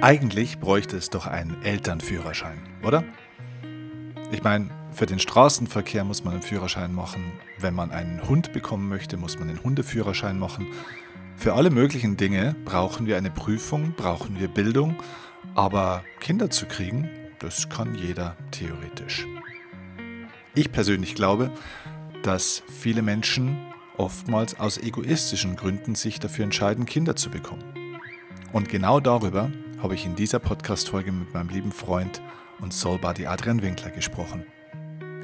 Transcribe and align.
Eigentlich 0.00 0.60
bräuchte 0.60 0.96
es 0.96 1.10
doch 1.10 1.26
einen 1.26 1.60
Elternführerschein, 1.64 2.58
oder? 2.84 3.02
Ich 4.30 4.44
meine, 4.44 4.70
für 4.92 5.06
den 5.06 5.18
Straßenverkehr 5.18 6.04
muss 6.04 6.22
man 6.22 6.34
einen 6.34 6.42
Führerschein 6.42 6.94
machen. 6.94 7.32
Wenn 7.58 7.74
man 7.74 7.90
einen 7.90 8.28
Hund 8.28 8.52
bekommen 8.52 8.88
möchte, 8.88 9.16
muss 9.16 9.40
man 9.40 9.48
den 9.48 9.60
Hundeführerschein 9.60 10.38
machen. 10.38 10.68
Für 11.36 11.54
alle 11.54 11.70
möglichen 11.70 12.16
Dinge 12.16 12.54
brauchen 12.64 13.06
wir 13.06 13.16
eine 13.16 13.32
Prüfung, 13.32 13.94
brauchen 13.96 14.38
wir 14.38 14.46
Bildung. 14.46 14.94
Aber 15.56 16.04
Kinder 16.20 16.48
zu 16.48 16.66
kriegen, 16.66 17.10
das 17.40 17.68
kann 17.68 17.96
jeder 17.96 18.36
theoretisch. 18.52 19.26
Ich 20.54 20.70
persönlich 20.70 21.16
glaube, 21.16 21.50
dass 22.22 22.62
viele 22.68 23.02
Menschen 23.02 23.58
oftmals 23.96 24.60
aus 24.60 24.78
egoistischen 24.78 25.56
Gründen 25.56 25.96
sich 25.96 26.20
dafür 26.20 26.44
entscheiden, 26.44 26.86
Kinder 26.86 27.16
zu 27.16 27.30
bekommen. 27.30 27.64
Und 28.52 28.68
genau 28.68 29.00
darüber 29.00 29.50
habe 29.82 29.94
ich 29.94 30.04
in 30.04 30.16
dieser 30.16 30.40
Podcast-Folge 30.40 31.12
mit 31.12 31.32
meinem 31.32 31.50
lieben 31.50 31.70
Freund 31.70 32.20
und 32.60 32.72
Soulbuddy 32.72 33.26
Adrian 33.26 33.62
Winkler 33.62 33.90
gesprochen. 33.90 34.44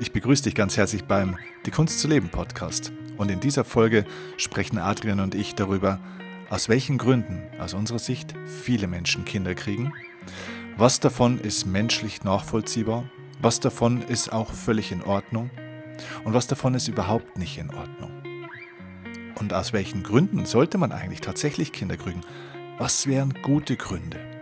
Ich 0.01 0.13
begrüße 0.13 0.45
dich 0.45 0.55
ganz 0.55 0.77
herzlich 0.77 1.05
beim 1.05 1.37
Die 1.67 1.73
Kunst 1.73 1.99
zu 1.99 2.07
leben 2.07 2.29
Podcast. 2.29 2.93
Und 3.17 3.31
in 3.31 3.41
dieser 3.41 3.65
Folge 3.65 4.05
sprechen 4.37 4.79
Adrian 4.79 5.19
und 5.19 5.35
ich 5.35 5.57
darüber, 5.57 5.99
aus 6.51 6.69
welchen 6.69 6.99
Gründen 6.99 7.43
aus 7.59 7.75
unserer 7.75 7.99
Sicht 7.99 8.35
viele 8.47 8.87
Menschen 8.87 9.25
Kinder 9.25 9.55
kriegen, 9.55 9.93
was 10.77 11.01
davon 11.01 11.41
ist 11.41 11.67
menschlich 11.67 12.23
nachvollziehbar, 12.23 13.11
was 13.41 13.59
davon 13.59 14.03
ist 14.03 14.33
auch 14.33 14.53
völlig 14.53 14.93
in 14.93 15.03
Ordnung 15.03 15.51
und 16.25 16.33
was 16.33 16.47
davon 16.47 16.75
ist 16.75 16.87
überhaupt 16.87 17.39
nicht 17.39 17.59
in 17.59 17.75
Ordnung. 17.75 18.11
Und 19.35 19.53
aus 19.53 19.73
welchen 19.73 20.05
Gründen 20.05 20.47
sollte 20.47 20.79
man 20.79 20.93
eigentlich 20.93 21.21
tatsächlich 21.21 21.73
Kinder 21.73 21.97
kriegen? 21.97 22.21
Was 22.79 23.09
wären 23.09 23.35
gute 23.43 23.77
Gründe? 23.77 24.34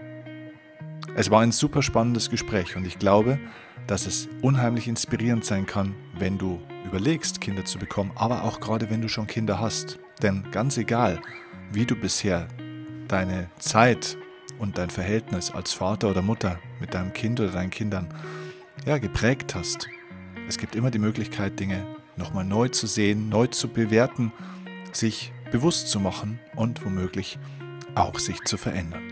Es 1.15 1.31
war 1.31 1.41
ein 1.41 1.53
super 1.53 1.83
spannendes 1.83 2.31
Gespräch 2.31 2.77
und 2.77 2.87
ich 2.87 2.99
glaube, 2.99 3.39
dass 3.87 4.07
es 4.07 4.29
unheimlich 4.41 4.89
inspirierend 4.89 5.45
sein 5.45 5.67
kann, 5.67 5.95
wenn 6.19 6.39
du 6.39 6.61
überlegst, 6.87 7.41
Kinder 7.41 7.65
zu 7.65 7.79
bekommen, 7.79 8.13
aber 8.15 8.45
auch 8.45 8.61
gerade 8.61 8.91
wenn 8.91 9.03
du 9.03 9.09
schon 9.09 9.27
Kinder 9.27 9.61
hast. 9.61 9.99
Denn 10.23 10.45
ganz 10.53 10.77
egal, 10.79 11.21
wie 11.73 11.85
du 11.85 11.97
bisher 11.97 12.49
deine 13.09 13.51
Zeit 13.59 14.17
und 14.59 14.79
dein 14.79 14.91
Verhältnis 14.91 15.51
als 15.51 15.73
Vater 15.73 16.11
oder 16.11 16.23
Mutter 16.23 16.59
mit 16.81 16.95
deinem 16.95 17.13
Kind 17.13 17.41
oder 17.41 17.51
deinen 17.51 17.71
Kindern 17.71 18.09
ja, 18.87 18.99
geprägt 18.99 19.55
hast, 19.55 19.89
es 20.49 20.59
gibt 20.59 20.75
immer 20.75 20.91
die 20.91 20.99
Möglichkeit, 20.99 21.59
Dinge 21.61 21.87
nochmal 22.17 22.45
neu 22.45 22.69
zu 22.69 22.87
sehen, 22.87 23.29
neu 23.29 23.47
zu 23.47 23.69
bewerten, 23.69 24.33
sich 24.93 25.33
bewusst 25.51 25.89
zu 25.89 26.01
machen 26.01 26.39
und 26.57 26.85
womöglich 26.85 27.39
auch 27.95 28.19
sich 28.19 28.43
zu 28.45 28.57
verändern. 28.57 29.12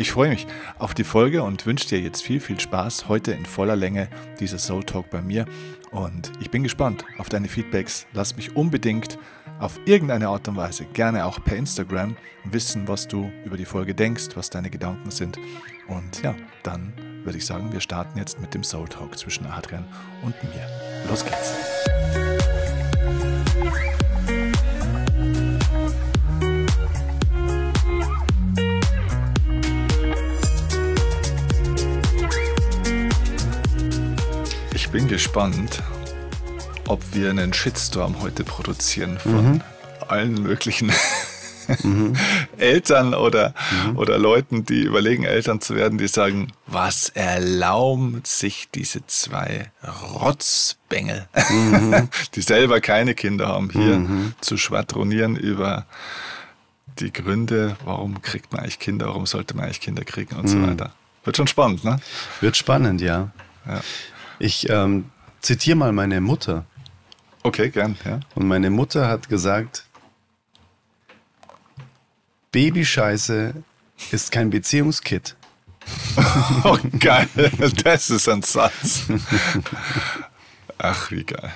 Ich 0.00 0.12
freue 0.12 0.30
mich 0.30 0.46
auf 0.78 0.94
die 0.94 1.04
Folge 1.04 1.42
und 1.42 1.66
wünsche 1.66 1.86
dir 1.86 2.00
jetzt 2.00 2.22
viel, 2.22 2.40
viel 2.40 2.58
Spaß 2.58 3.06
heute 3.08 3.32
in 3.32 3.44
voller 3.44 3.76
Länge 3.76 4.08
dieser 4.40 4.56
Soul 4.56 4.82
Talk 4.82 5.10
bei 5.10 5.20
mir. 5.20 5.44
Und 5.90 6.32
ich 6.40 6.50
bin 6.50 6.62
gespannt 6.62 7.04
auf 7.18 7.28
deine 7.28 7.48
Feedbacks. 7.48 8.06
Lass 8.14 8.34
mich 8.34 8.56
unbedingt 8.56 9.18
auf 9.58 9.78
irgendeine 9.84 10.28
Art 10.28 10.48
und 10.48 10.56
Weise, 10.56 10.86
gerne 10.86 11.26
auch 11.26 11.44
per 11.44 11.58
Instagram, 11.58 12.16
wissen, 12.44 12.88
was 12.88 13.08
du 13.08 13.30
über 13.44 13.58
die 13.58 13.66
Folge 13.66 13.94
denkst, 13.94 14.28
was 14.36 14.48
deine 14.48 14.70
Gedanken 14.70 15.10
sind. 15.10 15.36
Und 15.86 16.22
ja, 16.22 16.34
dann 16.62 16.94
würde 17.22 17.36
ich 17.36 17.44
sagen, 17.44 17.70
wir 17.70 17.80
starten 17.80 18.16
jetzt 18.16 18.40
mit 18.40 18.54
dem 18.54 18.64
Soul 18.64 18.88
Talk 18.88 19.18
zwischen 19.18 19.44
Adrian 19.44 19.84
und 20.22 20.34
mir. 20.44 20.66
Los 21.10 21.22
geht's. 21.22 22.39
Bin 35.00 35.08
gespannt, 35.08 35.82
ob 36.86 37.00
wir 37.14 37.30
einen 37.30 37.54
Shitstorm 37.54 38.20
heute 38.20 38.44
produzieren 38.44 39.18
von 39.18 39.52
mhm. 39.52 39.60
allen 40.08 40.42
möglichen 40.42 40.92
mhm. 41.82 42.14
Eltern 42.58 43.14
oder, 43.14 43.54
mhm. 43.86 43.96
oder 43.96 44.18
Leuten, 44.18 44.66
die 44.66 44.82
überlegen, 44.82 45.24
Eltern 45.24 45.62
zu 45.62 45.74
werden, 45.74 45.96
die 45.96 46.06
sagen, 46.06 46.52
was 46.66 47.08
erlauben 47.08 48.20
sich 48.26 48.68
diese 48.74 49.06
zwei 49.06 49.70
Rotzbengel, 50.12 51.28
mhm. 51.50 52.08
die 52.34 52.42
selber 52.42 52.82
keine 52.82 53.14
Kinder 53.14 53.48
haben, 53.48 53.70
hier 53.70 53.96
mhm. 53.96 54.34
zu 54.42 54.58
schwadronieren 54.58 55.34
über 55.36 55.86
die 56.98 57.12
Gründe, 57.12 57.76
warum 57.86 58.20
kriegt 58.20 58.52
man 58.52 58.62
eigentlich 58.62 58.78
Kinder, 58.78 59.06
warum 59.06 59.24
sollte 59.24 59.56
man 59.56 59.64
eigentlich 59.64 59.80
Kinder 59.80 60.04
kriegen 60.04 60.36
und 60.36 60.46
so 60.48 60.58
mhm. 60.58 60.72
weiter. 60.72 60.92
Wird 61.24 61.38
schon 61.38 61.46
spannend, 61.46 61.84
ne? 61.84 62.00
Wird 62.42 62.56
spannend, 62.58 63.00
ja. 63.00 63.30
ja. 63.66 63.80
Ich 64.40 64.68
ähm, 64.70 65.10
zitiere 65.40 65.76
mal 65.76 65.92
meine 65.92 66.20
Mutter. 66.20 66.64
Okay, 67.42 67.68
gern, 67.68 67.96
ja. 68.06 68.20
Und 68.34 68.48
meine 68.48 68.70
Mutter 68.70 69.06
hat 69.06 69.28
gesagt, 69.28 69.84
Babyscheiße 72.50 73.54
ist 74.10 74.32
kein 74.32 74.48
Beziehungskit. 74.48 75.36
oh, 76.64 76.78
geil. 76.98 77.28
Das 77.84 78.08
ist 78.08 78.28
ein 78.28 78.42
Satz. 78.42 79.04
Ach, 80.78 81.10
wie 81.10 81.24
geil. 81.24 81.52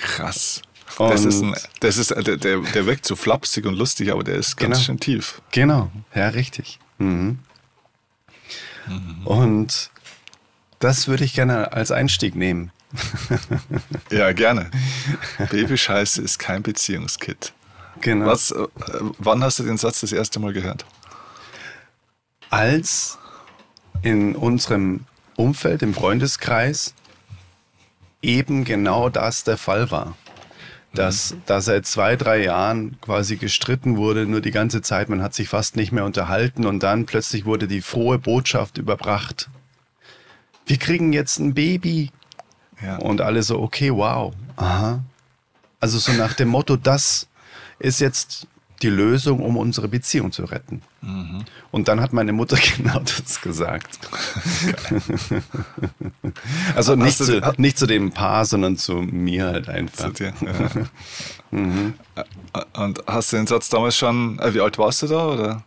Krass. 0.00 0.62
das 0.98 1.24
ist, 1.24 1.42
ein, 1.42 1.54
das 1.78 1.96
ist 1.96 2.10
der, 2.10 2.36
der 2.36 2.86
wirkt 2.86 3.06
so 3.06 3.14
flapsig 3.14 3.66
und 3.66 3.74
lustig, 3.74 4.10
aber 4.10 4.24
der 4.24 4.34
ist 4.34 4.56
ganz 4.56 4.78
genau. 4.78 4.84
schön 4.84 5.00
tief. 5.00 5.42
Genau, 5.52 5.92
ja, 6.12 6.28
richtig. 6.28 6.80
Mhm. 6.98 7.38
Mhm. 8.88 9.26
Und 9.26 9.90
das 10.80 11.06
würde 11.06 11.24
ich 11.24 11.34
gerne 11.34 11.72
als 11.72 11.92
Einstieg 11.92 12.34
nehmen. 12.34 12.72
ja, 14.10 14.32
gerne. 14.32 14.70
Babyscheiße 15.50 16.20
ist 16.22 16.38
kein 16.38 16.62
Beziehungskit. 16.62 17.52
Genau. 18.00 18.26
Was, 18.26 18.50
äh, 18.50 18.66
wann 19.18 19.44
hast 19.44 19.58
du 19.58 19.62
den 19.62 19.76
Satz 19.76 20.00
das 20.00 20.10
erste 20.10 20.40
Mal 20.40 20.52
gehört? 20.52 20.84
Als 22.48 23.18
in 24.02 24.34
unserem 24.34 25.04
Umfeld, 25.36 25.82
im 25.82 25.94
Freundeskreis, 25.94 26.94
eben 28.22 28.64
genau 28.64 29.10
das 29.10 29.44
der 29.44 29.58
Fall 29.58 29.90
war. 29.90 30.16
Dass 30.94 31.34
mhm. 31.34 31.42
da 31.46 31.60
seit 31.60 31.86
zwei, 31.86 32.16
drei 32.16 32.42
Jahren 32.42 32.98
quasi 33.02 33.36
gestritten 33.36 33.98
wurde, 33.98 34.26
nur 34.26 34.40
die 34.40 34.50
ganze 34.50 34.80
Zeit, 34.80 35.10
man 35.10 35.22
hat 35.22 35.34
sich 35.34 35.48
fast 35.48 35.76
nicht 35.76 35.92
mehr 35.92 36.06
unterhalten 36.06 36.64
und 36.64 36.82
dann 36.82 37.04
plötzlich 37.04 37.44
wurde 37.44 37.68
die 37.68 37.82
frohe 37.82 38.18
Botschaft 38.18 38.78
überbracht 38.78 39.50
wir 40.70 40.78
kriegen 40.78 41.12
jetzt 41.12 41.38
ein 41.38 41.52
Baby. 41.52 42.10
Ja. 42.80 42.96
Und 42.96 43.20
alle 43.20 43.42
so, 43.42 43.60
okay, 43.60 43.92
wow. 43.92 44.32
Aha. 44.56 45.00
Also 45.80 45.98
so 45.98 46.12
nach 46.12 46.32
dem 46.34 46.48
Motto, 46.48 46.76
das 46.76 47.26
ist 47.78 48.00
jetzt 48.00 48.46
die 48.80 48.88
Lösung, 48.88 49.40
um 49.40 49.56
unsere 49.56 49.88
Beziehung 49.88 50.32
zu 50.32 50.44
retten. 50.44 50.80
Mhm. 51.02 51.44
Und 51.70 51.88
dann 51.88 52.00
hat 52.00 52.12
meine 52.12 52.32
Mutter 52.32 52.56
genau 52.76 53.00
das 53.00 53.40
gesagt. 53.42 53.98
also 56.74 56.94
nicht 56.94 57.18
zu, 57.18 57.40
nicht 57.58 57.76
zu 57.76 57.86
dem 57.86 58.12
Paar, 58.12 58.46
sondern 58.46 58.76
zu 58.76 58.94
mir 58.94 59.46
halt 59.46 59.68
einfach. 59.68 60.12
Dir, 60.12 60.32
ja. 60.40 60.86
mhm. 61.50 61.94
Und 62.74 63.02
hast 63.06 63.32
du 63.32 63.36
den 63.36 63.46
Satz 63.46 63.68
damals 63.68 63.96
schon, 63.96 64.38
äh, 64.38 64.54
wie 64.54 64.60
alt 64.60 64.78
warst 64.78 65.02
du 65.02 65.08
da? 65.08 65.26
Oder? 65.26 65.62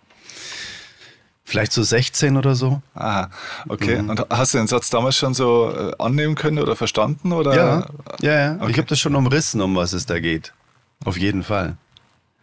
Vielleicht 1.46 1.74
so 1.74 1.84
16 1.84 2.38
oder 2.38 2.56
so. 2.56 2.82
Aha, 2.96 3.30
okay. 3.68 4.02
Mhm. 4.02 4.10
Und 4.10 4.26
hast 4.30 4.54
du 4.54 4.60
den 4.60 4.68
Satz 4.68 4.90
damals 4.90 5.18
schon 5.18 5.34
so 5.34 5.74
äh, 5.76 5.92
annehmen 6.00 6.36
können 6.36 6.60
oder 6.60 6.76
verstanden? 6.76 7.34
Oder? 7.34 7.54
Ja, 7.54 7.88
ja, 8.22 8.40
ja. 8.40 8.56
Okay. 8.56 8.72
Ich 8.72 8.78
habe 8.78 8.88
das 8.88 9.00
schon 9.00 9.16
umrissen, 9.16 9.62
um 9.62 9.76
was 9.76 9.94
es 9.94 10.06
da 10.06 10.20
geht. 10.20 10.54
Auf 11.04 11.18
jeden 11.18 11.44
Fall. 11.44 11.76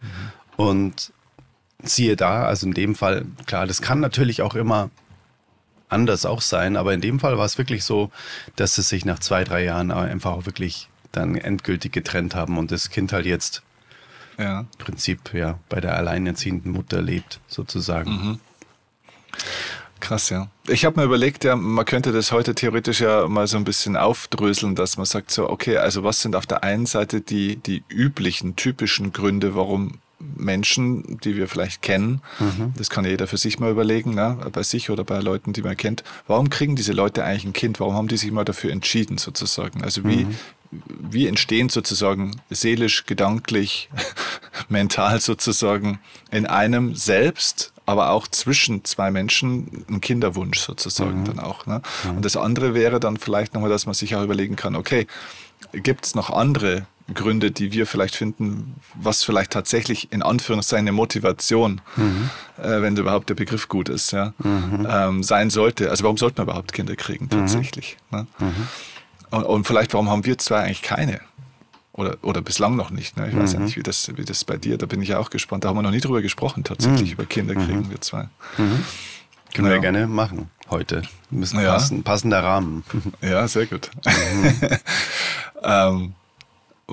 Mhm. 0.01 0.07
Und 0.55 1.13
siehe 1.83 2.15
da, 2.15 2.43
also 2.43 2.67
in 2.67 2.73
dem 2.73 2.95
Fall, 2.95 3.25
klar, 3.47 3.65
das 3.65 3.81
kann 3.81 3.99
natürlich 3.99 4.43
auch 4.43 4.53
immer 4.53 4.91
anders 5.89 6.25
auch 6.25 6.41
sein, 6.41 6.77
aber 6.77 6.93
in 6.93 7.01
dem 7.01 7.19
Fall 7.19 7.37
war 7.37 7.45
es 7.45 7.57
wirklich 7.57 7.83
so, 7.83 8.11
dass 8.55 8.75
sie 8.75 8.81
sich 8.81 9.03
nach 9.03 9.19
zwei, 9.19 9.43
drei 9.43 9.63
Jahren 9.63 9.91
einfach 9.91 10.31
auch 10.31 10.45
wirklich 10.45 10.89
dann 11.11 11.35
endgültig 11.35 11.91
getrennt 11.91 12.35
haben 12.35 12.57
und 12.57 12.71
das 12.71 12.89
Kind 12.89 13.11
halt 13.11 13.25
jetzt 13.25 13.61
ja. 14.37 14.61
im 14.61 14.67
Prinzip 14.77 15.33
ja 15.33 15.59
bei 15.67 15.81
der 15.81 15.97
alleinerziehenden 15.97 16.71
Mutter 16.71 17.01
lebt, 17.01 17.41
sozusagen. 17.47 18.11
Mhm. 18.11 18.39
Krass, 20.01 20.29
ja. 20.29 20.47
Ich 20.67 20.83
habe 20.83 20.99
mir 20.99 21.05
überlegt, 21.05 21.43
ja, 21.43 21.55
man 21.55 21.85
könnte 21.85 22.11
das 22.11 22.31
heute 22.31 22.55
theoretisch 22.55 23.01
ja 23.01 23.27
mal 23.27 23.47
so 23.47 23.57
ein 23.57 23.63
bisschen 23.63 23.95
aufdröseln, 23.95 24.75
dass 24.75 24.97
man 24.97 25.05
sagt 25.05 25.31
so, 25.31 25.49
okay, 25.49 25.77
also 25.77 26.03
was 26.03 26.21
sind 26.21 26.35
auf 26.35 26.47
der 26.47 26.63
einen 26.63 26.87
Seite 26.87 27.21
die, 27.21 27.57
die 27.57 27.83
üblichen, 27.87 28.55
typischen 28.55 29.13
Gründe, 29.13 29.55
warum 29.55 29.99
Menschen, 30.35 31.19
die 31.23 31.35
wir 31.35 31.47
vielleicht 31.47 31.81
kennen, 31.81 32.21
mhm. 32.39 32.73
das 32.77 32.89
kann 32.89 33.05
jeder 33.05 33.27
für 33.27 33.37
sich 33.37 33.59
mal 33.59 33.71
überlegen, 33.71 34.13
ne, 34.13 34.37
bei 34.51 34.63
sich 34.63 34.89
oder 34.89 35.03
bei 35.03 35.19
Leuten, 35.19 35.53
die 35.53 35.61
man 35.61 35.77
kennt, 35.77 36.03
warum 36.27 36.49
kriegen 36.49 36.75
diese 36.75 36.93
Leute 36.93 37.23
eigentlich 37.23 37.45
ein 37.45 37.53
Kind? 37.53 37.79
Warum 37.79 37.93
haben 37.93 38.07
die 38.07 38.17
sich 38.17 38.31
mal 38.31 38.45
dafür 38.45 38.71
entschieden, 38.71 39.17
sozusagen? 39.17 39.83
Also 39.83 40.03
wie, 40.03 40.25
mhm. 40.25 40.35
wie 40.71 41.27
entstehen 41.27 41.69
sozusagen 41.69 42.39
seelisch, 42.49 43.05
gedanklich, 43.05 43.89
mental 44.69 45.19
sozusagen 45.19 45.99
in 46.31 46.45
einem 46.45 46.95
selbst 46.95 47.70
aber 47.85 48.11
auch 48.11 48.27
zwischen 48.27 48.83
zwei 48.85 49.11
Menschen 49.11 49.85
ein 49.89 50.01
Kinderwunsch 50.01 50.59
sozusagen 50.59 51.21
Mhm. 51.21 51.25
dann 51.25 51.39
auch. 51.39 51.65
Ne? 51.65 51.81
Und 52.15 52.23
das 52.25 52.37
andere 52.37 52.73
wäre 52.73 52.99
dann 52.99 53.17
vielleicht 53.17 53.53
nochmal, 53.53 53.69
dass 53.69 53.85
man 53.85 53.95
sich 53.95 54.15
auch 54.15 54.23
überlegen 54.23 54.55
kann, 54.55 54.75
okay, 54.75 55.07
gibt 55.73 56.05
es 56.05 56.15
noch 56.15 56.29
andere 56.29 56.85
Gründe, 57.13 57.51
die 57.51 57.73
wir 57.73 57.85
vielleicht 57.87 58.15
finden, 58.15 58.75
was 58.95 59.23
vielleicht 59.23 59.51
tatsächlich 59.51 60.11
in 60.13 60.21
Anführungszeichen 60.21 60.85
eine 60.87 60.91
Motivation, 60.93 61.81
Mhm. 61.97 62.29
äh, 62.61 62.81
wenn 62.81 62.95
überhaupt 62.95 63.27
der 63.29 63.35
Begriff 63.35 63.67
gut 63.67 63.89
ist, 63.89 64.11
ja, 64.11 64.33
ähm, 64.45 65.21
sein 65.23 65.49
sollte. 65.49 65.89
Also 65.89 66.03
warum 66.03 66.17
sollte 66.17 66.37
man 66.39 66.47
überhaupt 66.47 66.71
Kinder 66.73 66.95
kriegen 66.95 67.25
Mhm. 67.25 67.29
tatsächlich? 67.29 67.97
Ne? 68.11 68.27
Und, 69.31 69.43
und 69.43 69.67
vielleicht, 69.67 69.93
warum 69.93 70.09
haben 70.09 70.25
wir 70.25 70.37
zwei 70.37 70.59
eigentlich 70.61 70.81
keine? 70.83 71.19
Oder, 71.93 72.17
oder 72.21 72.41
bislang 72.41 72.75
noch 72.77 72.89
nicht. 72.89 73.17
Ne? 73.17 73.27
Ich 73.29 73.35
weiß 73.35 73.53
ja 73.53 73.59
Mhm. 73.59 73.65
nicht, 73.65 73.75
wie 73.77 73.83
das, 73.83 74.09
wie 74.15 74.23
das 74.23 74.45
bei 74.45 74.55
dir, 74.57 74.77
da 74.77 74.85
bin 74.85 75.01
ich 75.01 75.09
ja 75.09 75.19
auch 75.19 75.29
gespannt. 75.29 75.65
Da 75.65 75.69
haben 75.69 75.75
wir 75.77 75.81
noch 75.81 75.91
nie 75.91 75.99
drüber 75.99 76.21
gesprochen, 76.21 76.63
tatsächlich, 76.63 77.09
Mhm. 77.09 77.13
über 77.13 77.25
Kinder 77.25 77.53
kriegen 77.53 77.89
wir 77.89 77.99
zwei. 77.99 78.29
Können 78.55 79.67
wir 79.67 79.75
Ja. 79.75 79.77
gerne 79.81 80.07
machen 80.07 80.49
heute. 80.69 81.01
Müssen 81.29 81.59
Ja. 81.59 81.73
passen, 81.73 82.03
passender 82.03 82.41
Rahmen. 82.43 82.83
Ja, 83.21 83.45
sehr 83.49 83.65
gut. 83.65 83.91
Mhm. 84.05 84.53
ähm, 85.63 86.13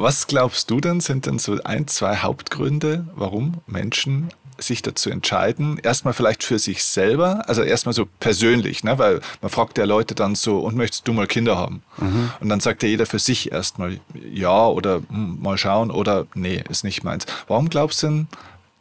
was 0.00 0.26
glaubst 0.26 0.70
du 0.70 0.80
denn, 0.80 1.00
sind 1.00 1.26
denn 1.26 1.38
so 1.38 1.58
ein, 1.64 1.86
zwei 1.88 2.16
Hauptgründe, 2.16 3.06
warum 3.14 3.60
Menschen 3.66 4.30
sich 4.58 4.82
dazu 4.82 5.10
entscheiden, 5.10 5.78
erstmal 5.78 6.14
vielleicht 6.14 6.42
für 6.42 6.58
sich 6.58 6.82
selber, 6.82 7.48
also 7.48 7.62
erstmal 7.62 7.92
so 7.92 8.06
persönlich, 8.18 8.82
ne? 8.82 8.98
weil 8.98 9.20
man 9.40 9.50
fragt 9.50 9.78
ja 9.78 9.84
Leute 9.84 10.14
dann 10.14 10.34
so, 10.34 10.58
und 10.58 10.76
möchtest 10.76 11.06
du 11.06 11.12
mal 11.12 11.26
Kinder 11.26 11.56
haben? 11.56 11.82
Mhm. 11.98 12.30
Und 12.40 12.48
dann 12.48 12.60
sagt 12.60 12.82
ja 12.82 12.88
jeder 12.88 13.06
für 13.06 13.18
sich 13.18 13.52
erstmal 13.52 14.00
ja 14.14 14.66
oder 14.66 15.02
hm, 15.08 15.40
mal 15.40 15.58
schauen 15.58 15.90
oder 15.90 16.26
nee, 16.34 16.62
ist 16.68 16.84
nicht 16.84 17.04
meins. 17.04 17.26
Warum 17.46 17.68
glaubst 17.70 18.02
du 18.02 18.08
denn, 18.08 18.28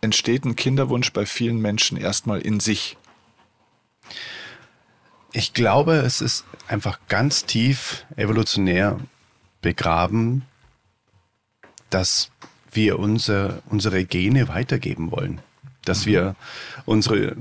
entsteht 0.01 0.45
ein 0.45 0.55
Kinderwunsch 0.55 1.13
bei 1.13 1.25
vielen 1.25 1.61
Menschen 1.61 1.97
erstmal 1.97 2.41
in 2.41 2.59
sich? 2.59 2.97
Ich 5.31 5.53
glaube, 5.53 5.97
es 5.97 6.21
ist 6.21 6.45
einfach 6.67 6.99
ganz 7.07 7.45
tief 7.45 8.05
evolutionär 8.15 8.99
begraben, 9.61 10.43
dass 11.89 12.31
wir 12.71 12.99
unser, 12.99 13.61
unsere 13.69 14.05
Gene 14.05 14.47
weitergeben 14.47 15.11
wollen. 15.11 15.39
Dass 15.85 16.05
wir 16.05 16.35
unsere 16.85 17.35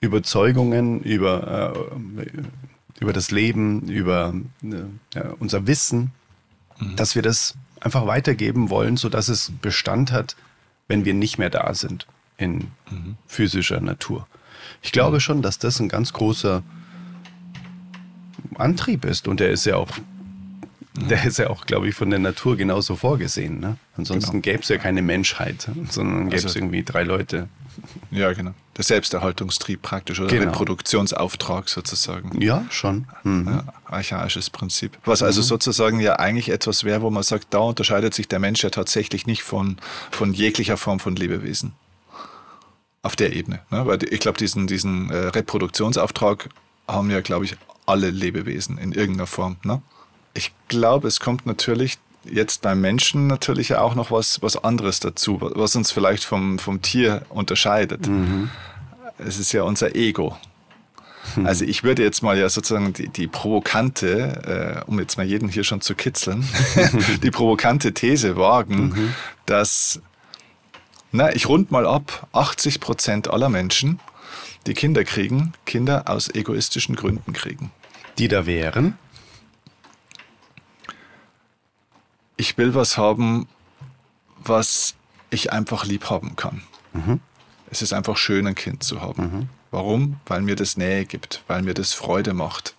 Überzeugungen 0.00 1.00
über, 1.00 1.74
äh, 2.18 3.00
über 3.00 3.12
das 3.12 3.30
Leben, 3.30 3.88
über 3.88 4.34
äh, 4.62 5.22
unser 5.38 5.66
Wissen, 5.66 6.12
dass 6.96 7.14
wir 7.14 7.22
das 7.22 7.56
einfach 7.80 8.06
weitergeben 8.06 8.70
wollen, 8.70 8.96
sodass 8.96 9.28
es 9.28 9.52
Bestand 9.60 10.12
hat, 10.12 10.36
wenn 10.86 11.04
wir 11.04 11.14
nicht 11.14 11.38
mehr 11.38 11.50
da 11.50 11.74
sind 11.74 12.06
in 12.36 12.68
physischer 13.26 13.80
Natur. 13.80 14.26
Ich 14.82 14.92
glaube 14.92 15.20
schon, 15.20 15.42
dass 15.42 15.58
das 15.58 15.80
ein 15.80 15.88
ganz 15.88 16.12
großer 16.12 16.62
Antrieb 18.54 19.04
ist 19.04 19.28
und 19.28 19.40
der 19.40 19.50
ist 19.50 19.66
ja 19.66 19.76
auch, 19.76 19.90
der 21.08 21.24
ist 21.24 21.38
ja 21.38 21.50
auch, 21.50 21.66
glaube 21.66 21.88
ich, 21.88 21.94
von 21.94 22.10
der 22.10 22.18
Natur 22.18 22.56
genauso 22.56 22.96
vorgesehen. 22.96 23.60
Ne? 23.60 23.76
Ansonsten 23.96 24.42
gäbe 24.42 24.62
es 24.62 24.68
ja 24.68 24.78
keine 24.78 25.02
Menschheit, 25.02 25.68
sondern 25.90 26.24
gäbe 26.24 26.36
es 26.36 26.44
Also- 26.44 26.58
irgendwie 26.58 26.82
drei 26.82 27.02
Leute. 27.04 27.48
Ja, 28.10 28.32
genau. 28.32 28.54
Der 28.76 28.82
Selbsterhaltungstrieb 28.84 29.82
praktisch 29.82 30.18
oder 30.18 30.28
Genau. 30.30 30.46
Reproduktionsauftrag 30.50 31.68
sozusagen. 31.68 32.40
Ja, 32.40 32.64
schon. 32.70 33.06
Mhm. 33.22 33.46
Ja, 33.46 33.64
archaisches 33.84 34.50
Prinzip. 34.50 34.98
Was 35.04 35.22
also 35.22 35.42
sozusagen 35.42 36.00
ja 36.00 36.18
eigentlich 36.18 36.48
etwas 36.48 36.82
wäre, 36.82 37.02
wo 37.02 37.10
man 37.10 37.22
sagt, 37.22 37.54
da 37.54 37.58
unterscheidet 37.58 38.14
sich 38.14 38.26
der 38.26 38.40
Mensch 38.40 38.64
ja 38.64 38.70
tatsächlich 38.70 39.26
nicht 39.26 39.42
von, 39.44 39.76
von 40.10 40.32
jeglicher 40.32 40.76
Form 40.76 40.98
von 40.98 41.14
Lebewesen. 41.14 41.72
Auf 43.02 43.14
der 43.14 43.32
Ebene. 43.32 43.60
Ne? 43.70 43.86
Weil 43.86 44.02
ich 44.12 44.18
glaube, 44.20 44.38
diesen, 44.38 44.66
diesen 44.66 45.10
äh, 45.10 45.16
Reproduktionsauftrag 45.28 46.48
haben 46.88 47.10
ja, 47.10 47.20
glaube 47.20 47.44
ich, 47.44 47.56
alle 47.86 48.10
Lebewesen 48.10 48.76
in 48.76 48.90
irgendeiner 48.92 49.26
Form. 49.28 49.56
Ne? 49.62 49.80
Ich 50.34 50.52
glaube, 50.68 51.08
es 51.08 51.20
kommt 51.20 51.46
natürlich 51.46 51.98
jetzt 52.24 52.62
beim 52.62 52.80
Menschen 52.80 53.26
natürlich 53.26 53.70
ja 53.70 53.80
auch 53.80 53.94
noch 53.94 54.10
was, 54.10 54.42
was 54.42 54.62
anderes 54.62 55.00
dazu, 55.00 55.38
was 55.40 55.76
uns 55.76 55.92
vielleicht 55.92 56.24
vom, 56.24 56.58
vom 56.58 56.82
Tier 56.82 57.22
unterscheidet. 57.28 58.08
Es 59.18 59.38
ist 59.38 59.52
ja 59.52 59.62
unser 59.62 59.96
Ego. 59.96 60.36
Also 61.44 61.64
ich 61.64 61.82
würde 61.84 62.02
jetzt 62.02 62.22
mal 62.22 62.38
ja 62.38 62.48
sozusagen 62.48 62.92
die, 62.92 63.08
die 63.08 63.26
provokante, 63.26 64.84
äh, 64.86 64.90
um 64.90 64.98
jetzt 64.98 65.16
mal 65.16 65.26
jeden 65.26 65.48
hier 65.48 65.64
schon 65.64 65.80
zu 65.80 65.94
kitzeln, 65.94 66.46
die 67.22 67.30
provokante 67.30 67.92
These 67.92 68.36
wagen, 68.36 69.14
dass, 69.46 70.00
na, 71.12 71.34
ich 71.34 71.48
rund 71.48 71.70
mal 71.70 71.86
ab, 71.86 72.28
80 72.32 72.80
Prozent 72.80 73.28
aller 73.28 73.48
Menschen, 73.48 74.00
die 74.66 74.74
Kinder 74.74 75.04
kriegen, 75.04 75.52
Kinder 75.66 76.04
aus 76.06 76.34
egoistischen 76.34 76.96
Gründen 76.96 77.32
kriegen. 77.32 77.72
Die 78.18 78.28
da 78.28 78.46
wären. 78.46 78.98
Ich 82.38 82.56
will 82.56 82.74
was 82.74 82.96
haben, 82.96 83.46
was 84.38 84.94
ich 85.30 85.52
einfach 85.52 85.84
lieb 85.84 86.08
haben 86.08 86.36
kann. 86.36 86.62
Es 87.70 87.82
ist 87.82 87.92
einfach 87.92 88.16
schön, 88.16 88.46
ein 88.46 88.54
Kind 88.54 88.82
zu 88.82 89.02
haben. 89.02 89.22
Warum? 89.70 90.16
Weil 90.24 90.40
mir 90.40 90.56
das 90.56 90.78
Nähe 90.78 91.04
gibt, 91.04 91.42
weil 91.48 91.60
mir 91.62 91.74
das 91.74 91.92
Freude 91.92 92.32
macht, 92.32 92.74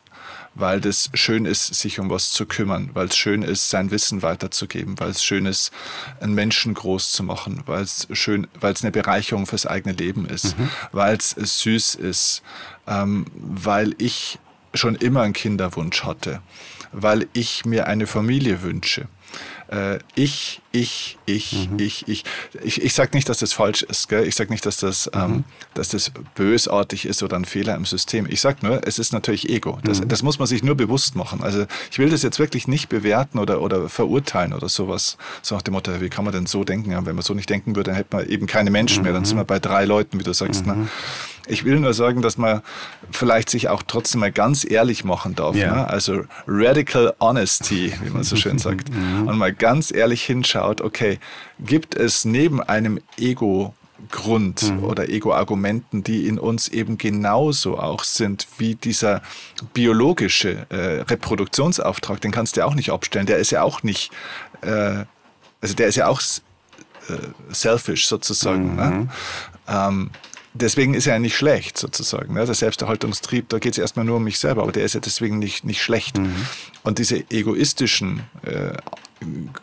weil 0.56 0.82
das 0.82 1.12
schön 1.14 1.46
ist, 1.46 1.68
sich 1.76 2.00
um 2.00 2.10
was 2.10 2.32
zu 2.32 2.48
kümmern, 2.48 2.90
weil 2.94 3.06
es 3.08 3.16
schön 3.16 3.44
ist, 3.44 3.70
sein 3.70 3.92
Wissen 3.92 4.24
weiterzugeben, 4.24 5.00
weil 5.00 5.10
es 5.12 5.24
schön 5.24 5.46
ist, 5.46 5.72
einen 6.20 6.34
Menschen 6.34 6.74
groß 6.74 7.12
zu 7.12 7.22
machen, 7.24 7.62
weil 7.68 7.84
es 7.84 8.08
schön, 8.14 8.48
weil 8.60 8.74
es 8.74 8.82
eine 8.82 8.92
Bereicherung 8.92 9.46
fürs 9.46 9.68
eigene 9.68 9.94
Leben 9.94 10.26
ist, 10.26 10.56
weil 10.92 11.18
es 11.18 11.36
süß 11.36 11.94
ist, 11.96 12.42
ähm, 12.88 13.26
weil 13.36 13.94
ich 14.00 14.40
schon 14.74 14.96
immer 14.96 15.22
einen 15.22 15.34
Kinderwunsch 15.34 16.04
hatte, 16.04 16.42
weil 16.92 17.28
ich 17.34 17.66
mir 17.66 17.86
eine 17.86 18.08
Familie 18.08 18.64
wünsche. 18.64 19.08
Äh, 19.72 20.00
ich, 20.16 20.62
ich, 20.72 21.18
ich, 21.26 21.70
ich, 21.78 22.08
ich. 22.08 22.24
Ich, 22.64 22.82
ich 22.82 22.94
sage 22.94 23.12
nicht, 23.14 23.30
dass 23.30 23.40
das 23.40 23.54
falsch 23.54 23.84
ist. 23.84 24.10
Gell? 24.10 24.28
Ich 24.28 24.36
sage 24.36 24.52
nicht, 24.52 24.66
dass 24.66 24.78
das, 24.78 25.10
ähm, 25.14 25.44
dass 25.74 25.90
das 25.90 26.12
bösartig 26.36 27.06
ist 27.06 27.22
oder 27.22 27.38
ein 27.38 27.46
Fehler 27.46 27.76
im 27.76 27.86
System. 27.86 28.28
Ich 28.30 28.42
sage 28.42 28.66
nur, 28.66 28.86
es 28.88 29.00
ist 29.00 29.14
natürlich 29.14 29.50
Ego. 29.50 29.80
Das, 29.84 30.02
das 30.06 30.24
muss 30.24 30.40
man 30.40 30.48
sich 30.48 30.64
nur 30.64 30.76
bewusst 30.76 31.16
machen. 31.16 31.44
Also 31.44 31.66
ich 31.92 32.00
will 32.00 32.10
das 32.10 32.24
jetzt 32.24 32.40
wirklich 32.40 32.68
nicht 32.68 32.90
bewerten 32.90 33.38
oder, 33.38 33.62
oder 33.62 33.90
verurteilen 33.90 34.54
oder 34.54 34.70
sowas. 34.70 35.18
So 35.42 35.56
nach 35.56 35.62
dem 35.62 35.74
Motto, 35.74 36.02
wie 36.02 36.10
kann 36.10 36.26
man 36.26 36.34
denn 36.34 36.48
so 36.48 36.64
denken? 36.64 36.92
Ja, 36.92 37.06
wenn 37.06 37.16
man 37.16 37.24
so 37.24 37.34
nicht 37.34 37.50
denken 37.50 37.76
würde, 37.76 37.92
dann 37.92 37.96
hätte 37.96 38.16
man 38.16 38.28
eben 38.28 38.48
keine 38.48 38.72
Menschen 38.72 39.04
mehr. 39.04 39.14
Dann 39.14 39.26
sind 39.26 39.38
wir 39.38 39.46
bei 39.46 39.60
drei 39.60 39.86
Leuten, 39.86 40.20
wie 40.20 40.24
du 40.24 40.34
sagst. 40.34 40.66
Ne? 40.66 40.88
Ich 41.50 41.66
will 41.66 41.80
nur 41.80 41.94
sagen, 41.94 42.22
dass 42.22 42.38
man 42.38 42.62
vielleicht 43.12 43.50
sich 43.50 43.70
auch 43.70 43.84
trotzdem 43.86 44.22
mal 44.22 44.32
ganz 44.32 44.70
ehrlich 44.70 45.04
machen 45.04 45.36
darf. 45.36 45.56
Ja. 45.56 45.76
Ne? 45.76 45.88
Also 45.88 46.24
Radical 46.48 47.14
Honesty, 47.20 47.94
wie 48.04 48.10
man 48.10 48.24
so 48.24 48.36
schön 48.36 48.58
sagt. 48.60 48.90
Und 48.90 49.38
mal 49.38 49.54
ganz 49.54 49.92
ehrlich 49.92 50.24
hinschaut, 50.24 50.82
okay, 50.82 51.20
gibt 51.60 51.96
es 51.96 52.26
neben 52.26 52.62
einem 52.62 53.00
Ego-Grund 53.18 54.74
oder 54.82 55.10
Ego-Argumenten, 55.10 56.04
die 56.04 56.28
in 56.28 56.40
uns 56.40 56.68
eben 56.68 56.98
genauso 56.98 57.80
auch 57.80 58.04
sind 58.04 58.48
wie 58.58 58.76
dieser 58.76 59.22
biologische 59.74 60.68
äh, 60.70 61.02
Reproduktionsauftrag, 61.02 62.22
den 62.22 62.32
kannst 62.32 62.56
du 62.56 62.62
ja 62.62 62.66
auch 62.66 62.76
nicht 62.76 62.92
abstellen, 62.92 63.26
der 63.26 63.38
ist 63.38 63.52
ja 63.52 63.64
auch 63.64 63.84
nicht, 63.84 64.12
äh, 64.62 65.06
also 65.62 65.74
der 65.76 65.88
ist 65.88 65.96
ja 65.96 66.08
auch 66.08 66.22
äh, 67.10 67.14
selfish 67.52 68.08
sozusagen. 68.08 68.76
Ne? 68.76 69.08
Ähm, 69.68 70.10
deswegen 70.54 70.94
ist 70.94 71.08
er 71.08 71.14
ja 71.14 71.20
nicht 71.20 71.36
schlecht 71.36 71.78
sozusagen. 71.78 72.34
Ne? 72.34 72.46
Der 72.46 72.56
Selbsterhaltungstrieb, 72.56 73.50
da 73.50 73.60
geht 73.60 73.74
es 73.74 73.78
erstmal 73.78 74.06
nur 74.06 74.18
um 74.18 74.24
mich 74.24 74.40
selber, 74.40 74.64
aber 74.64 74.72
der 74.72 74.84
ist 74.84 74.94
ja 74.94 75.00
deswegen 75.00 75.40
nicht, 75.40 75.64
nicht 75.64 75.82
schlecht. 75.82 76.18
Und 76.84 77.00
diese 77.00 77.24
egoistischen, 77.30 78.24
äh, 78.44 78.74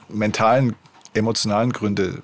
mentalen, 0.08 0.74
emotionalen 1.14 1.72
Gründe 1.72 2.22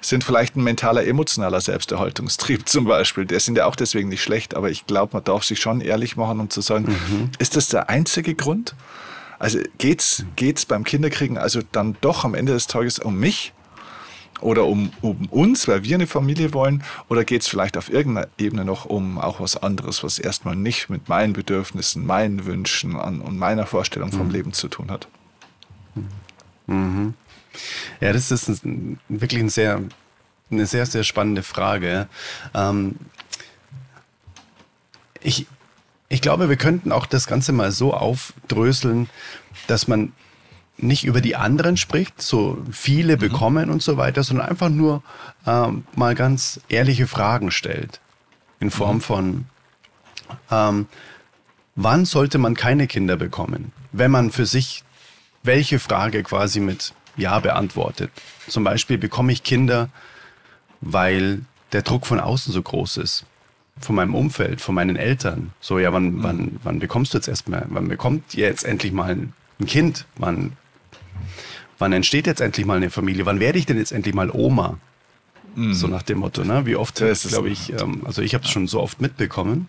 sind 0.00 0.22
vielleicht 0.22 0.54
ein 0.56 0.62
mentaler, 0.62 1.06
emotionaler 1.06 1.60
Selbsterhaltungstrieb 1.60 2.68
zum 2.68 2.84
Beispiel. 2.84 3.24
Der 3.24 3.40
sind 3.40 3.56
ja 3.56 3.66
auch 3.66 3.76
deswegen 3.76 4.08
nicht 4.10 4.22
schlecht, 4.22 4.54
aber 4.54 4.70
ich 4.70 4.86
glaube, 4.86 5.14
man 5.14 5.24
darf 5.24 5.44
sich 5.44 5.60
schon 5.60 5.80
ehrlich 5.80 6.16
machen, 6.16 6.40
um 6.40 6.50
zu 6.50 6.60
sagen, 6.60 6.94
ist 7.38 7.56
das 7.56 7.68
der 7.68 7.88
einzige 7.88 8.34
Grund? 8.34 8.74
Also 9.38 9.58
geht's, 9.78 10.24
geht's 10.36 10.64
beim 10.66 10.84
Kinderkriegen 10.84 11.38
also 11.38 11.60
dann 11.72 11.96
doch 12.00 12.24
am 12.24 12.34
Ende 12.34 12.52
des 12.52 12.66
Tages 12.66 12.98
um 12.98 13.18
mich? 13.18 13.53
Oder 14.40 14.66
um, 14.66 14.92
um 15.00 15.26
uns, 15.26 15.68
weil 15.68 15.84
wir 15.84 15.94
eine 15.94 16.06
Familie 16.06 16.52
wollen, 16.52 16.82
oder 17.08 17.24
geht 17.24 17.42
es 17.42 17.48
vielleicht 17.48 17.76
auf 17.76 17.90
irgendeiner 17.90 18.28
Ebene 18.38 18.64
noch 18.64 18.84
um 18.84 19.18
auch 19.18 19.40
was 19.40 19.56
anderes, 19.56 20.02
was 20.02 20.18
erstmal 20.18 20.56
nicht 20.56 20.90
mit 20.90 21.08
meinen 21.08 21.32
Bedürfnissen, 21.32 22.04
meinen 22.04 22.44
Wünschen 22.44 22.96
an, 22.96 23.20
und 23.20 23.38
meiner 23.38 23.66
Vorstellung 23.66 24.12
vom 24.12 24.30
Leben 24.30 24.52
zu 24.52 24.68
tun 24.68 24.90
hat? 24.90 25.08
Ja, 28.00 28.12
das 28.12 28.30
ist 28.30 28.48
ein, 28.64 28.98
wirklich 29.08 29.40
ein 29.40 29.48
sehr, 29.48 29.80
eine 30.50 30.66
sehr, 30.66 30.86
sehr 30.86 31.04
spannende 31.04 31.42
Frage. 31.42 32.08
Ähm, 32.54 32.96
ich, 35.22 35.46
ich 36.08 36.20
glaube, 36.20 36.48
wir 36.48 36.56
könnten 36.56 36.92
auch 36.92 37.06
das 37.06 37.26
Ganze 37.26 37.52
mal 37.52 37.72
so 37.72 37.94
aufdröseln, 37.94 39.08
dass 39.68 39.88
man 39.88 40.12
nicht 40.76 41.04
über 41.04 41.20
die 41.20 41.36
anderen 41.36 41.76
spricht, 41.76 42.20
so 42.20 42.58
viele 42.70 43.16
bekommen 43.16 43.70
und 43.70 43.82
so 43.82 43.96
weiter, 43.96 44.22
sondern 44.22 44.48
einfach 44.48 44.68
nur 44.68 45.02
ähm, 45.46 45.84
mal 45.94 46.14
ganz 46.14 46.60
ehrliche 46.68 47.06
Fragen 47.06 47.50
stellt. 47.50 48.00
in 48.60 48.70
Form 48.70 48.96
mhm. 48.96 49.00
von, 49.00 49.44
ähm, 50.50 50.86
wann 51.76 52.04
sollte 52.04 52.38
man 52.38 52.54
keine 52.54 52.86
Kinder 52.86 53.16
bekommen, 53.16 53.72
wenn 53.92 54.10
man 54.10 54.30
für 54.30 54.46
sich 54.46 54.84
welche 55.44 55.78
Frage 55.78 56.22
quasi 56.22 56.58
mit 56.58 56.94
Ja 57.16 57.38
beantwortet. 57.38 58.10
Zum 58.48 58.64
Beispiel, 58.64 58.98
bekomme 58.98 59.32
ich 59.32 59.42
Kinder, 59.42 59.90
weil 60.80 61.42
der 61.72 61.82
Druck 61.82 62.06
von 62.06 62.18
außen 62.18 62.52
so 62.52 62.62
groß 62.62 62.96
ist? 62.96 63.26
Von 63.80 63.96
meinem 63.96 64.14
Umfeld, 64.14 64.60
von 64.60 64.74
meinen 64.74 64.96
Eltern. 64.96 65.52
So, 65.60 65.78
ja, 65.78 65.92
wann, 65.92 66.14
mhm. 66.14 66.22
wann, 66.22 66.60
wann 66.62 66.78
bekommst 66.78 67.12
du 67.12 67.18
jetzt 67.18 67.28
erstmal, 67.28 67.66
wann 67.68 67.88
bekommt 67.88 68.34
ihr 68.34 68.46
jetzt 68.46 68.64
endlich 68.64 68.92
mal 68.92 69.10
ein, 69.10 69.32
ein 69.60 69.66
Kind? 69.66 70.06
Wann, 70.16 70.56
wann 71.78 71.92
entsteht 71.92 72.26
jetzt 72.26 72.40
endlich 72.40 72.66
mal 72.66 72.76
eine 72.76 72.90
Familie? 72.90 73.26
Wann 73.26 73.40
werde 73.40 73.58
ich 73.58 73.66
denn 73.66 73.78
jetzt 73.78 73.92
endlich 73.92 74.14
mal 74.14 74.30
Oma? 74.30 74.78
Mhm. 75.54 75.74
So 75.74 75.86
nach 75.86 76.02
dem 76.02 76.18
Motto, 76.18 76.44
ne? 76.44 76.66
Wie 76.66 76.76
oft, 76.76 76.96
glaube 76.96 77.48
ich, 77.48 77.72
ähm, 77.72 78.02
also 78.04 78.22
ich 78.22 78.34
habe 78.34 78.44
es 78.44 78.50
schon 78.50 78.66
so 78.66 78.80
oft 78.80 79.00
mitbekommen, 79.00 79.68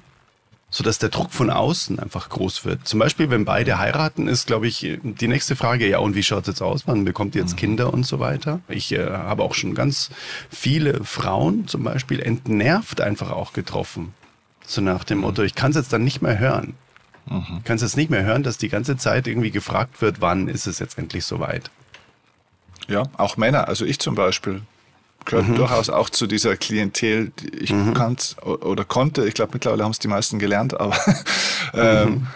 sodass 0.69 0.97
der 0.97 1.09
Druck 1.09 1.31
von 1.31 1.49
außen 1.49 1.99
einfach 1.99 2.29
groß 2.29 2.65
wird. 2.65 2.87
Zum 2.87 2.99
Beispiel, 2.99 3.29
wenn 3.29 3.45
beide 3.45 3.77
heiraten, 3.77 4.27
ist, 4.27 4.47
glaube 4.47 4.67
ich, 4.67 4.97
die 5.03 5.27
nächste 5.27 5.55
Frage, 5.55 5.87
ja, 5.87 5.99
und 5.99 6.15
wie 6.15 6.23
schaut 6.23 6.43
es 6.43 6.47
jetzt 6.47 6.61
aus? 6.61 6.87
Wann 6.87 7.05
bekommt 7.05 7.35
ihr 7.35 7.41
jetzt 7.41 7.53
mhm. 7.53 7.57
Kinder 7.57 7.93
und 7.93 8.05
so 8.05 8.19
weiter? 8.19 8.61
Ich 8.67 8.91
äh, 8.91 9.09
habe 9.09 9.43
auch 9.43 9.53
schon 9.53 9.75
ganz 9.75 10.09
viele 10.49 11.03
Frauen 11.03 11.67
zum 11.67 11.83
Beispiel 11.83 12.19
entnervt 12.19 13.01
einfach 13.01 13.31
auch 13.31 13.53
getroffen. 13.53 14.13
So 14.65 14.81
nach 14.81 15.03
dem 15.03 15.19
Motto, 15.19 15.43
ich 15.43 15.53
kann 15.53 15.71
es 15.71 15.77
jetzt 15.77 15.93
dann 15.93 16.03
nicht 16.03 16.21
mehr 16.21 16.39
hören. 16.39 16.73
Mhm. 17.27 17.61
Kannst 17.63 17.83
jetzt 17.83 17.97
nicht 17.97 18.09
mehr 18.09 18.23
hören, 18.23 18.43
dass 18.43 18.57
die 18.57 18.69
ganze 18.69 18.97
Zeit 18.97 19.27
irgendwie 19.27 19.51
gefragt 19.51 20.01
wird, 20.01 20.21
wann 20.21 20.47
ist 20.47 20.67
es 20.67 20.79
jetzt 20.79 20.97
endlich 20.97 21.25
soweit? 21.25 21.69
Ja, 22.87 23.03
auch 23.17 23.37
Männer, 23.37 23.67
also 23.67 23.85
ich 23.85 23.99
zum 23.99 24.15
Beispiel 24.15 24.61
gehört 25.25 25.47
mhm. 25.47 25.55
durchaus 25.55 25.89
auch 25.89 26.09
zu 26.09 26.27
dieser 26.27 26.55
Klientel, 26.55 27.31
die 27.39 27.49
ich 27.57 27.71
mhm. 27.71 27.93
kannt 27.93 28.37
oder 28.43 28.85
konnte. 28.85 29.27
Ich 29.27 29.33
glaube, 29.33 29.51
mittlerweile 29.53 29.83
haben 29.83 29.91
es 29.91 29.99
die 29.99 30.07
meisten 30.07 30.39
gelernt, 30.39 30.79
aber 30.79 30.95
ähm, 31.73 32.09
mhm. 32.09 32.27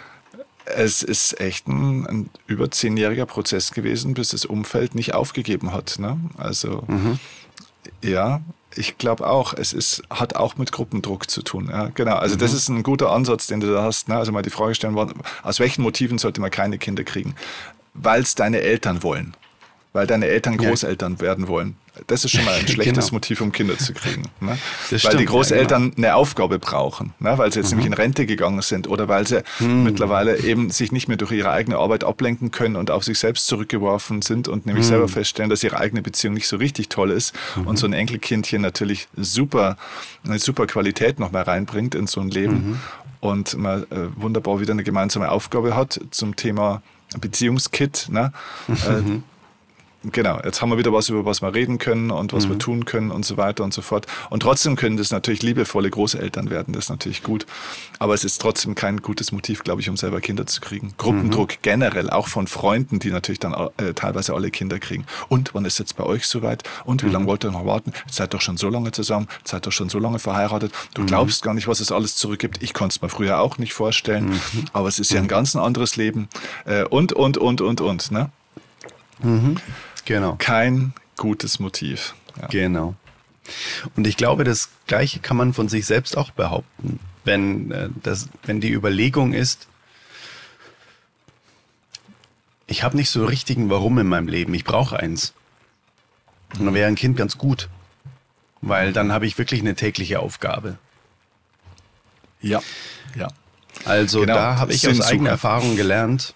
es 0.66 1.04
ist 1.04 1.40
echt 1.40 1.68
ein, 1.68 2.08
ein, 2.08 2.30
über 2.48 2.72
zehnjähriger 2.72 3.26
Prozess 3.26 3.72
gewesen, 3.72 4.16
bis 4.16 4.30
das 4.30 4.46
Umfeld 4.46 4.96
nicht 4.96 5.14
aufgegeben 5.14 5.72
hat. 5.72 5.98
Ne? 6.00 6.20
Also 6.38 6.84
mhm. 6.88 7.20
ja, 8.02 8.42
ich 8.76 8.98
glaube 8.98 9.28
auch, 9.28 9.54
es 9.54 9.74
ist, 9.74 10.04
hat 10.10 10.36
auch 10.36 10.58
mit 10.58 10.72
Gruppendruck 10.72 11.30
zu 11.30 11.42
tun. 11.42 11.70
Ja, 11.72 11.90
genau. 11.94 12.16
Also 12.16 12.36
das 12.36 12.52
mhm. 12.52 12.58
ist 12.58 12.70
ein 12.70 12.84
guter 12.84 13.12
Ansatz, 13.12 13.48
den 13.48 13.60
du 13.60 13.72
da 13.72 13.84
hast. 13.84 14.10
Ne? 14.10 14.18
Also 14.18 14.32
mal 14.32 14.42
die 14.42 14.50
Frage 14.50 14.76
stellen, 14.76 14.98
aus 15.44 15.60
welchen 15.60 15.84
Motiven 15.84 16.18
sollte 16.18 16.42
man 16.42 16.52
keine 16.52 16.78
Kinder 16.78 17.04
kriegen? 17.04 17.36
Weil 17.94 18.22
es 18.22 18.36
deine 18.36 18.62
Eltern 18.62 19.04
wollen 19.04 19.36
weil 19.92 20.06
deine 20.06 20.28
Eltern 20.28 20.58
Großeltern 20.58 21.14
ja. 21.14 21.22
werden 21.22 21.48
wollen. 21.48 21.76
Das 22.08 22.24
ist 22.24 22.32
schon 22.32 22.46
mal 22.46 22.54
ein 22.54 22.68
schlechtes 22.68 23.06
genau. 23.06 23.16
Motiv, 23.16 23.42
um 23.42 23.52
Kinder 23.52 23.78
zu 23.78 23.94
kriegen. 23.94 24.24
Ne? 24.40 24.58
weil 24.90 25.00
stimmt, 25.00 25.20
die 25.20 25.26
Großeltern 25.26 25.84
ja, 25.84 25.90
genau. 25.90 26.08
eine 26.08 26.16
Aufgabe 26.16 26.60
brauchen, 26.60 27.14
ne? 27.20 27.38
weil 27.38 27.52
sie 27.52 27.60
jetzt 27.60 27.72
mhm. 27.72 27.80
nämlich 27.80 27.88
in 27.88 27.94
Rente 27.94 28.26
gegangen 28.26 28.62
sind 28.62 28.88
oder 28.88 29.08
weil 29.08 29.28
sie 29.28 29.44
mhm. 29.60 29.84
mittlerweile 29.84 30.38
eben 30.38 30.70
sich 30.70 30.92
nicht 30.92 31.08
mehr 31.08 31.18
durch 31.18 31.32
ihre 31.32 31.50
eigene 31.50 31.78
Arbeit 31.78 32.04
ablenken 32.04 32.52
können 32.52 32.76
und 32.76 32.92
auf 32.92 33.04
sich 33.04 33.18
selbst 33.18 33.48
zurückgeworfen 33.48 34.22
sind 34.22 34.48
und 34.48 34.68
nämlich 34.68 34.86
mhm. 34.86 34.90
selber 34.90 35.08
feststellen, 35.08 35.50
dass 35.50 35.64
ihre 35.64 35.78
eigene 35.78 36.04
Beziehung 36.04 36.36
nicht 36.36 36.48
so 36.48 36.58
richtig 36.58 36.90
toll 36.90 37.10
ist 37.10 37.34
und 37.56 37.68
mhm. 37.68 37.78
so 37.78 37.88
ein 37.88 37.94
Enkelkindchen 37.94 38.62
natürlich 38.62 39.08
super, 39.16 39.76
eine 40.24 40.38
super 40.38 40.68
Qualität 40.68 41.20
noch 41.20 41.32
mal 41.32 41.44
reinbringt 41.44 41.96
in 41.96 42.06
so 42.06 42.22
ein 42.22 42.30
Leben 42.30 42.54
mhm. 42.54 42.80
und 43.22 43.58
man 43.58 43.84
äh, 43.84 44.08
wunderbar 44.16 44.62
wieder 44.62 44.74
eine 44.74 44.84
gemeinsame 44.84 45.32
Aufgabe 45.32 45.76
hat 45.76 46.00
zum 46.12 46.36
Thema 46.36 46.84
Beziehungskit. 47.20 48.08
Ne? 48.12 48.32
Äh, 48.88 49.02
mhm 49.02 49.24
genau, 50.04 50.40
jetzt 50.44 50.62
haben 50.62 50.70
wir 50.70 50.78
wieder 50.78 50.94
was, 50.94 51.10
über 51.10 51.26
was 51.26 51.42
wir 51.42 51.54
reden 51.54 51.78
können 51.78 52.12
und 52.12 52.34
was 52.34 52.46
mhm. 52.46 52.52
wir 52.52 52.60
tun 52.60 52.86
können 52.86 53.12
und 53.12 53.26
so 53.26 53.38
weiter 53.38 53.64
und 53.64 53.74
so 53.74 53.82
fort. 53.82 54.08
Und 54.30 54.42
trotzdem 54.42 54.76
können 54.76 54.98
das 54.98 55.12
natürlich 55.12 55.42
liebevolle 55.44 55.90
Großeltern 55.90 56.50
werden, 56.50 56.74
das 56.74 56.86
ist 56.86 56.90
natürlich 56.90 57.24
gut. 57.24 57.46
Aber 58.00 58.14
es 58.14 58.24
ist 58.24 58.40
trotzdem 58.42 58.76
kein 58.76 59.02
gutes 59.02 59.32
Motiv, 59.32 59.64
glaube 59.64 59.82
ich, 59.82 59.90
um 59.90 59.98
selber 59.98 60.22
Kinder 60.22 60.46
zu 60.46 60.62
kriegen. 60.62 60.94
Gruppendruck 60.98 61.52
mhm. 61.52 61.58
generell, 61.62 62.10
auch 62.10 62.28
von 62.28 62.48
Freunden, 62.48 63.00
die 63.00 63.12
natürlich 63.12 63.40
dann 63.40 63.54
äh, 63.78 63.94
teilweise 63.94 64.34
alle 64.34 64.52
Kinder 64.52 64.80
kriegen. 64.80 65.06
Und 65.28 65.54
wann 65.54 65.66
ist 65.66 65.80
jetzt 65.80 65.98
bei 65.98 66.04
euch 66.04 66.26
soweit? 66.26 66.64
Und 66.86 67.04
wie 67.04 67.08
mhm. 67.08 67.14
lange 67.14 67.26
wollt 67.28 67.44
ihr 67.44 67.52
noch 67.52 67.66
warten? 67.66 67.94
Seid 68.10 68.34
doch 68.34 68.42
schon 68.42 68.58
so 68.58 68.70
lange 68.70 68.92
zusammen, 68.92 69.28
seid 69.44 69.66
doch 69.66 69.72
schon 69.72 69.90
so 69.90 70.00
lange 70.00 70.20
verheiratet. 70.20 70.72
Du 70.94 71.02
mhm. 71.02 71.08
glaubst 71.08 71.44
gar 71.44 71.54
nicht, 71.54 71.68
was 71.68 71.80
es 71.80 71.92
alles 71.92 72.16
zurückgibt. 72.16 72.64
Ich 72.64 72.74
konnte 72.74 72.96
es 72.96 73.02
mir 73.02 73.10
früher 73.10 73.40
auch 73.40 73.58
nicht 73.58 73.74
vorstellen. 73.74 74.30
Mhm. 74.30 74.66
Aber 74.74 74.88
es 74.88 75.00
ist 75.00 75.12
ja 75.12 75.18
ein 75.18 75.24
mhm. 75.24 75.30
ganz 75.30 75.56
anderes 75.56 75.96
Leben. 75.96 76.30
Äh, 76.66 76.84
und, 76.86 77.14
und, 77.14 77.38
und, 77.38 77.62
und, 77.62 77.82
und. 77.82 78.12
Ne? 78.12 78.30
Mhm. 79.22 79.58
Genau. 80.10 80.38
Kein 80.40 80.94
gutes 81.18 81.60
Motiv. 81.60 82.16
Ja. 82.42 82.48
Genau. 82.48 82.96
Und 83.96 84.08
ich 84.08 84.18
glaube, 84.18 84.44
das 84.44 84.70
Gleiche 84.88 85.20
kann 85.20 85.38
man 85.38 85.54
von 85.54 85.70
sich 85.70 85.86
selbst 85.86 86.18
auch 86.18 86.32
behaupten. 86.32 87.00
Wenn, 87.26 87.70
äh, 87.70 87.90
das, 88.02 88.28
wenn 88.42 88.60
die 88.60 88.74
Überlegung 88.74 89.34
ist, 89.34 89.68
ich 92.66 92.82
habe 92.82 92.98
nicht 92.98 93.12
so 93.12 93.24
richtigen 93.24 93.70
Warum 93.70 94.00
in 94.00 94.08
meinem 94.08 94.28
Leben, 94.28 94.52
ich 94.56 94.64
brauche 94.64 94.98
eins. 94.98 95.34
Und 96.58 96.66
dann 96.66 96.74
wäre 96.74 96.88
ein 96.88 96.96
Kind 96.96 97.16
ganz 97.16 97.38
gut, 97.38 97.70
weil 98.62 98.94
dann 98.94 99.12
habe 99.12 99.28
ich 99.28 99.38
wirklich 99.38 99.60
eine 99.60 99.76
tägliche 99.76 100.22
Aufgabe. 100.22 100.80
Ja, 102.42 102.62
ja. 103.16 103.28
Also 103.86 104.22
genau. 104.22 104.34
da 104.34 104.58
habe 104.58 104.74
ich 104.74 104.88
aus 104.88 105.02
eigener 105.02 105.30
Erfahrung 105.30 105.76
gelernt, 105.76 106.34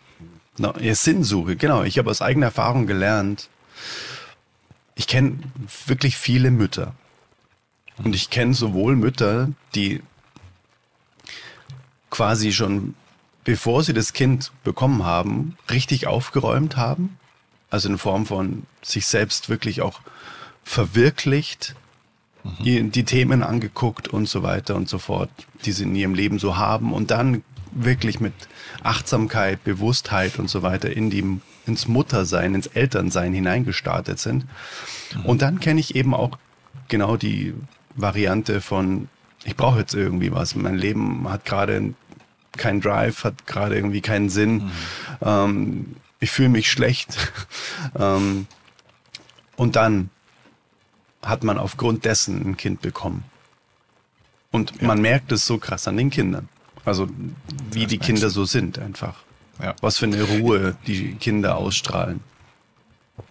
no, 0.59 0.75
ja, 0.79 0.93
Sinnsuche, 0.93 1.55
genau, 1.55 1.81
ich 1.81 1.97
habe 1.97 2.11
aus 2.11 2.21
eigener 2.21 2.47
Erfahrung 2.47 2.85
gelernt, 2.85 3.49
ich 4.95 5.07
kenne 5.07 5.39
wirklich 5.85 6.17
viele 6.17 6.51
Mütter. 6.51 6.93
Und 8.03 8.15
ich 8.15 8.29
kenne 8.29 8.53
sowohl 8.53 8.95
Mütter, 8.95 9.49
die 9.75 10.01
quasi 12.09 12.51
schon 12.51 12.95
bevor 13.43 13.83
sie 13.83 13.93
das 13.93 14.13
Kind 14.13 14.51
bekommen 14.63 15.03
haben, 15.03 15.57
richtig 15.69 16.07
aufgeräumt 16.07 16.77
haben. 16.77 17.17
Also 17.69 17.89
in 17.89 17.97
Form 17.97 18.25
von 18.25 18.63
sich 18.81 19.07
selbst 19.07 19.49
wirklich 19.49 19.81
auch 19.81 20.01
verwirklicht, 20.63 21.75
mhm. 22.43 22.91
die 22.91 23.03
Themen 23.03 23.43
angeguckt 23.43 24.07
und 24.07 24.29
so 24.29 24.43
weiter 24.43 24.75
und 24.75 24.87
so 24.87 24.99
fort, 24.99 25.29
die 25.65 25.71
sie 25.71 25.83
in 25.83 25.95
ihrem 25.95 26.13
Leben 26.13 26.39
so 26.39 26.55
haben 26.55 26.93
und 26.93 27.11
dann 27.11 27.43
wirklich 27.71 28.19
mit 28.19 28.33
Achtsamkeit, 28.83 29.63
Bewusstheit 29.63 30.37
und 30.37 30.49
so 30.49 30.61
weiter 30.61 30.91
in 30.91 31.09
die 31.09 31.39
ins 31.65 31.87
Muttersein, 31.87 32.55
ins 32.55 32.67
Elternsein 32.67 33.33
hineingestartet 33.33 34.19
sind. 34.19 34.45
Mhm. 35.15 35.25
Und 35.25 35.41
dann 35.41 35.59
kenne 35.59 35.79
ich 35.79 35.95
eben 35.95 36.13
auch 36.13 36.37
genau 36.87 37.17
die 37.17 37.53
Variante 37.95 38.61
von, 38.61 39.07
ich 39.43 39.55
brauche 39.55 39.79
jetzt 39.79 39.93
irgendwie 39.93 40.31
was. 40.31 40.55
Mein 40.55 40.77
Leben 40.77 41.29
hat 41.29 41.45
gerade 41.45 41.93
keinen 42.57 42.81
Drive, 42.81 43.23
hat 43.23 43.47
gerade 43.47 43.75
irgendwie 43.75 44.01
keinen 44.01 44.29
Sinn. 44.29 44.55
Mhm. 44.55 44.71
Ähm, 45.21 45.95
ich 46.19 46.31
fühle 46.31 46.49
mich 46.49 46.71
schlecht. 46.71 47.17
ähm, 47.99 48.47
und 49.55 49.75
dann 49.75 50.09
hat 51.21 51.43
man 51.43 51.57
aufgrund 51.57 52.05
dessen 52.05 52.41
ein 52.41 52.57
Kind 52.57 52.81
bekommen. 52.81 53.23
Und 54.51 54.73
ja. 54.81 54.87
man 54.87 55.01
merkt 55.01 55.31
es 55.31 55.45
so 55.45 55.57
krass 55.57 55.87
an 55.87 55.97
den 55.97 56.09
Kindern. 56.09 56.49
Also 56.85 57.07
wie 57.71 57.83
das 57.83 57.89
die 57.89 57.97
Kinder 57.97 58.29
so 58.29 58.45
sind 58.45 58.77
einfach. 58.77 59.23
Ja. 59.61 59.75
Was 59.81 59.97
für 59.97 60.05
eine 60.05 60.23
Ruhe 60.23 60.75
die 60.87 61.15
Kinder 61.15 61.57
ausstrahlen. 61.57 62.21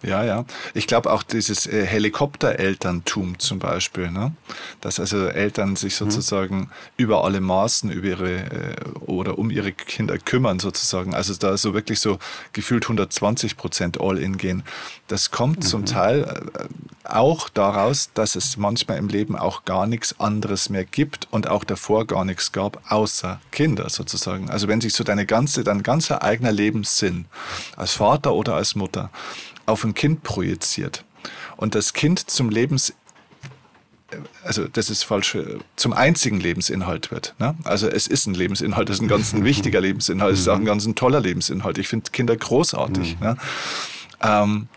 Ja, 0.02 0.25
ja. 0.25 0.44
Ich 0.75 0.87
glaube 0.87 1.12
auch 1.12 1.22
dieses 1.22 1.66
äh, 1.66 1.87
Helikopterelterntum 1.87 3.38
zum 3.38 3.58
Beispiel, 3.58 4.11
ne? 4.11 4.32
dass 4.80 4.99
also 4.99 5.26
Eltern 5.26 5.76
sich 5.76 5.94
mhm. 6.00 6.11
sozusagen 6.11 6.56
mhm. 6.56 6.70
über 6.96 7.25
alle 7.25 7.40
Maßen 7.40 7.90
über 7.90 8.08
ihre 8.08 8.34
äh, 8.34 8.76
oder 9.00 9.38
um 9.38 9.50
ihre 9.50 9.72
Kinder 9.72 10.18
kümmern 10.18 10.58
sozusagen. 10.58 11.14
Also 11.14 11.34
da 11.34 11.56
so 11.56 11.75
wirklich 11.75 12.00
so 12.00 12.18
gefühlt 12.52 12.84
120 12.84 13.56
Prozent 13.56 14.00
All-in 14.00 14.38
gehen. 14.38 14.64
Das 15.08 15.30
kommt 15.30 15.58
mhm. 15.58 15.62
zum 15.62 15.87
Teil 15.87 16.22
äh, 16.54 16.64
auch 17.04 17.49
daraus, 17.49 18.11
dass 18.14 18.37
es 18.37 18.56
manchmal 18.56 18.99
im 18.99 19.08
Leben 19.08 19.37
auch 19.37 19.64
gar 19.64 19.87
nichts 19.87 20.18
anderes 20.20 20.68
mehr 20.68 20.84
gibt 20.84 21.28
und 21.30 21.49
auch 21.49 21.64
davor 21.64 22.06
gar 22.06 22.25
nichts 22.25 22.52
gab, 22.52 22.80
außer 22.90 23.40
Kinder 23.50 23.90
sozusagen. 23.90 24.50
Also 24.50 24.68
wenn 24.68 24.80
sich 24.80 24.94
so 24.94 25.04
deine 25.04 25.26
ganze, 25.26 25.64
dein 25.64 25.82
ganzer 25.82 26.22
eigener 26.22 26.52
Lebenssinn 26.52 27.26
als 27.76 27.92
Vater 27.92 28.34
oder 28.34 28.54
als 28.54 28.75
Mutter 28.75 29.11
auf 29.66 29.85
ein 29.85 29.95
Kind 29.95 30.23
projiziert 30.23 31.04
und 31.57 31.75
das 31.75 31.92
Kind 31.92 32.31
zum 32.31 32.50
Lebens 32.50 32.95
also 34.45 34.69
das 34.69 34.90
ist 34.90 35.04
falsch, 35.04 35.38
zum 35.76 35.92
einzigen 35.92 36.38
Lebensinhalt 36.38 37.11
wird. 37.11 37.35
Ne? 37.38 37.54
Also 37.64 37.88
es 37.88 38.07
ist 38.07 38.26
ein 38.26 38.35
Lebensinhalt, 38.35 38.90
es 38.90 38.97
ist 38.97 39.02
ein 39.02 39.09
ganz 39.09 39.33
ein 39.35 39.45
wichtiger 39.45 39.81
Lebensinhalt, 39.81 40.35
es 40.35 40.40
ist 40.40 40.49
auch 40.49 40.57
ein 40.57 40.64
ganz 40.64 40.85
ein 40.85 40.95
toller 40.95 41.21
Lebensinhalt. 41.21 41.78
Ich 41.78 41.88
finde 41.88 42.11
Kinder 42.11 42.37
großartig. 42.37 43.19
Mhm. 43.19 43.26
Ne? 43.26 43.37
Ähm, 44.23 44.69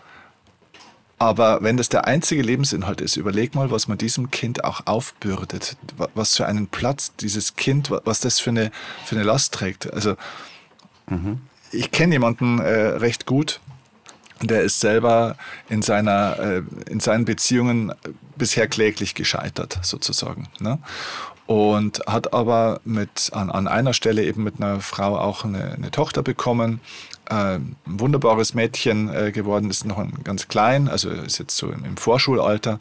aber 1.18 1.62
wenn 1.62 1.78
das 1.78 1.88
der 1.88 2.06
einzige 2.06 2.42
Lebensinhalt 2.42 3.00
ist, 3.00 3.16
überleg 3.16 3.54
mal, 3.54 3.70
was 3.70 3.88
man 3.88 3.96
diesem 3.96 4.30
Kind 4.30 4.64
auch 4.64 4.86
aufbürdet, 4.86 5.76
was 6.14 6.36
für 6.36 6.46
einen 6.46 6.66
Platz 6.66 7.14
dieses 7.16 7.56
Kind, 7.56 7.90
was 8.04 8.20
das 8.20 8.38
für 8.38 8.50
eine, 8.50 8.70
für 9.06 9.16
eine 9.16 9.24
Last 9.24 9.54
trägt. 9.54 9.90
Also 9.92 10.16
mhm. 11.08 11.40
ich 11.72 11.90
kenne 11.90 12.16
jemanden 12.16 12.58
äh, 12.58 12.68
recht 12.68 13.24
gut, 13.24 13.60
der 14.42 14.62
ist 14.62 14.80
selber 14.80 15.36
in, 15.68 15.82
seiner, 15.82 16.38
äh, 16.38 16.62
in 16.90 17.00
seinen 17.00 17.24
Beziehungen 17.24 17.92
bisher 18.36 18.68
kläglich 18.68 19.14
gescheitert, 19.14 19.78
sozusagen. 19.82 20.48
Ne? 20.60 20.78
und 21.46 22.02
hat 22.06 22.32
aber 22.32 22.80
mit, 22.84 23.30
an, 23.32 23.50
an 23.50 23.68
einer 23.68 23.92
Stelle 23.92 24.24
eben 24.24 24.42
mit 24.42 24.60
einer 24.60 24.80
Frau 24.80 25.16
auch 25.16 25.44
eine, 25.44 25.72
eine 25.72 25.90
Tochter 25.90 26.22
bekommen. 26.22 26.80
Äh, 27.30 27.56
ein 27.56 27.76
wunderbares 27.84 28.54
Mädchen 28.54 29.12
äh, 29.14 29.32
geworden, 29.32 29.70
ist 29.70 29.84
noch 29.84 30.04
ganz 30.24 30.48
klein, 30.48 30.88
also 30.88 31.10
ist 31.10 31.38
jetzt 31.38 31.56
so 31.56 31.70
im, 31.70 31.84
im 31.84 31.96
Vorschulalter. 31.96 32.80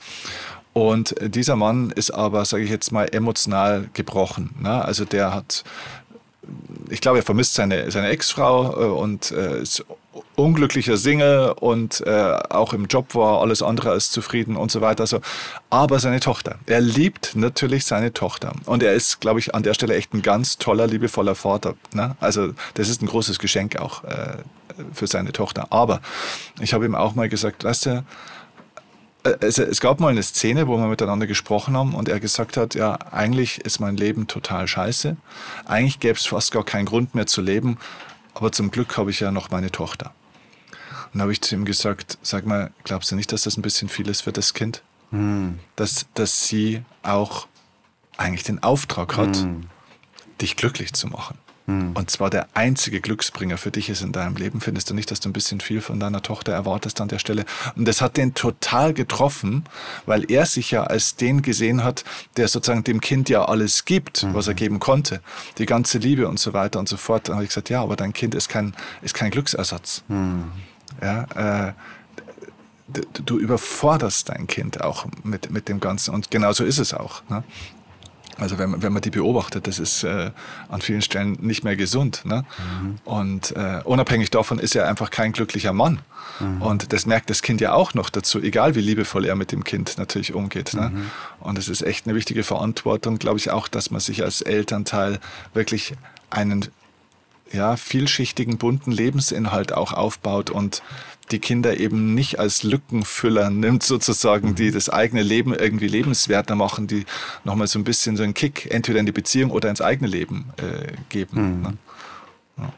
Und 0.74 1.16
dieser 1.22 1.56
Mann 1.56 1.92
ist 1.92 2.12
aber, 2.12 2.44
sage 2.44 2.64
ich 2.64 2.70
jetzt 2.70 2.92
mal, 2.92 3.08
emotional 3.14 3.90
gebrochen. 3.94 4.54
Ne? 4.60 4.84
Also 4.84 5.06
der 5.06 5.34
hat, 5.34 5.64
ich 6.90 7.00
glaube, 7.00 7.20
er 7.20 7.24
vermisst 7.24 7.54
seine, 7.54 7.90
seine 7.92 8.10
Ex-Frau 8.10 8.82
äh, 8.82 8.86
und 8.88 9.32
ist 9.32 9.86
unglücklicher 10.36 10.98
Single 10.98 11.54
und 11.60 12.02
äh, 12.06 12.38
auch 12.50 12.74
im 12.74 12.86
Job 12.86 13.16
war 13.16 13.42
alles 13.42 13.62
andere 13.62 13.92
als 13.92 14.12
zufrieden 14.12 14.56
und 14.56 14.72
so 14.72 14.82
weiter. 14.82 15.02
Also, 15.02 15.22
aber 15.70 16.00
seine 16.00 16.20
Tochter. 16.20 16.58
Er 16.66 16.82
liebt 16.82 17.36
natürlich 17.36 17.86
seine 17.86 18.14
Tochter. 18.14 18.54
Und 18.66 18.84
er 18.84 18.94
ist, 18.94 19.22
glaube 19.22 19.40
ich, 19.40 19.56
an 19.56 19.64
der 19.64 19.74
Stelle 19.74 19.96
echt 19.96 20.14
ein 20.14 20.22
ganz 20.22 20.58
toller, 20.58 20.88
liebevoller 20.88 21.36
Vater. 21.36 21.76
Ne? 21.94 22.16
Also 22.20 22.54
das 22.76 22.90
ist 22.90 23.02
ein 23.02 23.08
großes 23.08 23.40
Geschenk 23.40 23.78
auch 23.78 24.04
äh, 24.04 24.38
für 24.94 25.08
seine 25.08 25.32
Tochter. 25.32 25.68
Aber 25.72 26.02
ich 26.60 26.74
habe 26.74 26.86
ihm 26.86 26.96
auch 26.96 27.16
mal 27.16 27.30
gesagt, 27.30 27.64
weißt 27.64 27.86
du, 27.88 28.06
äh, 29.26 29.36
es, 29.42 29.58
es, 29.58 29.82
gab 29.82 30.00
mal 30.00 30.10
eine 30.10 30.24
Szene, 30.24 30.68
wo 30.68 30.78
wir 30.78 30.88
miteinander 30.88 31.28
gesprochen 31.28 31.76
haben 31.76 31.94
und 31.94 32.08
er 32.08 32.20
gesagt 32.20 32.58
hat, 32.58 32.76
ja, 32.76 32.98
eigentlich 33.12 33.60
ist 33.60 33.80
mein 33.80 33.98
Leben 33.98 34.28
total 34.28 34.68
scheiße. 34.68 35.18
Eigentlich 35.66 36.00
gäbe 36.00 36.18
es 36.18 36.26
fast 36.26 36.52
gar 36.52 36.64
keinen 36.64 36.86
Grund 36.86 37.16
mehr 37.16 37.26
zu 37.26 37.42
leben, 37.42 37.78
aber 38.36 38.52
zum 38.52 38.70
Glück 38.70 38.98
habe 38.98 39.10
ich 39.10 39.22
ja 39.22 39.32
noch 39.32 39.50
meine 39.50 39.72
Tochter. 39.72 40.14
Und 41.14 41.22
habe 41.22 41.32
ich 41.32 41.42
zu 41.42 41.56
ihm 41.56 41.66
gesagt, 41.66 42.18
sag 42.22 42.46
mal, 42.46 42.72
glaubst 42.84 43.10
du 43.10 43.16
nicht, 43.16 43.32
dass 43.32 43.44
das 43.44 43.58
ein 43.58 43.62
bisschen 43.62 43.90
viel 43.90 44.08
ist 44.10 44.22
für 44.22 44.34
das 44.34 44.54
Kind? 44.54 44.84
Hm. 45.12 45.60
Dass, 45.76 46.06
dass 46.14 46.48
sie 46.48 46.84
auch 47.02 47.48
eigentlich 48.18 48.44
den 48.44 48.62
Auftrag 48.62 49.16
hat, 49.16 49.38
hm. 49.38 49.70
dich 50.42 50.58
glücklich 50.58 50.94
zu 50.94 51.08
machen. 51.08 51.38
Hm. 51.68 51.94
Und 51.96 52.12
zwar 52.12 52.30
der 52.30 52.48
einzige 52.54 53.02
Glücksbringer 53.02 53.58
für 53.58 53.72
dich 53.72 53.90
ist 53.90 54.02
in 54.02 54.12
deinem 54.12 54.36
Leben. 54.36 54.62
Findest 54.62 54.90
du 54.90 54.94
nicht, 54.94 55.10
dass 55.10 55.20
du 55.20 55.30
ein 55.30 55.34
bisschen 55.34 55.62
viel 55.62 55.82
von 55.82 56.00
deiner 56.00 56.22
Tochter 56.22 56.52
erwartest 56.52 57.02
an 57.02 57.08
der 57.08 57.20
Stelle? 57.20 57.46
Und 57.76 57.88
das 57.88 58.02
hat 58.02 58.18
den 58.18 58.36
total 58.36 58.94
getroffen, 58.94 59.66
weil 60.06 60.30
er 60.30 60.46
sich 60.46 60.72
ja 60.72 60.84
als 60.84 61.16
den 61.16 61.42
gesehen 61.42 61.84
hat, 61.84 62.04
der 62.38 62.48
sozusagen 62.48 62.84
dem 62.84 63.02
Kind 63.02 63.30
ja 63.30 63.46
alles 63.46 63.86
gibt, 63.86 64.24
mhm. 64.24 64.34
was 64.36 64.48
er 64.48 64.54
geben 64.54 64.80
konnte. 64.80 65.22
Die 65.58 65.66
ganze 65.66 65.98
Liebe 65.98 66.28
und 66.28 66.40
so 66.40 66.54
weiter 66.54 66.80
und 66.80 66.88
so 66.88 66.98
fort. 66.98 67.28
Dann 67.28 67.36
habe 67.36 67.44
ich 67.44 67.50
gesagt, 67.50 67.70
ja, 67.70 67.82
aber 67.82 67.96
dein 67.96 68.14
Kind 68.14 68.36
ist 68.36 68.50
kein, 68.50 68.76
ist 69.02 69.16
kein 69.16 69.32
Glücksersatz. 69.32 70.04
Mhm. 70.08 70.52
Ja, 71.02 71.68
äh, 71.68 71.74
du 73.26 73.40
überforderst 73.40 74.30
dein 74.30 74.48
Kind 74.48 74.82
auch 74.82 75.08
mit, 75.24 75.52
mit 75.52 75.68
dem 75.68 75.80
Ganzen. 75.80 76.14
Und 76.14 76.30
genauso 76.30 76.64
ist 76.64 76.78
es 76.78 76.94
auch. 76.94 77.24
Ne? 77.30 77.44
Also 78.38 78.58
wenn, 78.58 78.82
wenn 78.82 78.92
man 78.92 79.02
die 79.02 79.12
beobachtet, 79.12 79.68
das 79.68 79.80
ist 79.80 80.04
äh, 80.04 80.32
an 80.70 80.82
vielen 80.82 81.02
Stellen 81.02 81.38
nicht 81.42 81.64
mehr 81.64 81.76
gesund. 81.76 82.24
Ne? 82.26 82.46
Mhm. 82.82 83.00
Und 83.06 83.56
äh, 83.56 83.82
unabhängig 83.84 84.30
davon 84.30 84.60
ist 84.60 84.76
er 84.76 84.88
einfach 84.88 85.10
kein 85.10 85.32
glücklicher 85.32 85.74
Mann. 85.74 86.00
Mhm. 86.40 86.62
Und 86.62 86.94
das 86.94 87.06
merkt 87.06 87.30
das 87.30 87.42
Kind 87.42 87.62
ja 87.62 87.74
auch 87.74 87.94
noch 87.94 88.10
dazu, 88.10 88.42
egal 88.42 88.76
wie 88.76 88.82
liebevoll 88.82 89.26
er 89.26 89.36
mit 89.36 89.52
dem 89.52 89.64
Kind 89.64 89.98
natürlich 89.98 90.34
umgeht. 90.34 90.74
Ne? 90.74 90.92
Mhm. 90.94 91.12
Und 91.40 91.58
es 91.58 91.70
ist 91.70 91.82
echt 91.82 92.08
eine 92.08 92.16
wichtige 92.16 92.44
Verantwortung, 92.44 93.20
glaube 93.20 93.38
ich 93.38 93.52
auch, 93.52 93.68
dass 93.68 93.92
man 93.92 94.02
sich 94.02 94.24
als 94.24 94.42
Elternteil 94.42 95.20
wirklich 95.54 95.94
einen 96.30 96.66
ja, 97.52 97.78
vielschichtigen, 97.78 98.58
bunten 98.58 98.92
Lebensinhalt 98.92 99.74
auch 99.74 99.94
aufbaut 99.94 100.50
und 100.50 100.82
die 101.32 101.40
Kinder 101.40 101.80
eben 101.80 102.14
nicht 102.14 102.40
als 102.40 102.64
Lückenfüller 102.64 103.50
nimmt, 103.50 103.84
sozusagen, 103.84 104.56
die 104.56 104.70
mhm. 104.70 104.74
das 104.74 104.90
eigene 104.90 105.24
Leben 105.24 105.54
irgendwie 105.54 105.88
lebenswerter 105.88 106.56
machen, 106.56 106.88
die 106.88 107.06
nochmal 107.44 107.68
so 107.68 107.80
ein 107.80 107.84
bisschen 107.84 108.16
so 108.18 108.24
einen 108.24 108.34
Kick 108.34 108.72
entweder 108.72 109.00
in 109.00 109.06
die 109.06 109.12
Beziehung 109.12 109.52
oder 109.52 109.70
ins 109.70 109.82
eigene 109.82 110.08
Leben 110.08 110.46
äh, 110.58 110.94
geben. 111.10 111.58
Mhm. 111.58 111.62
Ne? 111.62 111.78
Ja. 112.58 112.74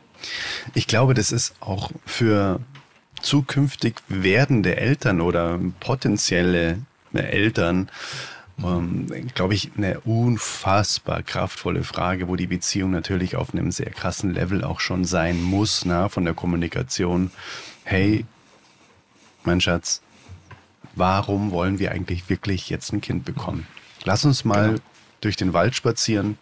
Ich 0.73 0.87
glaube, 0.87 1.13
das 1.13 1.31
ist 1.31 1.55
auch 1.59 1.91
für 2.05 2.59
zukünftig 3.21 3.95
werdende 4.07 4.77
Eltern 4.77 5.21
oder 5.21 5.59
potenzielle 5.79 6.79
Eltern 7.13 7.89
ähm, 8.63 9.07
glaube 9.35 9.53
ich, 9.53 9.71
eine 9.77 9.99
unfassbar 10.01 11.21
kraftvolle 11.21 11.83
Frage, 11.83 12.27
wo 12.27 12.35
die 12.35 12.47
Beziehung 12.47 12.91
natürlich 12.91 13.35
auf 13.35 13.53
einem 13.53 13.71
sehr 13.71 13.91
krassen 13.91 14.33
Level 14.33 14.63
auch 14.63 14.79
schon 14.79 15.05
sein 15.05 15.41
muss, 15.41 15.85
na, 15.85 16.09
von 16.09 16.25
der 16.25 16.33
Kommunikation. 16.33 17.31
Hey, 17.83 18.25
mein 19.47 19.61
Schatz, 19.61 20.01
warum 20.95 21.51
wollen 21.51 21.79
wir 21.79 21.91
eigentlich 21.91 22.29
wirklich 22.29 22.69
jetzt 22.69 22.93
ein 22.93 23.01
Kind 23.01 23.25
bekommen? 23.25 23.65
Lass 24.03 24.23
uns 24.25 24.45
mal 24.45 24.67
genau. 24.67 24.81
durch 25.21 25.35
den 25.35 25.53
Wald 25.53 25.75
spazieren 25.75 26.37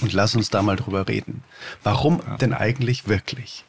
und 0.00 0.12
lass 0.12 0.34
uns 0.34 0.50
da 0.50 0.62
mal 0.62 0.76
drüber 0.76 1.06
reden. 1.06 1.44
Warum 1.84 2.20
ja. 2.26 2.36
denn 2.38 2.52
eigentlich 2.52 3.06
wirklich? 3.06 3.64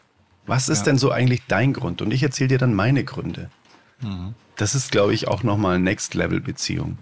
Was 0.47 0.69
ist 0.69 0.79
ja. 0.79 0.85
denn 0.85 0.97
so 0.97 1.11
eigentlich 1.11 1.43
dein 1.47 1.73
Grund? 1.73 2.01
Und 2.01 2.11
ich 2.11 2.23
erzähle 2.23 2.49
dir 2.49 2.57
dann 2.57 2.73
meine 2.73 3.03
Gründe. 3.03 3.51
Mhm. 4.01 4.33
Das 4.55 4.73
ist, 4.73 4.91
glaube 4.91 5.13
ich, 5.13 5.27
auch 5.27 5.43
nochmal 5.43 5.79
Next-Level-Beziehung. 5.79 6.97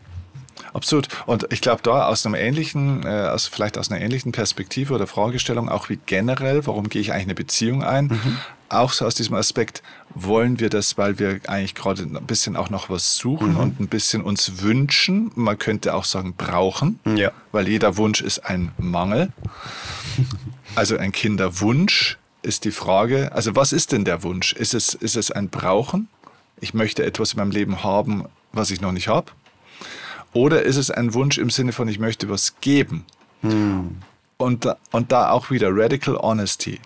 Absolut. 0.73 1.07
Und 1.25 1.47
ich 1.51 1.61
glaube, 1.61 1.81
da 1.81 2.07
aus 2.07 2.25
einem 2.25 2.35
ähnlichen, 2.35 3.03
äh, 3.05 3.29
aus, 3.29 3.47
vielleicht 3.47 3.77
aus 3.77 3.89
einer 3.89 4.01
ähnlichen 4.01 4.31
Perspektive 4.31 4.93
oder 4.93 5.07
Fragestellung, 5.07 5.69
auch 5.69 5.89
wie 5.89 5.99
generell, 6.05 6.65
warum 6.67 6.89
gehe 6.89 7.01
ich 7.01 7.11
eigentlich 7.11 7.25
eine 7.25 7.35
Beziehung 7.35 7.83
ein, 7.83 8.07
mhm. 8.07 8.37
Auch 8.69 8.93
so 8.93 9.05
aus 9.05 9.15
diesem 9.15 9.35
Aspekt, 9.35 9.81
wollen 10.13 10.59
wir 10.59 10.69
das, 10.69 10.97
weil 10.97 11.19
wir 11.19 11.39
eigentlich 11.47 11.75
gerade 11.75 12.03
ein 12.03 12.25
bisschen 12.25 12.55
auch 12.55 12.69
noch 12.69 12.89
was 12.89 13.17
suchen 13.17 13.53
mhm. 13.53 13.59
und 13.59 13.79
ein 13.79 13.87
bisschen 13.87 14.21
uns 14.21 14.61
wünschen. 14.61 15.31
Man 15.35 15.57
könnte 15.57 15.93
auch 15.93 16.03
sagen, 16.03 16.33
brauchen, 16.35 16.99
ja. 17.05 17.31
weil 17.51 17.67
jeder 17.67 17.97
Wunsch 17.97 18.21
ist 18.21 18.39
ein 18.39 18.71
Mangel. 18.77 19.31
Also 20.75 20.97
ein 20.97 21.11
Kinderwunsch 21.11 22.19
ist 22.43 22.63
die 22.63 22.71
Frage, 22.71 23.31
also 23.33 23.55
was 23.55 23.73
ist 23.73 23.91
denn 23.91 24.05
der 24.05 24.21
Wunsch? 24.21 24.53
Ist 24.53 24.75
es, 24.75 24.93
ist 24.93 25.17
es 25.17 25.31
ein 25.31 25.49
Brauchen? 25.49 26.07
Ich 26.61 26.75
möchte 26.75 27.03
etwas 27.03 27.33
in 27.33 27.39
meinem 27.39 27.49
Leben 27.49 27.83
haben, 27.83 28.25
was 28.51 28.69
ich 28.69 28.79
noch 28.79 28.91
nicht 28.91 29.07
habe. 29.07 29.31
Oder 30.31 30.61
ist 30.61 30.75
es 30.75 30.91
ein 30.91 31.13
Wunsch 31.15 31.39
im 31.39 31.49
Sinne 31.49 31.71
von, 31.71 31.87
ich 31.87 31.99
möchte 31.99 32.29
was 32.29 32.59
geben? 32.61 33.05
Hm. 33.41 33.97
Und, 34.37 34.67
und 34.91 35.11
da 35.11 35.31
auch 35.31 35.49
wieder 35.49 35.69
Radical 35.71 36.15
Honesty. 36.17 36.79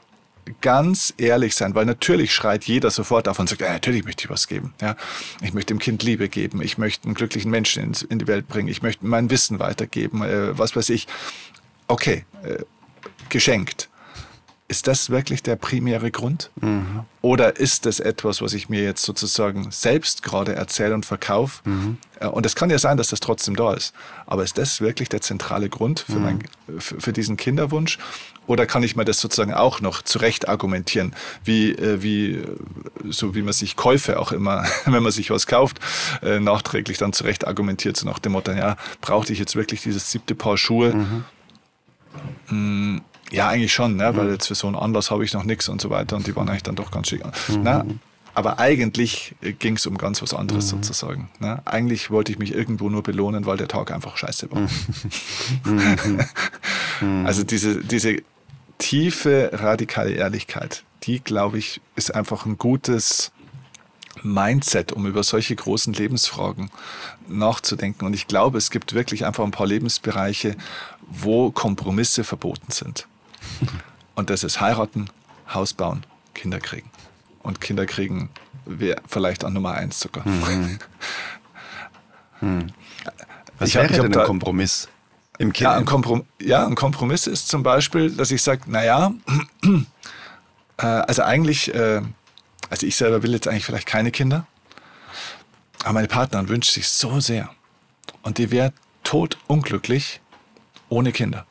Ganz 0.62 1.14
ehrlich 1.18 1.56
sein, 1.56 1.74
weil 1.74 1.86
natürlich 1.86 2.34
schreit 2.34 2.66
jeder 2.66 2.92
sofort 2.92 3.28
auf 3.28 3.40
und 3.40 3.48
sagt, 3.48 3.62
ja, 3.62 3.72
natürlich 3.72 4.04
möchte 4.04 4.26
ich 4.26 4.30
was 4.30 4.48
geben. 4.48 4.74
Ja, 4.82 4.96
ich 5.42 5.54
möchte 5.54 5.74
dem 5.74 5.80
Kind 5.80 6.04
Liebe 6.04 6.28
geben, 6.28 6.62
ich 6.62 6.78
möchte 6.78 7.06
einen 7.06 7.14
glücklichen 7.14 7.50
Menschen 7.50 7.94
in, 8.10 8.20
die 8.20 8.28
Welt 8.28 8.48
bringen, 8.48 8.68
ich 8.68 8.82
möchte 8.82 9.06
mein 9.06 9.30
Wissen 9.30 9.60
weitergeben, 9.60 10.22
äh, 10.22 10.58
was 10.58 10.76
weiß 10.76 10.90
ich. 10.90 11.08
Okay, 11.88 12.26
äh, 12.44 12.64
geschenkt. 13.30 13.90
Ist 14.74 14.88
das 14.88 15.12
wirklich 15.12 15.44
der 15.44 15.56
primäre 15.56 16.10
Grund? 16.10 16.50
Mhm. 16.60 17.02
Oder 17.22 17.58
ist 17.58 17.86
das 17.86 18.00
etwas, 18.00 18.42
was 18.42 18.54
ich 18.54 18.70
mir 18.70 18.82
jetzt 18.82 19.04
sozusagen 19.04 19.70
selbst 19.70 20.24
gerade 20.24 20.56
erzähle 20.56 20.96
und 20.96 21.06
verkaufe? 21.06 21.62
Mhm. 21.70 21.98
Äh, 22.20 22.26
und 22.26 22.44
es 22.44 22.56
kann 22.56 22.72
ja 22.72 22.80
sein, 22.80 22.98
dass 22.98 23.10
das 23.10 23.20
trotzdem 23.20 23.56
da 23.56 23.76
ist. 23.76 23.94
Aber 24.26 24.44
ist 24.44 24.58
das 24.58 24.82
wirklich 24.82 25.10
der 25.10 25.22
zentrale 25.22 25.70
Grund 25.70 26.00
für, 26.00 26.14
mhm. 26.14 26.24
mein, 26.24 26.40
für, 26.80 27.00
für, 27.00 27.14
diesen 27.14 27.38
Kinderwunsch? 27.38 28.00
Oder 28.48 28.66
kann 28.66 28.82
ich 28.82 28.96
mir 28.96 29.06
das 29.06 29.20
sozusagen 29.20 29.54
auch 29.54 29.80
noch 29.80 30.02
zurecht 30.02 30.50
argumentieren, 30.50 31.14
wie, 31.44 31.74
äh, 31.74 32.02
wie, 32.02 32.42
so 33.08 33.36
wie 33.36 33.44
man 33.44 33.54
sich 33.54 33.76
Käufe 33.76 34.20
auch 34.20 34.32
immer, 34.32 34.66
wenn 34.86 35.04
man 35.04 35.12
sich 35.12 35.30
was 35.30 35.46
kauft, 35.46 35.80
äh, 36.24 36.40
nachträglich 36.40 36.98
dann 36.98 37.14
zurecht 37.14 37.46
argumentiert, 37.46 37.96
so 37.96 38.08
nach 38.08 38.18
dem 38.18 38.32
Motto, 38.32 38.52
ja, 38.54 38.78
brauchte 39.02 39.34
ich 39.34 39.38
jetzt 39.38 39.56
wirklich 39.56 39.84
dieses 39.84 40.10
siebte 40.10 40.34
Paar 40.34 40.58
Schuhe? 40.58 40.96
Mhm. 42.50 43.04
Ja, 43.34 43.50
eigentlich 43.50 43.74
schon, 43.74 43.96
ne? 43.96 44.16
weil 44.16 44.26
mhm. 44.26 44.32
jetzt 44.34 44.48
für 44.48 44.56
so 44.56 44.68
einen 44.68 44.76
Anlass 44.76 45.12
habe 45.12 45.24
ich 45.26 45.34
noch 45.34 45.44
nichts 45.44 45.68
und 45.68 45.82
so 45.82 45.90
weiter 45.90 46.16
und 46.16 46.28
die 46.28 46.36
waren 46.36 46.48
eigentlich 46.48 46.64
dann 46.64 46.76
doch 46.76 46.92
ganz 46.92 47.08
schick. 47.10 47.24
Mhm. 47.50 47.64
Ne? 47.64 47.86
Aber 48.36 48.60
eigentlich 48.60 49.36
ging 49.60 49.76
es 49.76 49.86
um 49.86 49.98
ganz 49.98 50.22
was 50.22 50.34
anderes 50.34 50.66
mhm. 50.66 50.78
sozusagen. 50.78 51.30
Ne? 51.40 51.62
Eigentlich 51.66 52.10
wollte 52.10 52.32
ich 52.32 52.40
mich 52.40 52.54
irgendwo 52.54 52.90
nur 52.90 53.04
belohnen, 53.04 53.46
weil 53.46 53.58
der 53.58 53.68
Tag 53.68 53.92
einfach 53.92 54.18
scheiße 54.18 54.52
war. 54.52 54.68
Mhm. 55.66 56.20
Mhm. 57.02 57.26
also 57.26 57.44
diese, 57.44 57.84
diese 57.84 58.18
tiefe, 58.78 59.50
radikale 59.52 60.12
Ehrlichkeit, 60.12 60.84
die, 61.04 61.20
glaube 61.20 61.58
ich, 61.58 61.82
ist 61.96 62.14
einfach 62.14 62.46
ein 62.46 62.60
gutes 62.60 63.32
Mindset, 64.22 64.92
um 64.92 65.08
über 65.08 65.24
solche 65.24 65.56
großen 65.56 65.94
Lebensfragen 65.94 66.70
nachzudenken. 67.28 68.06
Und 68.06 68.14
ich 68.14 68.28
glaube, 68.28 68.58
es 68.58 68.70
gibt 68.70 68.94
wirklich 68.94 69.26
einfach 69.26 69.44
ein 69.44 69.52
paar 69.52 69.68
Lebensbereiche, 69.68 70.56
wo 71.10 71.52
Kompromisse 71.52 72.24
verboten 72.24 72.72
sind. 72.72 73.08
Und 74.16 74.30
das 74.30 74.44
ist 74.44 74.62
heiraten, 74.62 75.10
Haus 75.54 75.74
bauen, 75.74 76.06
Kinder 76.34 76.60
kriegen. 76.60 76.90
Und 77.42 77.62
Kinder 77.62 77.86
kriegen 77.86 78.30
wäre 78.66 79.02
vielleicht 79.08 79.44
an 79.44 79.54
Nummer 79.54 79.74
eins 79.74 80.00
sogar. 80.00 80.28
Mhm. 80.28 80.80
Hm. 82.40 82.68
Was 83.58 83.70
ich 83.70 83.76
wäre 83.76 83.88
hab, 83.88 84.02
denn 84.02 84.18
ein 84.18 84.26
Kompromiss? 84.26 84.90
Im 85.38 85.54
ja, 85.56 85.74
ein 85.74 85.86
Komprom 85.86 86.26
ja, 86.42 86.66
ein 86.66 86.76
Kompromiss 86.76 87.26
ist 87.26 87.48
zum 87.48 87.64
Beispiel, 87.64 88.12
dass 88.12 88.32
ich 88.32 88.42
sage, 88.42 88.70
naja, 88.70 89.14
äh, 90.78 90.86
also 90.86 91.24
eigentlich, 91.24 91.74
äh, 91.74 92.02
also 92.70 92.86
ich 92.86 92.98
selber 92.98 93.24
will 93.24 93.32
jetzt 93.32 93.48
eigentlich 93.48 93.66
vielleicht 93.66 93.88
keine 93.88 94.12
Kinder, 94.12 94.46
aber 95.84 95.94
meine 95.94 96.08
Partnerin 96.08 96.50
wünscht 96.50 96.72
sich 96.72 96.90
so 96.90 97.20
sehr. 97.20 97.50
Und 98.22 98.38
die 98.38 98.52
wäre 98.52 98.74
tot 99.04 99.38
unglücklich, 99.48 100.22
ohne 100.90 101.12
Kinder. 101.12 101.46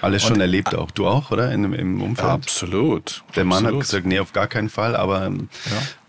Alles 0.00 0.22
schon 0.22 0.34
und, 0.34 0.40
erlebt 0.40 0.74
auch. 0.74 0.90
Du 0.90 1.06
auch, 1.06 1.30
oder? 1.30 1.52
In, 1.52 1.72
Im 1.72 2.02
Umfeld? 2.02 2.28
Absolut. 2.28 3.22
Der 3.36 3.44
Mann 3.44 3.58
absolut. 3.58 3.74
hat 3.74 3.88
gesagt, 3.88 4.06
nee, 4.06 4.18
auf 4.18 4.32
gar 4.32 4.46
keinen 4.46 4.70
Fall, 4.70 4.96
aber 4.96 5.26
ähm, 5.26 5.48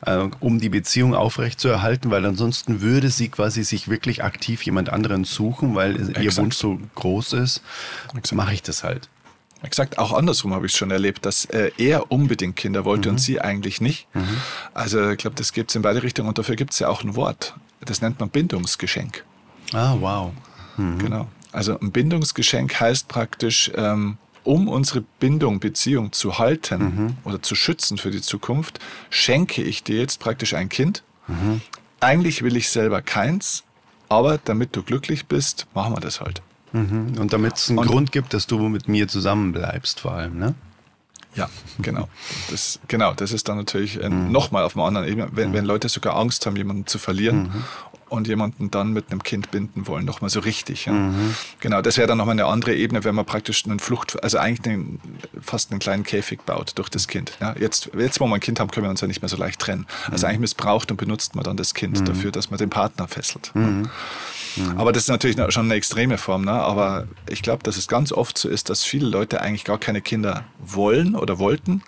ja. 0.06 0.23
äh, 0.23 0.30
um 0.39 0.60
die 0.60 0.69
Beziehung 0.69 1.13
aufrechtzuerhalten, 1.13 2.12
weil 2.12 2.25
ansonsten 2.25 2.82
würde 2.82 3.10
sie 3.10 3.30
quasi 3.30 3.63
sich 3.63 3.89
wirklich 3.89 4.23
aktiv 4.23 4.63
jemand 4.63 4.89
anderen 4.89 5.23
suchen, 5.23 5.75
weil 5.75 5.95
Exakt. 5.95 6.21
ihr 6.21 6.38
Wunsch 6.38 6.56
so 6.56 6.80
groß 6.95 7.34
ist, 7.34 7.62
mache 8.32 8.54
ich 8.54 8.62
das 8.62 8.84
halt. 8.84 9.10
Exakt, 9.63 9.99
auch 9.99 10.12
andersrum 10.12 10.56
habe 10.56 10.65
ich 10.65 10.71
es 10.71 10.77
schon 10.77 10.89
erlebt, 10.89 11.25
dass 11.25 11.45
äh, 11.45 11.71
er 11.77 12.12
unbedingt 12.12 12.56
Kinder 12.56 12.84
wollte 12.84 13.10
mhm. 13.10 13.15
und 13.15 13.19
sie 13.19 13.41
eigentlich 13.41 13.80
nicht. 13.80 14.08
Mhm. 14.15 14.38
Also 14.73 15.12
ich 15.12 15.17
glaube, 15.17 15.36
das 15.36 15.54
gibt 15.54 15.69
es 15.69 15.75
in 15.75 15.84
beide 15.84 16.01
Richtungen 16.01 16.30
und 16.30 16.38
dafür 16.38 16.56
gibt 16.56 16.73
es 16.73 16.80
ja 16.80 16.88
auch 16.88 17.04
ein 17.04 17.15
Wort. 17.15 17.56
Das 17.82 18.01
nennt 18.01 18.19
man 18.19 18.30
Bindungsgeschenk. 18.30 19.23
Ah, 19.73 19.95
wow. 19.99 20.32
Mhm. 20.77 20.97
Genau. 20.97 21.27
Also 21.52 21.80
ein 21.80 21.92
Bindungsgeschenk 21.92 22.80
heißt 22.80 23.08
praktisch, 23.08 23.72
ähm, 23.76 24.18
um 24.44 24.68
unsere 24.68 25.02
Bindung, 25.20 25.60
Beziehung 25.60 26.12
zu 26.12 26.40
halten 26.40 26.84
mhm. 26.84 27.18
oder 27.24 27.42
zu 27.42 27.56
schützen 27.56 27.98
für 27.98 28.12
die 28.12 28.22
Zukunft, 28.22 28.80
schenke 29.10 29.62
ich 29.62 29.84
dir 29.84 29.98
jetzt 29.98 30.20
praktisch 30.20 30.54
ein 30.54 30.70
Kind. 30.70 31.04
Mhm. 31.28 31.62
Eigentlich 32.00 32.42
will 32.42 32.56
ich 32.56 32.70
selber 32.70 33.02
keins, 33.02 33.64
aber 34.10 34.40
damit 34.44 34.76
du 34.76 34.82
glücklich 34.82 35.28
bist, 35.28 35.68
machen 35.74 35.94
wir 35.94 36.00
das 36.00 36.22
halt. 36.22 36.42
Mhm. 36.72 37.18
Und 37.20 37.34
damit 37.34 37.58
es 37.58 37.70
einen 37.70 37.80
Und, 37.80 37.88
Grund 37.88 38.12
gibt, 38.12 38.34
dass 38.34 38.48
du 38.48 38.58
mit 38.70 38.88
mir 38.88 39.08
zusammenbleibst, 39.08 40.00
vor 40.00 40.14
allem, 40.14 40.40
ne? 40.40 40.56
Ja, 41.34 41.50
genau. 41.82 42.10
Das, 42.50 42.80
genau, 42.90 43.14
das 43.14 43.32
ist 43.32 43.48
dann 43.48 43.58
natürlich 43.58 44.02
äh, 44.02 44.10
mhm. 44.10 44.32
nochmal 44.34 44.64
auf 44.64 44.76
einer 44.76 44.86
anderen 44.86 45.08
Ebene, 45.08 45.30
wenn, 45.32 45.50
mhm. 45.50 45.54
wenn 45.54 45.66
Leute 45.66 45.88
sogar 45.88 46.18
Angst 46.18 46.46
haben, 46.46 46.58
jemanden 46.58 46.88
zu 46.88 46.98
verlieren 46.98 47.44
mhm 47.44 47.64
und 48.12 48.28
jemanden 48.28 48.69
dann 48.71 48.91
mit 48.91 49.10
einem 49.10 49.24
Kind 49.24 49.52
binden 49.52 49.88
wollen, 49.88 50.04
nochmal 50.04 50.30
so 50.30 50.41
richtig. 50.41 50.86
Ja. 50.86 50.91
Mhm. 50.91 51.34
Genau, 51.62 51.82
das 51.82 51.97
wäre 51.97 52.08
dann 52.08 52.17
nochmal 52.17 52.34
eine 52.34 52.45
andere 52.45 52.76
Ebene, 52.76 53.06
wenn 53.06 53.15
man 53.15 53.26
praktisch 53.26 53.65
einen 53.65 53.80
Flucht, 53.80 54.21
also 54.21 54.38
eigentlich 54.38 54.67
einen, 54.67 55.00
fast 55.41 55.71
einen 55.71 55.80
kleinen 55.80 56.04
Käfig 56.04 56.41
baut 56.45 56.74
durch 56.78 56.89
das 56.89 57.08
Kind. 57.08 57.38
Ja. 57.39 57.56
Jetzt, 57.58 57.91
jetzt, 57.97 58.19
wo 58.19 58.28
wir 58.28 58.36
ein 58.36 58.41
Kind 58.41 58.60
haben, 58.60 58.69
können 58.69 58.86
wir 58.86 58.89
uns 58.89 59.00
ja 59.00 59.08
nicht 59.08 59.21
mehr 59.21 59.30
so 59.30 59.38
leicht 59.38 59.62
trennen. 59.62 59.88
Also 60.12 60.26
mhm. 60.26 60.30
eigentlich 60.30 60.41
missbraucht 60.41 60.91
und 60.91 60.97
benutzt 60.97 61.36
man 61.36 61.45
dann 61.45 61.56
das 61.56 61.74
Kind 61.74 62.02
mhm. 62.02 62.06
dafür, 62.06 62.32
dass 62.32 62.50
man 62.52 62.58
den 62.58 62.69
Partner 62.69 63.08
fesselt. 63.08 63.52
Mhm. 63.54 63.89
Mhm. 64.58 64.78
Aber 64.78 64.91
das 64.91 65.04
ist 65.04 65.10
natürlich 65.10 65.38
schon 65.54 65.65
eine 65.65 65.76
extreme 65.76 66.17
Form. 66.17 66.43
Ne? 66.43 66.52
Aber 66.52 67.08
ich 67.30 67.41
glaube, 67.41 67.63
dass 67.63 67.78
es 67.78 67.88
ganz 67.88 68.12
oft 68.12 68.38
so 68.38 68.50
ist, 68.50 68.69
dass 68.69 68.84
viele 68.84 69.08
Leute 69.08 69.41
eigentlich 69.41 69.63
gar 69.63 69.78
keine 69.78 70.02
Kinder 70.02 70.43
wollen 70.60 71.15
oder 71.15 71.39
wollten 71.39 71.82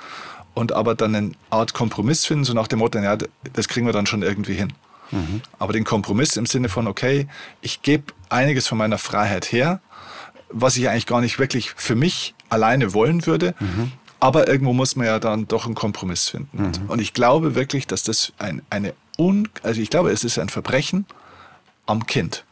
und 0.53 0.71
aber 0.71 0.95
dann 0.95 1.15
eine 1.15 1.31
Art 1.49 1.73
Kompromiss 1.73 2.25
finden, 2.25 2.45
so 2.45 2.53
nach 2.53 2.67
dem 2.67 2.79
Motto, 2.79 2.99
ja, 2.99 3.17
das 3.53 3.67
kriegen 3.67 3.85
wir 3.85 3.93
dann 3.93 4.05
schon 4.05 4.21
irgendwie 4.21 4.53
hin. 4.53 4.71
Mhm. 5.13 5.41
Aber 5.59 5.73
den 5.73 5.83
Kompromiss 5.83 6.37
im 6.37 6.45
Sinne 6.45 6.69
von, 6.69 6.87
okay, 6.87 7.27
ich 7.61 7.81
gebe 7.81 8.05
einiges 8.29 8.67
von 8.67 8.77
meiner 8.77 8.97
Freiheit 8.97 9.51
her, 9.51 9.79
was 10.49 10.77
ich 10.77 10.89
eigentlich 10.89 11.05
gar 11.05 11.21
nicht 11.21 11.39
wirklich 11.39 11.71
für 11.71 11.95
mich 11.95 12.35
alleine 12.49 12.93
wollen 12.93 13.25
würde. 13.25 13.55
Mhm. 13.59 13.91
Aber 14.19 14.47
irgendwo 14.47 14.73
muss 14.73 14.95
man 14.95 15.07
ja 15.07 15.19
dann 15.19 15.47
doch 15.47 15.65
einen 15.65 15.75
Kompromiss 15.75 16.29
finden. 16.29 16.63
Mhm. 16.63 16.89
Und 16.89 16.99
ich 16.99 17.13
glaube 17.13 17.55
wirklich, 17.55 17.87
dass 17.87 18.03
das 18.03 18.31
ein, 18.37 18.61
eine 18.69 18.93
un, 19.17 19.49
also 19.63 19.81
ich 19.81 19.89
glaube, 19.89 20.11
es 20.11 20.23
ist 20.23 20.39
ein 20.39 20.49
Verbrechen 20.49 21.05
am 21.85 22.05
Kind. 22.05 22.45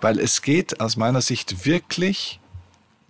Weil 0.00 0.18
es 0.18 0.42
geht 0.42 0.80
aus 0.80 0.96
meiner 0.96 1.20
Sicht 1.20 1.64
wirklich 1.64 2.40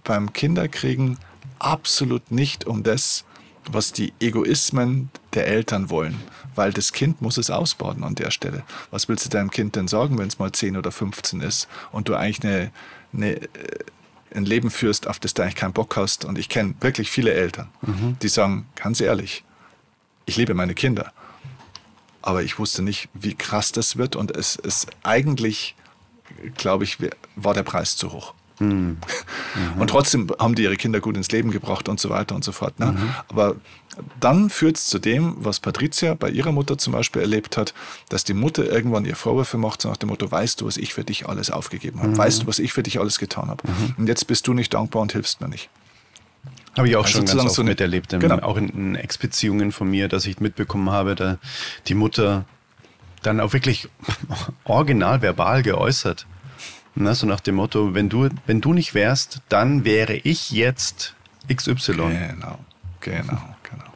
beim 0.05 0.33
Kinderkriegen 0.33 1.19
absolut 1.59 2.31
nicht 2.31 2.67
um 2.67 2.83
das, 2.83 3.25
was 3.71 3.93
die 3.93 4.13
Egoismen 4.21 5.11
der 5.35 5.47
Eltern 5.47 5.91
wollen, 5.91 6.21
weil 6.55 6.73
das 6.73 6.93
Kind 6.93 7.21
muss 7.23 7.39
es 7.39 7.51
ausbaden 7.51 8.05
an 8.05 8.15
der 8.15 8.31
Stelle. 8.31 8.63
Was 8.91 9.09
willst 9.09 9.25
du 9.25 9.31
deinem 9.31 9.51
Kind 9.51 9.77
denn 9.77 9.89
sagen, 9.89 10.19
wenn 10.19 10.29
es 10.29 10.39
mal 10.39 10.53
10 10.53 10.77
oder 10.77 10.93
15 10.93 11.41
ist 11.41 11.69
und 11.93 12.09
du 12.09 12.15
eigentlich 12.15 12.43
eine, 12.45 12.71
eine, 13.13 13.37
äh, 13.37 13.49
ein 14.35 14.45
Leben 14.45 14.71
führst, 14.71 15.07
auf 15.07 15.19
das 15.19 15.35
du 15.35 15.43
eigentlich 15.43 15.57
keinen 15.57 15.73
Bock 15.73 15.97
hast? 15.97 16.25
Und 16.25 16.39
ich 16.39 16.49
kenne 16.49 16.75
wirklich 16.81 17.11
viele 17.11 17.33
Eltern, 17.33 17.69
mhm. 17.83 18.17
die 18.21 18.29
sagen, 18.29 18.67
ganz 18.77 19.01
ehrlich, 19.01 19.45
ich 20.27 20.37
liebe 20.37 20.55
meine 20.55 20.75
Kinder, 20.75 21.13
aber 22.23 22.43
ich 22.43 22.59
wusste 22.59 22.83
nicht, 22.83 23.09
wie 23.13 23.35
krass 23.35 23.73
das 23.73 23.97
wird 23.97 24.17
und 24.17 24.35
es 24.35 24.57
ist 24.57 24.89
eigentlich, 25.03 25.75
glaube 26.57 26.85
ich, 26.85 26.99
war 27.37 27.55
der 27.55 27.63
Preis 27.63 27.97
zu 27.97 28.13
hoch. 28.13 28.35
Mhm. 28.69 28.97
Und 29.81 29.91
trotzdem 29.91 30.31
haben 30.39 30.55
die 30.55 30.63
ihre 30.63 30.77
Kinder 30.77 31.01
gut 31.01 31.17
ins 31.17 31.31
Leben 31.31 31.51
gebracht 31.51 31.89
und 31.89 32.01
so 32.01 32.11
weiter 32.11 32.35
und 32.35 32.45
so 32.45 32.53
fort. 32.53 32.79
Ne? 32.79 32.93
Mhm. 32.93 33.15
Aber 33.29 33.57
dann 34.21 34.51
führt 34.51 34.77
es 34.77 34.87
zu 34.87 34.99
dem, 34.99 35.37
was 35.39 35.61
Patricia 35.61 36.15
bei 36.15 36.31
ihrer 36.31 36.53
Mutter 36.53 36.79
zum 36.79 36.93
Beispiel 36.93 37.23
erlebt 37.23 37.57
hat, 37.57 37.75
dass 38.09 38.25
die 38.25 38.35
Mutter 38.35 38.71
irgendwann 38.71 39.05
ihr 39.05 39.17
Vorwürfe 39.17 39.59
macht, 39.59 39.83
so 39.83 39.89
nach 39.89 39.97
dem 39.97 40.09
Motto, 40.09 40.31
weißt 40.31 40.61
du, 40.61 40.67
was 40.67 40.77
ich 40.77 40.95
für 40.95 41.05
dich 41.05 41.29
alles 41.29 41.51
aufgegeben 41.51 42.01
habe? 42.01 42.11
Mhm. 42.11 42.19
Weißt 42.19 42.43
du, 42.43 42.47
was 42.47 42.59
ich 42.59 42.73
für 42.73 42.83
dich 42.83 42.99
alles 42.99 43.19
getan 43.19 43.49
habe? 43.49 43.63
Mhm. 43.67 43.95
Und 43.99 44.09
jetzt 44.09 44.27
bist 44.27 44.47
du 44.47 44.55
nicht 44.55 44.75
dankbar 44.75 45.03
und 45.03 45.13
hilfst 45.13 45.41
mir 45.41 45.49
nicht. 45.49 45.69
Habe 46.77 46.89
ich 46.89 46.97
auch 46.97 47.05
also 47.05 47.19
schon 47.19 47.27
ganz 47.27 47.41
oft 47.41 47.55
so 47.55 47.63
miterlebt, 47.63 48.11
genau. 48.19 48.41
auch 48.41 48.57
in, 48.57 48.69
in 48.71 48.95
Ex-Beziehungen 48.97 49.71
von 49.71 49.89
mir, 49.89 50.09
dass 50.09 50.27
ich 50.27 50.41
mitbekommen 50.41 50.91
habe, 50.91 51.15
da 51.15 51.39
die 51.87 51.95
Mutter 51.95 52.45
dann 53.23 53.41
auch 53.41 53.53
wirklich 53.53 53.89
original 54.65 55.23
verbal 55.23 55.63
geäußert 55.63 56.27
na, 56.95 57.15
so 57.15 57.27
nach 57.27 57.41
dem 57.41 57.57
Motto, 57.57 57.95
wenn 57.95 58.09
du, 58.09 58.29
wenn 58.47 58.61
du 58.61 58.73
nicht 58.73 58.95
wärst, 58.95 59.41
dann 59.49 59.85
wäre 59.85 60.15
ich 60.15 60.51
jetzt 60.51 61.15
XY. 61.53 61.75
Genau, 61.75 62.59
genau, 63.01 63.39
genau. 63.63 63.93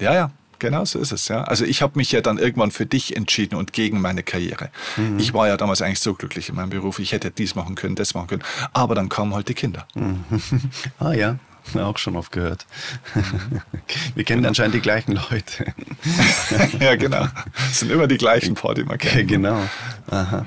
Ja, 0.00 0.14
ja, 0.14 0.30
genau 0.58 0.84
so 0.84 0.98
ist 0.98 1.12
es. 1.12 1.28
Ja. 1.28 1.44
Also 1.44 1.64
ich 1.64 1.82
habe 1.82 1.92
mich 1.96 2.12
ja 2.12 2.20
dann 2.22 2.38
irgendwann 2.38 2.70
für 2.70 2.86
dich 2.86 3.16
entschieden 3.16 3.56
und 3.56 3.72
gegen 3.72 4.00
meine 4.00 4.22
Karriere. 4.22 4.70
Mhm. 4.96 5.18
Ich 5.18 5.34
war 5.34 5.48
ja 5.48 5.56
damals 5.56 5.82
eigentlich 5.82 6.00
so 6.00 6.14
glücklich 6.14 6.48
in 6.48 6.54
meinem 6.54 6.70
Beruf. 6.70 6.98
Ich 6.98 7.12
hätte 7.12 7.30
dies 7.30 7.54
machen 7.54 7.74
können, 7.74 7.94
das 7.94 8.14
machen 8.14 8.28
können. 8.28 8.44
Aber 8.72 8.94
dann 8.94 9.08
kamen 9.08 9.34
halt 9.34 9.48
die 9.48 9.54
Kinder. 9.54 9.86
Mhm. 9.94 10.24
ah 10.98 11.12
ja, 11.12 11.38
auch 11.74 11.98
schon 11.98 12.16
oft 12.16 12.32
gehört. 12.32 12.66
Wir 14.14 14.24
kennen 14.24 14.38
genau. 14.38 14.48
anscheinend 14.48 14.74
die 14.74 14.80
gleichen 14.80 15.12
Leute. 15.12 15.74
ja, 16.80 16.96
genau. 16.96 17.26
Es 17.70 17.80
sind 17.80 17.90
immer 17.90 18.06
die 18.06 18.18
gleichen 18.18 18.54
die 18.54 18.84
man 18.84 18.98
kennt. 18.98 19.28
Genau. 19.28 19.60
Aha. 20.10 20.46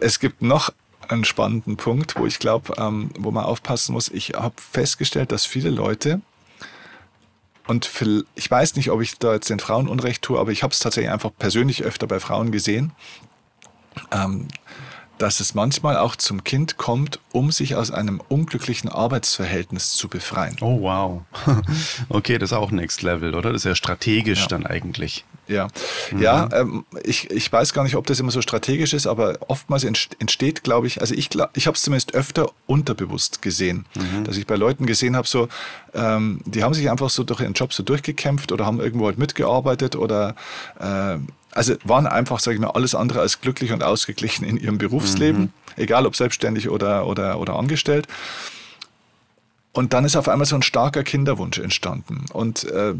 Es 0.00 0.20
gibt 0.20 0.42
noch 0.42 0.72
einen 1.08 1.24
spannenden 1.24 1.76
Punkt, 1.76 2.16
wo 2.16 2.26
ich 2.26 2.38
glaube, 2.38 2.74
ähm, 2.78 3.10
wo 3.18 3.30
man 3.30 3.44
aufpassen 3.44 3.92
muss. 3.92 4.08
Ich 4.08 4.30
habe 4.30 4.54
festgestellt, 4.56 5.32
dass 5.32 5.44
viele 5.44 5.70
Leute, 5.70 6.20
und 7.66 7.90
ich 8.34 8.50
weiß 8.50 8.76
nicht, 8.76 8.90
ob 8.90 9.00
ich 9.00 9.18
da 9.18 9.32
jetzt 9.32 9.48
den 9.48 9.58
Frauen 9.58 9.88
Unrecht 9.88 10.22
tue, 10.22 10.38
aber 10.38 10.52
ich 10.52 10.62
habe 10.62 10.72
es 10.72 10.80
tatsächlich 10.80 11.10
einfach 11.10 11.30
persönlich 11.38 11.82
öfter 11.82 12.06
bei 12.06 12.20
Frauen 12.20 12.52
gesehen, 12.52 12.92
ähm, 14.12 14.48
dass 15.16 15.40
es 15.40 15.54
manchmal 15.54 15.96
auch 15.96 16.16
zum 16.16 16.44
Kind 16.44 16.76
kommt, 16.76 17.20
um 17.32 17.52
sich 17.52 17.76
aus 17.76 17.90
einem 17.90 18.20
unglücklichen 18.28 18.90
Arbeitsverhältnis 18.90 19.92
zu 19.92 20.08
befreien. 20.08 20.56
Oh, 20.60 20.80
wow. 20.82 21.22
Okay, 22.08 22.36
das 22.38 22.50
ist 22.50 22.56
auch 22.56 22.70
Next 22.70 23.02
Level, 23.02 23.34
oder? 23.34 23.52
Das 23.52 23.62
ist 23.62 23.66
ja 23.66 23.74
strategisch 23.74 24.42
ja. 24.42 24.48
dann 24.48 24.66
eigentlich. 24.66 25.24
Ja, 25.46 25.68
mhm. 26.10 26.22
ja 26.22 26.48
ähm, 26.52 26.84
ich, 27.02 27.30
ich 27.30 27.52
weiß 27.52 27.72
gar 27.72 27.84
nicht, 27.84 27.96
ob 27.96 28.06
das 28.06 28.20
immer 28.20 28.30
so 28.30 28.42
strategisch 28.42 28.94
ist, 28.94 29.06
aber 29.06 29.38
oftmals 29.48 29.84
entsteht, 29.84 30.64
glaube 30.64 30.86
ich, 30.86 31.00
also 31.00 31.14
ich, 31.14 31.30
ich 31.54 31.66
habe 31.66 31.76
es 31.76 31.82
zumindest 31.82 32.14
öfter 32.14 32.50
unterbewusst 32.66 33.42
gesehen, 33.42 33.86
mhm. 33.94 34.24
dass 34.24 34.36
ich 34.36 34.46
bei 34.46 34.56
Leuten 34.56 34.86
gesehen 34.86 35.16
habe, 35.16 35.28
so, 35.28 35.48
ähm, 35.94 36.40
die 36.44 36.62
haben 36.62 36.74
sich 36.74 36.90
einfach 36.90 37.10
so 37.10 37.24
durch 37.24 37.40
ihren 37.40 37.54
Job 37.54 37.72
so 37.72 37.82
durchgekämpft 37.82 38.52
oder 38.52 38.66
haben 38.66 38.80
irgendwo 38.80 39.06
halt 39.06 39.18
mitgearbeitet 39.18 39.96
oder 39.96 40.34
äh, 40.78 41.18
also 41.52 41.74
waren 41.84 42.06
einfach, 42.06 42.40
sage 42.40 42.56
ich 42.56 42.60
mal, 42.60 42.70
alles 42.70 42.94
andere 42.94 43.20
als 43.20 43.40
glücklich 43.40 43.72
und 43.72 43.82
ausgeglichen 43.82 44.44
in 44.44 44.56
ihrem 44.56 44.78
Berufsleben, 44.78 45.42
mhm. 45.42 45.50
egal 45.76 46.06
ob 46.06 46.16
selbstständig 46.16 46.68
oder, 46.68 47.06
oder, 47.06 47.38
oder 47.38 47.54
angestellt. 47.54 48.08
Und 49.72 49.92
dann 49.92 50.04
ist 50.04 50.14
auf 50.16 50.28
einmal 50.28 50.46
so 50.46 50.54
ein 50.54 50.62
starker 50.62 51.02
Kinderwunsch 51.02 51.58
entstanden. 51.58 52.26
Und 52.32 52.64
äh, 52.64 52.94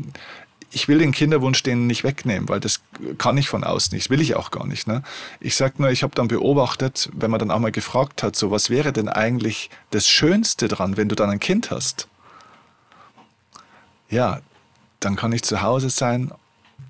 ich 0.74 0.88
will 0.88 0.98
den 0.98 1.12
Kinderwunsch 1.12 1.62
denen 1.62 1.87
nicht 1.87 2.04
wegnehmen, 2.04 2.48
weil 2.48 2.60
das 2.60 2.80
kann 3.18 3.38
ich 3.38 3.48
von 3.48 3.64
außen 3.64 3.94
nicht, 3.94 4.06
das 4.06 4.10
will 4.10 4.20
ich 4.20 4.34
auch 4.34 4.50
gar 4.50 4.66
nicht. 4.66 4.87
Ne? 4.87 5.02
Ich 5.40 5.56
sage 5.56 5.74
nur, 5.78 5.90
ich 5.90 6.02
habe 6.02 6.14
dann 6.14 6.28
beobachtet, 6.28 7.10
wenn 7.14 7.30
man 7.30 7.38
dann 7.38 7.50
auch 7.50 7.58
mal 7.58 7.72
gefragt 7.72 8.22
hat, 8.22 8.37
so 8.37 8.50
was 8.50 8.70
wäre 8.70 8.92
denn 8.92 9.08
eigentlich 9.08 9.70
das 9.90 10.08
Schönste 10.08 10.68
dran, 10.68 10.96
wenn 10.96 11.08
du 11.08 11.14
dann 11.14 11.30
ein 11.30 11.40
Kind 11.40 11.70
hast? 11.70 12.08
Ja, 14.10 14.40
dann 15.00 15.16
kann 15.16 15.32
ich 15.32 15.42
zu 15.42 15.62
Hause 15.62 15.90
sein 15.90 16.32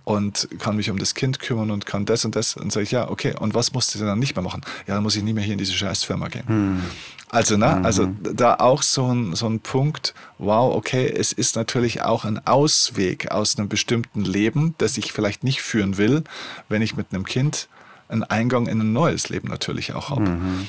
und 0.05 0.49
kann 0.59 0.77
mich 0.77 0.91
um 0.91 0.99
das 0.99 1.15
Kind 1.15 1.39
kümmern 1.41 1.71
und 1.71 1.87
kann 1.87 2.05
das 2.05 2.25
und 2.25 2.37
das. 2.37 2.57
Und 2.57 2.73
sage 2.73 2.85
ich, 2.85 2.91
ja, 2.91 3.11
okay, 3.11 3.35
und 3.39 3.55
was 3.55 3.73
musst 3.73 3.95
du 3.95 3.99
denn 3.99 4.07
dann 4.07 4.19
nicht 4.19 4.37
mehr 4.37 4.43
machen? 4.43 4.61
Ja, 4.87 4.95
dann 4.95 5.03
muss 5.03 5.17
ich 5.17 5.23
nie 5.23 5.33
mehr 5.33 5.45
hier 5.45 5.55
in 5.55 5.59
diese 5.59 5.73
Scheißfirma 5.73 6.29
gehen. 6.29 6.47
Hm. 6.47 6.83
Also, 7.31 7.57
ne, 7.57 7.77
mhm. 7.79 7.85
also 7.85 8.07
da 8.23 8.55
auch 8.57 8.83
so 8.83 9.13
ein, 9.13 9.35
so 9.35 9.47
ein 9.47 9.61
Punkt, 9.61 10.15
wow, 10.39 10.75
okay, 10.75 11.07
es 11.09 11.33
ist 11.33 11.57
natürlich 11.57 12.03
auch 12.03 12.25
ein 12.25 12.47
Ausweg 12.47 13.31
aus 13.31 13.59
einem 13.59 13.69
bestimmten 13.69 14.25
Leben, 14.25 14.75
das 14.79 14.99
ich 14.99 15.13
vielleicht 15.13 15.43
nicht 15.43 15.63
führen 15.63 15.97
will, 15.97 16.23
wenn 16.69 16.83
ich 16.83 16.97
mit 16.97 17.09
einem 17.13 17.25
Kind 17.25 17.69
einen 18.09 18.23
Eingang 18.23 18.67
in 18.67 18.81
ein 18.81 18.93
neues 18.93 19.31
Leben 19.31 19.49
natürlich 19.49 19.95
auch 19.95 20.11
habe. 20.11 20.29
Mhm. 20.29 20.69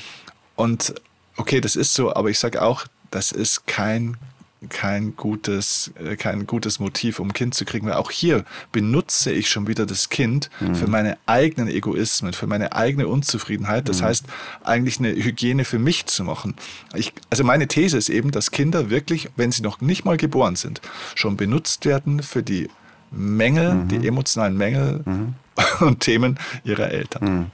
Und 0.56 0.94
okay, 1.36 1.60
das 1.60 1.76
ist 1.76 1.94
so, 1.94 2.14
aber 2.14 2.30
ich 2.30 2.38
sage 2.38 2.62
auch, 2.62 2.86
das 3.10 3.32
ist 3.32 3.66
kein 3.66 4.16
kein 4.68 5.16
gutes, 5.16 5.92
äh, 6.02 6.16
kein 6.16 6.46
gutes 6.46 6.78
Motiv, 6.78 7.20
um 7.20 7.28
ein 7.28 7.32
Kind 7.32 7.54
zu 7.54 7.64
kriegen, 7.64 7.86
weil 7.86 7.94
auch 7.94 8.10
hier 8.10 8.44
benutze 8.72 9.32
ich 9.32 9.50
schon 9.50 9.66
wieder 9.66 9.86
das 9.86 10.08
Kind 10.08 10.50
mhm. 10.60 10.74
für 10.74 10.86
meine 10.86 11.18
eigenen 11.26 11.68
Egoismen, 11.68 12.32
für 12.32 12.46
meine 12.46 12.72
eigene 12.72 13.08
Unzufriedenheit. 13.08 13.88
Das 13.88 14.00
mhm. 14.00 14.06
heißt, 14.06 14.24
eigentlich 14.64 14.98
eine 14.98 15.10
Hygiene 15.14 15.64
für 15.64 15.78
mich 15.78 16.06
zu 16.06 16.24
machen. 16.24 16.54
Ich, 16.94 17.12
also 17.30 17.44
meine 17.44 17.68
These 17.68 17.96
ist 17.96 18.08
eben, 18.08 18.30
dass 18.30 18.50
Kinder 18.50 18.90
wirklich, 18.90 19.30
wenn 19.36 19.52
sie 19.52 19.62
noch 19.62 19.80
nicht 19.80 20.04
mal 20.04 20.16
geboren 20.16 20.56
sind, 20.56 20.80
schon 21.14 21.36
benutzt 21.36 21.84
werden 21.84 22.22
für 22.22 22.42
die 22.42 22.68
Mängel, 23.10 23.74
mhm. 23.74 23.88
die 23.88 24.06
emotionalen 24.06 24.56
Mängel 24.56 25.02
mhm. 25.04 25.34
und 25.80 26.00
Themen 26.00 26.38
ihrer 26.64 26.90
Eltern. 26.90 27.24
Mhm. 27.24 27.46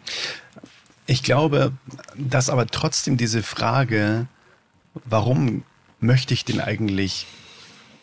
Ich 1.06 1.22
glaube, 1.22 1.72
dass 2.16 2.48
aber 2.48 2.66
trotzdem 2.66 3.16
diese 3.16 3.42
Frage, 3.42 4.26
warum 5.04 5.64
möchte 6.02 6.34
ich 6.34 6.44
denn 6.44 6.60
eigentlich 6.60 7.26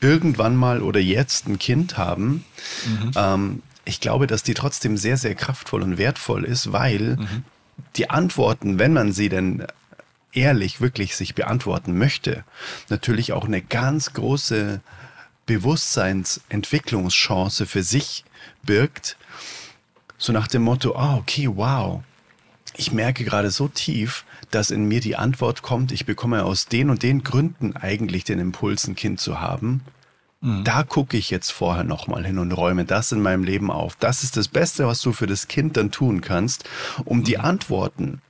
irgendwann 0.02 0.56
mal 0.56 0.82
oder 0.82 1.00
jetzt 1.00 1.48
ein 1.48 1.60
Kind 1.60 1.98
haben, 1.98 2.44
mhm. 2.86 3.12
ähm, 3.16 3.62
ich 3.86 4.00
glaube, 4.00 4.26
dass 4.28 4.44
die 4.44 4.54
trotzdem 4.54 4.98
sehr, 4.98 5.18
sehr 5.18 5.36
kraftvoll 5.36 5.82
und 5.82 5.98
wertvoll 5.98 6.46
ist, 6.46 6.72
weil 6.72 7.18
mhm. 7.18 7.44
die 7.96 8.10
Antworten, 8.10 8.80
wenn 8.80 8.94
man 8.94 9.12
sie 9.12 9.28
denn 9.30 9.66
ehrlich 10.32 10.80
wirklich 10.80 11.16
sich 11.16 11.36
beantworten 11.36 11.98
möchte, 11.98 12.44
natürlich 12.90 13.34
auch 13.34 13.46
eine 13.46 13.62
ganz 13.62 14.14
große 14.14 14.82
Bewusstseinsentwicklungschance 15.48 17.66
für 17.66 17.82
sich 17.82 18.24
birgt. 18.62 19.18
So 20.20 20.32
nach 20.34 20.48
dem 20.48 20.62
Motto, 20.62 20.96
ah, 20.96 21.16
oh, 21.16 21.20
okay, 21.20 21.50
wow, 21.52 22.04
ich 22.80 22.94
merke 22.94 23.26
gerade 23.26 23.52
so 23.52 23.68
tief, 23.68 24.24
dass 24.52 24.72
in 24.72 24.88
mir 24.88 25.02
die 25.02 25.18
Antwort 25.18 25.62
kommt, 25.62 25.92
ich 25.92 26.06
bekomme 26.06 26.46
aus 26.46 26.65
den 26.65 26.89
und 26.89 27.04
den 27.04 27.24
Gründen 27.24 27.76
eigentlich 27.76 28.24
den 28.24 28.39
Impuls, 28.39 28.88
ein 28.88 28.96
Kind 28.96 29.20
zu 29.20 29.42
haben. 29.42 29.82
Mhm. 30.39 30.63
Da 30.63 30.84
gucke 30.84 31.18
ich 31.18 31.30
jetzt 31.30 31.52
vorher 31.52 31.84
nochmal 31.84 32.26
hin 32.26 32.38
und 32.38 32.54
räume 32.54 32.86
das 32.86 33.12
in 33.12 33.22
meinem 33.22 33.44
Leben 33.44 33.70
auf. 33.70 33.98
Das 33.98 34.24
ist 34.24 34.38
das 34.38 34.48
Beste, 34.48 34.88
was 34.88 35.02
du 35.02 35.12
für 35.12 35.28
das 35.28 35.50
Kind 35.50 35.76
dann 35.76 35.92
tun 35.92 36.22
kannst, 36.22 36.70
um 37.04 37.18
mhm. 37.20 37.24
die 37.26 37.38
Antworten, 37.38 38.22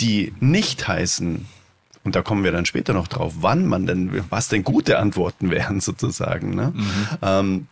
die 0.00 0.34
nicht 0.38 0.86
heißen, 0.86 1.46
und 2.04 2.14
da 2.14 2.22
kommen 2.22 2.44
wir 2.44 2.52
dann 2.52 2.66
später 2.66 2.92
noch 2.92 3.08
drauf, 3.08 3.36
wann 3.40 3.66
man 3.66 3.86
denn, 3.86 4.22
was 4.28 4.48
denn 4.48 4.64
gute 4.64 4.98
Antworten 4.98 5.48
wären 5.50 5.80
sozusagen. 5.80 6.54
Ne? 6.54 6.74
Mhm. 6.74 7.06
Ähm, 7.22 7.66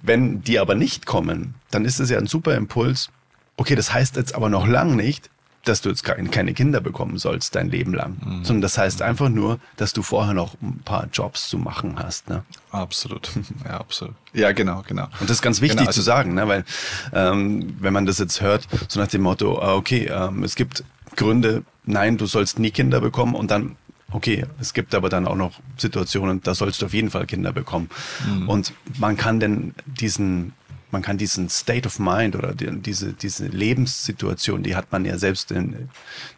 wenn 0.00 0.42
die 0.42 0.60
aber 0.60 0.76
nicht 0.76 1.06
kommen, 1.06 1.54
dann 1.72 1.84
ist 1.84 1.98
es 1.98 2.08
ja 2.08 2.18
ein 2.18 2.28
super 2.28 2.54
Impuls. 2.54 3.10
Okay, 3.56 3.74
das 3.74 3.92
heißt 3.92 4.16
jetzt 4.16 4.34
aber 4.34 4.48
noch 4.48 4.66
lang 4.66 4.96
nicht, 4.96 5.30
dass 5.68 5.80
du 5.80 5.88
jetzt 5.88 6.04
keine 6.04 6.54
Kinder 6.54 6.80
bekommen 6.80 7.18
sollst 7.18 7.54
dein 7.56 7.68
Leben 7.68 7.92
lang, 7.92 8.16
mhm. 8.24 8.44
sondern 8.44 8.62
das 8.62 8.78
heißt 8.78 9.02
einfach 9.02 9.28
nur, 9.28 9.58
dass 9.76 9.92
du 9.92 10.02
vorher 10.02 10.34
noch 10.34 10.54
ein 10.62 10.80
paar 10.84 11.08
Jobs 11.12 11.48
zu 11.48 11.58
machen 11.58 11.98
hast. 11.98 12.28
Ne? 12.28 12.44
Absolut, 12.70 13.30
ja, 13.64 13.80
absolut. 13.80 14.14
Ja, 14.32 14.52
genau, 14.52 14.84
genau. 14.86 15.04
Und 15.20 15.28
das 15.28 15.38
ist 15.38 15.42
ganz 15.42 15.60
wichtig 15.60 15.78
genau, 15.78 15.88
also 15.88 16.00
zu 16.00 16.04
sagen, 16.04 16.34
ne? 16.34 16.46
weil 16.46 16.64
ähm, 17.12 17.76
wenn 17.80 17.92
man 17.92 18.06
das 18.06 18.18
jetzt 18.18 18.40
hört, 18.40 18.68
so 18.88 19.00
nach 19.00 19.08
dem 19.08 19.22
Motto, 19.22 19.60
ah, 19.60 19.74
okay, 19.74 20.06
ähm, 20.06 20.44
es 20.44 20.54
gibt 20.54 20.84
Gründe, 21.16 21.64
nein, 21.84 22.16
du 22.16 22.26
sollst 22.26 22.58
nie 22.58 22.70
Kinder 22.70 23.00
bekommen 23.00 23.34
und 23.34 23.50
dann 23.50 23.76
okay, 24.12 24.46
es 24.60 24.72
gibt 24.72 24.94
aber 24.94 25.08
dann 25.08 25.26
auch 25.26 25.34
noch 25.34 25.60
Situationen, 25.76 26.40
da 26.42 26.54
sollst 26.54 26.80
du 26.80 26.86
auf 26.86 26.94
jeden 26.94 27.10
Fall 27.10 27.26
Kinder 27.26 27.52
bekommen. 27.52 27.90
Mhm. 28.26 28.48
Und 28.48 28.72
man 28.98 29.16
kann 29.16 29.40
denn 29.40 29.74
diesen 29.84 30.52
man 30.96 31.02
kann 31.02 31.18
diesen 31.18 31.50
State 31.50 31.86
of 31.86 31.98
Mind 31.98 32.36
oder 32.36 32.54
die, 32.54 32.70
diese, 32.80 33.12
diese 33.12 33.48
Lebenssituation, 33.48 34.62
die 34.62 34.76
hat 34.76 34.92
man 34.92 35.04
ja 35.04 35.18
selbst 35.18 35.50
in, 35.50 35.90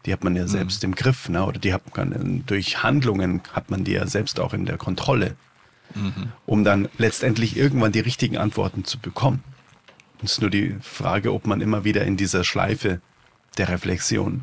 die 0.05 0.13
hat 0.13 0.25
man 0.25 0.35
ja 0.35 0.49
selbst 0.49 0.83
mhm. 0.83 0.89
im 0.89 0.95
Griff, 0.97 1.29
ne? 1.29 1.47
oder 1.47 1.61
die 1.61 1.73
hat 1.73 1.97
man 1.97 2.43
durch 2.45 2.83
Handlungen 2.83 3.41
hat 3.53 3.71
man 3.71 3.85
die 3.85 3.93
ja 3.93 4.09
selbst 4.09 4.41
auch 4.41 4.53
in 4.55 4.67
der 4.67 4.77
Kontrolle, 4.77 5.37
mhm. 5.95 6.33
um 6.45 6.65
dann 6.65 6.89
letztendlich 6.99 7.57
irgendwann 7.57 7.93
die 7.93 8.01
richtigen 8.01 8.37
Antworten 8.37 8.85
zu 8.85 8.99
bekommen. 8.99 9.45
Es 10.25 10.33
ist 10.33 10.41
nur 10.41 10.51
die 10.51 10.75
Frage, 10.83 11.33
ob 11.33 11.47
man 11.47 11.61
immer 11.61 11.85
wieder 11.85 12.05
in 12.05 12.17
dieser 12.17 12.43
Schleife 12.43 13.01
der 13.59 13.69
Reflexion 13.69 14.41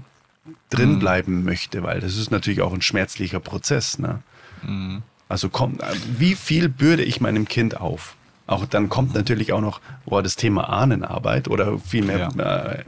drin 0.69 0.93
mhm. 0.93 0.99
bleiben 0.99 1.43
möchte, 1.43 1.84
weil 1.84 1.99
das 1.99 2.15
ist 2.15 2.32
natürlich 2.32 2.62
auch 2.62 2.73
ein 2.73 2.82
schmerzlicher 2.82 3.41
Prozess. 3.41 3.99
Ne? 3.99 4.23
Mhm. 4.63 5.04
Also 5.28 5.49
komm, 5.49 5.80
wie 6.17 6.36
viel 6.36 6.69
bürde 6.69 7.04
ich 7.04 7.19
meinem 7.19 7.49
Kind 7.49 7.82
auf? 7.82 8.15
Auch 8.47 8.65
dann 8.65 8.89
kommt 8.89 9.13
natürlich 9.15 9.53
auch 9.53 9.62
noch 9.62 9.81
boah, 10.05 10.21
das 10.21 10.36
Thema 10.36 10.69
Ahnenarbeit 10.69 11.47
oder 11.47 11.79
vielmehr 11.79 12.29
ja. 12.38 12.71
äh, 12.71 12.84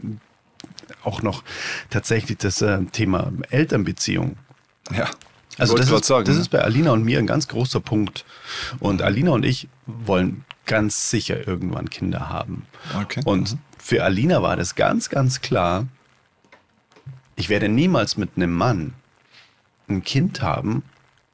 auch 1.04 1.22
noch 1.22 1.44
tatsächlich 1.90 2.38
das 2.38 2.62
äh, 2.62 2.84
Thema 2.92 3.32
Elternbeziehung. 3.50 4.38
Ja. 4.96 5.10
Also 5.58 5.76
das 5.76 5.90
ist, 5.90 6.06
sagen, 6.06 6.26
das 6.26 6.36
ne? 6.36 6.42
ist 6.42 6.50
bei 6.50 6.62
Alina 6.62 6.92
und 6.92 7.04
mir 7.04 7.18
ein 7.18 7.26
ganz 7.26 7.48
großer 7.48 7.80
Punkt. 7.80 8.26
Und 8.80 9.02
Alina 9.02 9.32
und 9.32 9.44
ich 9.44 9.68
wollen 9.88 10.46
ganz 10.68 11.10
sicher 11.10 11.48
irgendwann 11.48 11.90
Kinder 11.90 12.30
haben. 12.30 12.68
Okay. 13.02 13.22
Und 13.26 13.54
mhm. 13.54 13.60
für 13.80 14.04
Alina 14.04 14.44
war 14.44 14.56
das 14.56 14.76
ganz, 14.76 15.10
ganz 15.10 15.42
klar, 15.42 15.88
ich 17.36 17.50
werde 17.50 17.70
niemals 17.70 18.18
mit 18.18 18.32
einem 18.36 18.52
Mann 18.52 18.94
ein 19.90 20.04
Kind 20.04 20.42
haben, 20.42 20.84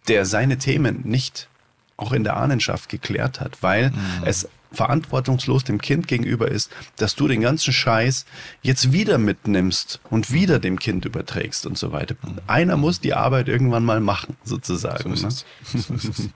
der 0.07 0.25
seine 0.25 0.57
Themen 0.57 1.01
nicht 1.03 1.49
auch 1.97 2.11
in 2.11 2.23
der 2.23 2.37
Ahnenschaft 2.37 2.89
geklärt 2.89 3.39
hat, 3.39 3.61
weil 3.61 3.91
mhm. 3.91 4.23
es 4.25 4.47
verantwortungslos 4.71 5.63
dem 5.63 5.79
Kind 5.79 6.07
gegenüber 6.07 6.49
ist, 6.49 6.71
dass 6.97 7.15
du 7.15 7.27
den 7.27 7.41
ganzen 7.41 7.71
Scheiß 7.71 8.25
jetzt 8.61 8.91
wieder 8.91 9.17
mitnimmst 9.17 9.99
und 10.09 10.31
wieder 10.31 10.59
dem 10.59 10.79
Kind 10.79 11.05
überträgst 11.05 11.65
und 11.65 11.77
so 11.77 11.91
weiter. 11.91 12.15
Mhm. 12.23 12.39
Einer 12.47 12.77
muss 12.77 12.99
die 12.99 13.13
Arbeit 13.13 13.47
irgendwann 13.47 13.85
mal 13.85 13.99
machen, 13.99 14.35
sozusagen. 14.43 15.15
So 15.15 15.27
ne? 15.27 16.29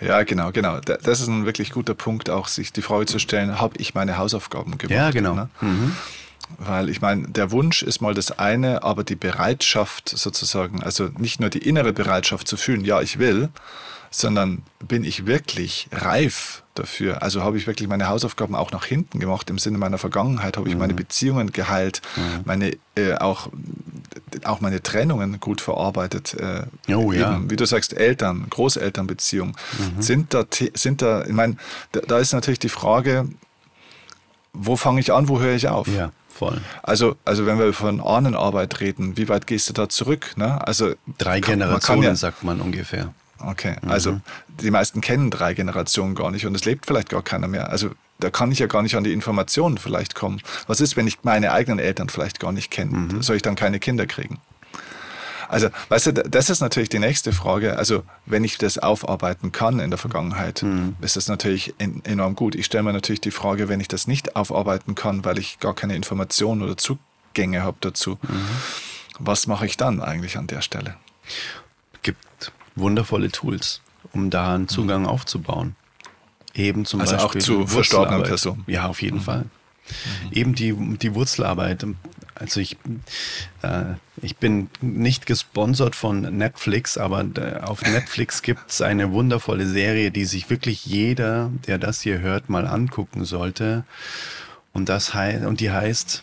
Ja, 0.00 0.22
genau, 0.22 0.52
genau. 0.52 0.78
Das 0.80 1.20
ist 1.20 1.28
ein 1.28 1.44
wirklich 1.44 1.70
guter 1.70 1.94
Punkt, 1.94 2.30
auch 2.30 2.48
sich 2.48 2.72
die 2.72 2.82
Frage 2.82 3.06
zu 3.06 3.18
stellen, 3.18 3.60
habe 3.60 3.74
ich 3.78 3.94
meine 3.94 4.16
Hausaufgaben 4.16 4.78
gemacht? 4.78 4.96
Ja, 4.96 5.10
genau. 5.10 5.34
Ne? 5.34 5.48
Mhm. 5.60 5.96
Weil 6.58 6.88
ich 6.88 7.00
meine, 7.00 7.28
der 7.28 7.50
Wunsch 7.50 7.82
ist 7.82 8.00
mal 8.00 8.14
das 8.14 8.38
eine, 8.38 8.82
aber 8.82 9.04
die 9.04 9.16
Bereitschaft 9.16 10.08
sozusagen, 10.08 10.82
also 10.82 11.10
nicht 11.18 11.40
nur 11.40 11.50
die 11.50 11.58
innere 11.58 11.92
Bereitschaft 11.92 12.48
zu 12.48 12.56
fühlen, 12.56 12.84
ja, 12.84 13.02
ich 13.02 13.18
will, 13.18 13.50
sondern 14.10 14.62
bin 14.80 15.04
ich 15.04 15.26
wirklich 15.26 15.88
reif 15.92 16.62
dafür? 16.74 17.22
Also 17.22 17.42
habe 17.42 17.56
ich 17.56 17.66
wirklich 17.66 17.88
meine 17.88 18.08
Hausaufgaben 18.08 18.54
auch 18.54 18.72
nach 18.72 18.84
hinten 18.84 19.20
gemacht, 19.20 19.50
im 19.50 19.58
Sinne 19.58 19.78
meiner 19.78 19.98
Vergangenheit, 19.98 20.56
habe 20.56 20.68
ich 20.68 20.74
mhm. 20.74 20.80
meine 20.80 20.94
Beziehungen 20.94 21.52
geheilt, 21.52 22.02
mhm. 22.16 22.42
meine, 22.44 22.76
äh, 22.94 23.14
auch, 23.14 23.48
auch 24.44 24.60
meine 24.60 24.82
Trennungen 24.82 25.40
gut 25.40 25.60
verarbeitet. 25.60 26.34
Äh, 26.34 26.64
oh, 26.94 27.12
ja. 27.12 27.34
Eben, 27.34 27.50
wie 27.50 27.56
du 27.56 27.66
sagst, 27.66 27.92
Eltern, 27.94 28.46
Großelternbeziehungen. 28.50 29.54
Mhm. 29.78 30.02
Sind 30.02 30.34
da, 30.34 30.44
sind 30.74 31.02
da, 31.02 31.24
ich 31.24 31.32
meine, 31.32 31.56
da, 31.92 32.00
da 32.00 32.18
ist 32.18 32.32
natürlich 32.32 32.60
die 32.60 32.68
Frage, 32.68 33.28
wo 34.52 34.76
fange 34.76 35.00
ich 35.00 35.12
an, 35.12 35.28
wo 35.28 35.40
höre 35.40 35.54
ich 35.54 35.68
auf? 35.68 35.88
Ja. 35.88 36.12
Voll. 36.38 36.60
Also, 36.84 37.16
also 37.24 37.46
wenn 37.46 37.58
wir 37.58 37.72
von 37.72 38.00
Ahnenarbeit 38.00 38.78
reden, 38.78 39.16
wie 39.16 39.28
weit 39.28 39.48
gehst 39.48 39.68
du 39.70 39.72
da 39.72 39.88
zurück? 39.88 40.36
Ne? 40.36 40.64
Also 40.64 40.92
drei 41.18 41.40
Generationen, 41.40 42.04
ja, 42.04 42.14
sagt 42.14 42.44
man 42.44 42.60
ungefähr. 42.60 43.12
Okay, 43.40 43.76
mhm. 43.82 43.90
also 43.90 44.20
die 44.60 44.70
meisten 44.70 45.00
kennen 45.00 45.30
drei 45.30 45.54
Generationen 45.54 46.14
gar 46.14 46.30
nicht 46.30 46.46
und 46.46 46.54
es 46.54 46.64
lebt 46.64 46.86
vielleicht 46.86 47.08
gar 47.08 47.22
keiner 47.22 47.48
mehr. 47.48 47.70
Also 47.70 47.90
da 48.18 48.30
kann 48.30 48.50
ich 48.50 48.58
ja 48.58 48.66
gar 48.66 48.82
nicht 48.82 48.96
an 48.96 49.04
die 49.04 49.12
Informationen 49.12 49.78
vielleicht 49.78 50.14
kommen. 50.14 50.40
Was 50.66 50.80
ist, 50.80 50.96
wenn 50.96 51.06
ich 51.06 51.22
meine 51.22 51.52
eigenen 51.52 51.78
Eltern 51.78 52.08
vielleicht 52.08 52.40
gar 52.40 52.52
nicht 52.52 52.70
kenne? 52.70 52.96
Mhm. 52.96 53.22
Soll 53.22 53.36
ich 53.36 53.42
dann 53.42 53.54
keine 53.54 53.78
Kinder 53.78 54.06
kriegen? 54.06 54.38
Also, 55.48 55.68
weißt 55.88 56.06
du, 56.08 56.12
das 56.12 56.50
ist 56.50 56.60
natürlich 56.60 56.90
die 56.90 56.98
nächste 56.98 57.32
Frage. 57.32 57.78
Also, 57.78 58.02
wenn 58.26 58.44
ich 58.44 58.58
das 58.58 58.76
aufarbeiten 58.76 59.50
kann 59.50 59.80
in 59.80 59.90
der 59.90 59.98
Vergangenheit, 59.98 60.62
mhm. 60.62 60.96
ist 61.00 61.16
das 61.16 61.28
natürlich 61.28 61.74
enorm 61.78 62.36
gut. 62.36 62.54
Ich 62.54 62.66
stelle 62.66 62.84
mir 62.84 62.92
natürlich 62.92 63.22
die 63.22 63.30
Frage, 63.30 63.68
wenn 63.68 63.80
ich 63.80 63.88
das 63.88 64.06
nicht 64.06 64.36
aufarbeiten 64.36 64.94
kann, 64.94 65.24
weil 65.24 65.38
ich 65.38 65.58
gar 65.58 65.74
keine 65.74 65.96
Informationen 65.96 66.62
oder 66.62 66.76
Zugänge 66.76 67.62
habe 67.62 67.78
dazu, 67.80 68.18
mhm. 68.20 68.46
was 69.18 69.46
mache 69.46 69.64
ich 69.64 69.78
dann 69.78 70.02
eigentlich 70.02 70.36
an 70.36 70.48
der 70.48 70.60
Stelle? 70.60 70.96
Gibt 72.02 72.52
wundervolle 72.78 73.30
Tools, 73.30 73.80
um 74.12 74.30
da 74.30 74.54
einen 74.54 74.68
Zugang 74.68 75.02
mhm. 75.02 75.08
aufzubauen. 75.08 75.76
Eben 76.54 76.84
zum 76.84 77.00
also 77.00 77.16
Beispiel 77.16 77.40
auch 77.40 77.44
zu 77.44 77.66
verstorbenen 77.66 78.22
Personen. 78.22 78.64
Ja, 78.66 78.86
auf 78.86 79.02
jeden 79.02 79.18
mhm. 79.18 79.22
Fall. 79.22 79.44
Mhm. 79.44 80.32
Eben 80.32 80.54
die, 80.54 80.74
die 80.74 81.14
Wurzelarbeit. 81.14 81.86
Also 82.34 82.60
ich, 82.60 82.76
äh, 83.62 83.94
ich 84.22 84.36
bin 84.36 84.70
nicht 84.80 85.26
gesponsert 85.26 85.96
von 85.96 86.20
Netflix, 86.20 86.96
aber 86.98 87.24
auf 87.62 87.82
Netflix 87.82 88.42
gibt 88.42 88.70
es 88.70 88.80
eine 88.80 89.12
wundervolle 89.12 89.66
Serie, 89.66 90.10
die 90.10 90.24
sich 90.24 90.48
wirklich 90.50 90.86
jeder, 90.86 91.50
der 91.66 91.78
das 91.78 92.00
hier 92.00 92.20
hört, 92.20 92.48
mal 92.48 92.66
angucken 92.66 93.24
sollte. 93.24 93.84
Und, 94.72 94.88
das 94.88 95.14
heißt, 95.14 95.44
und 95.44 95.60
die 95.60 95.70
heißt 95.70 96.22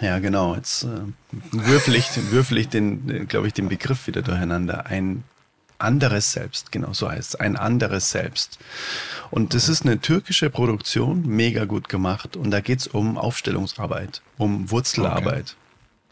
ja, 0.00 0.18
genau. 0.18 0.54
Jetzt 0.54 0.84
äh, 0.84 0.88
würfel 1.50 1.94
ich, 1.94 2.08
würfel 2.30 2.58
ich 2.58 2.68
den, 2.68 3.26
glaube 3.28 3.46
ich, 3.46 3.52
den 3.52 3.68
Begriff 3.68 4.06
wieder 4.06 4.22
durcheinander. 4.22 4.86
Ein 4.86 5.24
anderes 5.78 6.32
Selbst, 6.32 6.72
genau 6.72 6.92
so 6.92 7.10
heißt 7.10 7.34
es. 7.34 7.36
Ein 7.36 7.56
anderes 7.56 8.10
Selbst. 8.10 8.58
Und 9.30 9.54
das 9.54 9.68
ist 9.68 9.82
eine 9.82 10.00
türkische 10.00 10.50
Produktion, 10.50 11.26
mega 11.26 11.64
gut 11.64 11.88
gemacht. 11.88 12.36
Und 12.36 12.50
da 12.50 12.60
geht 12.60 12.80
es 12.80 12.86
um 12.86 13.18
Aufstellungsarbeit, 13.18 14.22
um 14.38 14.70
Wurzelarbeit. 14.70 15.56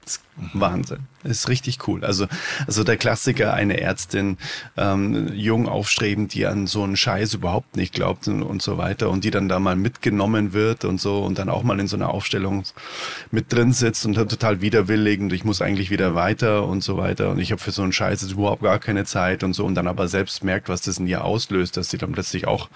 Okay. 0.04 0.22
Wahnsinn. 0.54 1.00
Ist 1.24 1.48
richtig 1.48 1.86
cool. 1.86 2.04
Also, 2.04 2.26
also 2.66 2.84
der 2.84 2.96
Klassiker, 2.96 3.52
eine 3.54 3.80
Ärztin, 3.80 4.38
ähm, 4.76 5.32
jung 5.34 5.68
aufstrebend, 5.68 6.34
die 6.34 6.46
an 6.46 6.66
so 6.66 6.82
einen 6.82 6.96
Scheiß 6.96 7.34
überhaupt 7.34 7.76
nicht 7.76 7.94
glaubt 7.94 8.26
und, 8.28 8.42
und, 8.42 8.62
so 8.62 8.78
weiter 8.78 9.10
und 9.10 9.22
die 9.24 9.30
dann 9.30 9.48
da 9.48 9.60
mal 9.60 9.76
mitgenommen 9.76 10.52
wird 10.52 10.84
und 10.84 11.00
so 11.00 11.22
und 11.22 11.38
dann 11.38 11.48
auch 11.48 11.62
mal 11.62 11.78
in 11.78 11.86
so 11.86 11.96
einer 11.96 12.08
Aufstellung 12.08 12.64
mit 13.30 13.52
drin 13.52 13.72
sitzt 13.72 14.06
und 14.06 14.16
dann 14.16 14.28
total 14.28 14.62
widerwillig 14.62 15.20
und 15.20 15.32
ich 15.32 15.44
muss 15.44 15.62
eigentlich 15.62 15.90
wieder 15.90 16.14
weiter 16.14 16.66
und 16.66 16.82
so 16.82 16.96
weiter 16.96 17.30
und 17.30 17.38
ich 17.38 17.52
habe 17.52 17.60
für 17.60 17.70
so 17.70 17.82
einen 17.82 17.92
Scheiß 17.92 18.22
jetzt 18.22 18.32
überhaupt 18.32 18.62
gar 18.62 18.78
keine 18.78 19.04
Zeit 19.04 19.44
und 19.44 19.52
so 19.52 19.64
und 19.64 19.74
dann 19.74 19.86
aber 19.86 20.08
selbst 20.08 20.42
merkt, 20.42 20.68
was 20.68 20.80
das 20.80 20.98
in 20.98 21.06
ihr 21.06 21.24
auslöst, 21.24 21.76
dass 21.76 21.90
sie 21.90 21.98
dann 21.98 22.12
plötzlich 22.12 22.48
auch 22.48 22.68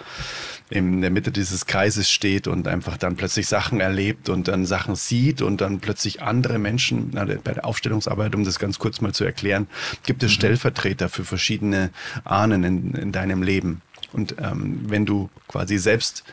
in 0.69 1.01
der 1.01 1.11
Mitte 1.11 1.31
dieses 1.31 1.66
Kreises 1.66 2.11
steht 2.11 2.49
und 2.49 2.66
einfach 2.66 2.97
dann 2.97 3.16
plötzlich 3.16 3.47
Sachen 3.47 3.81
erlebt 3.81 4.29
und 4.29 4.49
dann 4.49 4.66
Sachen 4.66 4.97
sieht 4.97 5.40
und 5.40 5.61
dann 5.61 5.79
plötzlich 5.79 6.23
andere 6.23 6.59
Menschen, 6.59 7.11
na, 7.12 7.25
bei 7.47 7.55
der 7.55 7.65
Aufstellungsarbeit, 7.65 8.35
um 8.35 8.45
das 8.45 8.59
ganz 8.59 8.79
kurz 8.79 9.01
mal 9.01 9.15
zu 9.15 9.25
erklären, 9.25 9.69
gibt 10.05 10.23
es 10.23 10.33
mhm. 10.33 10.35
Stellvertreter 10.35 11.09
für 11.09 11.25
verschiedene 11.25 11.91
Ahnen 12.25 12.65
in, 12.65 12.95
in 12.95 13.13
deinem 13.13 13.43
Leben. 13.43 13.81
Und 14.13 14.37
ähm, 14.39 14.81
wenn 14.89 15.07
du 15.07 15.31
quasi 15.49 15.79
selbst 15.79 16.25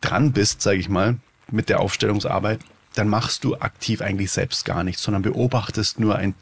dran 0.00 0.32
bist, 0.32 0.62
sage 0.62 0.78
ich 0.78 0.88
mal, 0.88 1.16
mit 1.50 1.68
der 1.68 1.80
Aufstellungsarbeit, 1.80 2.60
dann 2.94 3.08
machst 3.08 3.42
du 3.44 3.56
aktiv 3.56 4.00
eigentlich 4.00 4.30
selbst 4.30 4.64
gar 4.64 4.84
nichts, 4.84 5.02
sondern 5.02 5.22
beobachtest 5.22 5.98
nur 5.98 6.16
ein 6.16 6.34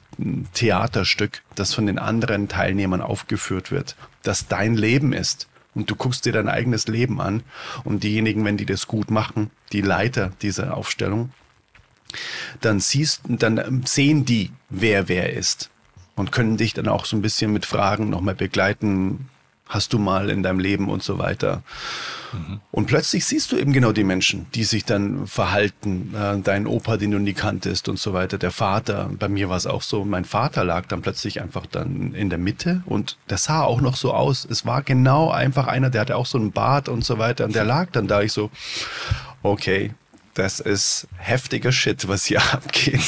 Theaterstück, 0.53 1.43
das 1.55 1.73
von 1.73 1.87
den 1.87 1.99
anderen 1.99 2.49
Teilnehmern 2.49 3.01
aufgeführt 3.01 3.71
wird, 3.71 3.97
das 4.23 4.49
dein 4.49 4.75
Leben 4.75 5.13
ist 5.13 5.49
und 5.75 5.91
du 5.91 5.97
guckst 5.97 6.27
dir 6.27 6.33
dein 6.33 6.49
eigenes 6.49 6.89
Leben 6.89 7.21
an 7.21 7.43
und 7.85 8.03
diejenigen, 8.03 8.45
wenn 8.45 8.59
die 8.59 8.67
das 8.67 8.87
gut 8.87 9.11
machen, 9.11 9.51
die 9.73 9.81
Leiter 9.81 10.33
dieser 10.43 10.77
Aufstellung, 10.77 11.31
dann 12.61 12.81
siehst, 12.81 13.23
dann 13.27 13.83
sehen 13.85 14.25
die, 14.25 14.51
wer 14.69 15.09
wer 15.09 15.33
ist 15.33 15.71
und 16.15 16.33
können 16.33 16.57
dich 16.57 16.75
dann 16.75 16.89
auch 16.89 17.05
so 17.05 17.17
ein 17.17 17.23
bisschen 17.23 17.53
mit 17.53 17.67
Fragen 17.67 18.11
nochmal 18.11 18.35
begleiten, 18.35 19.29
hast 19.67 19.93
du 19.93 19.99
mal 19.99 20.29
in 20.29 20.43
deinem 20.43 20.59
Leben 20.59 20.91
und 20.91 21.03
so 21.03 21.19
weiter. 21.19 21.63
Mhm. 22.33 22.61
Und 22.71 22.87
plötzlich 22.87 23.25
siehst 23.25 23.53
du 23.53 23.57
eben 23.57 23.73
genau 23.73 23.93
die 23.93 24.05
Menschen, 24.05 24.47
die 24.55 24.65
sich 24.65 24.85
dann 24.85 25.27
verhalten. 25.27 26.15
Äh, 26.15 26.39
dein 26.41 26.67
Opa, 26.67 26.99
den 26.99 27.11
du 27.11 27.19
nie 27.19 27.33
kanntest 27.33 27.89
und 27.89 27.99
so 27.99 28.13
weiter. 28.13 28.37
Der 28.37 28.51
Vater, 28.51 29.11
bei 29.19 29.29
mir 29.29 29.49
war 29.49 29.57
es 29.57 29.67
auch 29.67 29.83
so, 29.83 30.05
mein 30.05 30.25
Vater 30.25 30.65
lag 30.65 30.87
dann 30.87 31.01
plötzlich 31.01 31.41
einfach 31.41 31.67
dann 31.67 32.15
in 32.15 32.29
der 32.29 32.39
Mitte 32.39 32.83
und 32.87 33.17
der 33.31 33.39
sah 33.39 33.63
auch 33.63 33.81
noch 33.81 33.97
so 33.97 34.13
aus. 34.13 34.47
Es 34.49 34.67
war 34.67 34.83
genau 34.83 35.31
einfach 35.31 35.67
einer, 35.67 35.91
der 35.91 36.03
hatte 36.03 36.17
auch 36.17 36.27
so 36.27 36.39
einen 36.39 36.53
Bart 36.53 36.89
und 36.89 37.05
so 37.05 37.19
weiter 37.19 37.45
und 37.45 37.55
der 37.55 37.65
lag 37.65 37.91
dann 37.93 38.09
da. 38.09 38.21
Ich 38.21 38.33
so, 38.33 38.51
okay, 39.43 39.93
das 40.35 40.61
ist 40.61 41.07
heftiger 41.17 41.73
Shit, 41.73 42.09
was 42.09 42.25
hier 42.25 42.43
abgeht. 42.53 43.01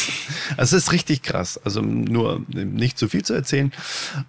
Also 0.57 0.77
es 0.77 0.85
ist 0.85 0.93
richtig 0.93 1.23
krass. 1.23 1.61
Also 1.65 1.81
nur 1.81 2.43
nicht 2.49 2.99
zu 2.99 3.09
viel 3.09 3.25
zu 3.25 3.35
erzählen, 3.35 3.73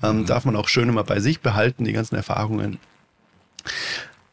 ähm, 0.02 0.20
mhm. 0.20 0.26
darf 0.26 0.46
man 0.46 0.56
auch 0.56 0.70
schön 0.70 0.90
immer 0.90 1.04
bei 1.04 1.20
sich 1.20 1.42
behalten, 1.42 1.86
die 1.86 1.94
ganzen 1.94 2.16
Erfahrungen. 2.16 2.80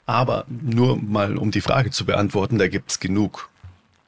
Aber 0.06 0.44
nur 0.48 0.96
mal, 1.00 1.36
um 1.36 1.50
die 1.50 1.60
Frage 1.60 1.90
zu 1.90 2.04
beantworten, 2.04 2.58
da 2.58 2.68
gibt's 2.68 3.00
genug. 3.00 3.48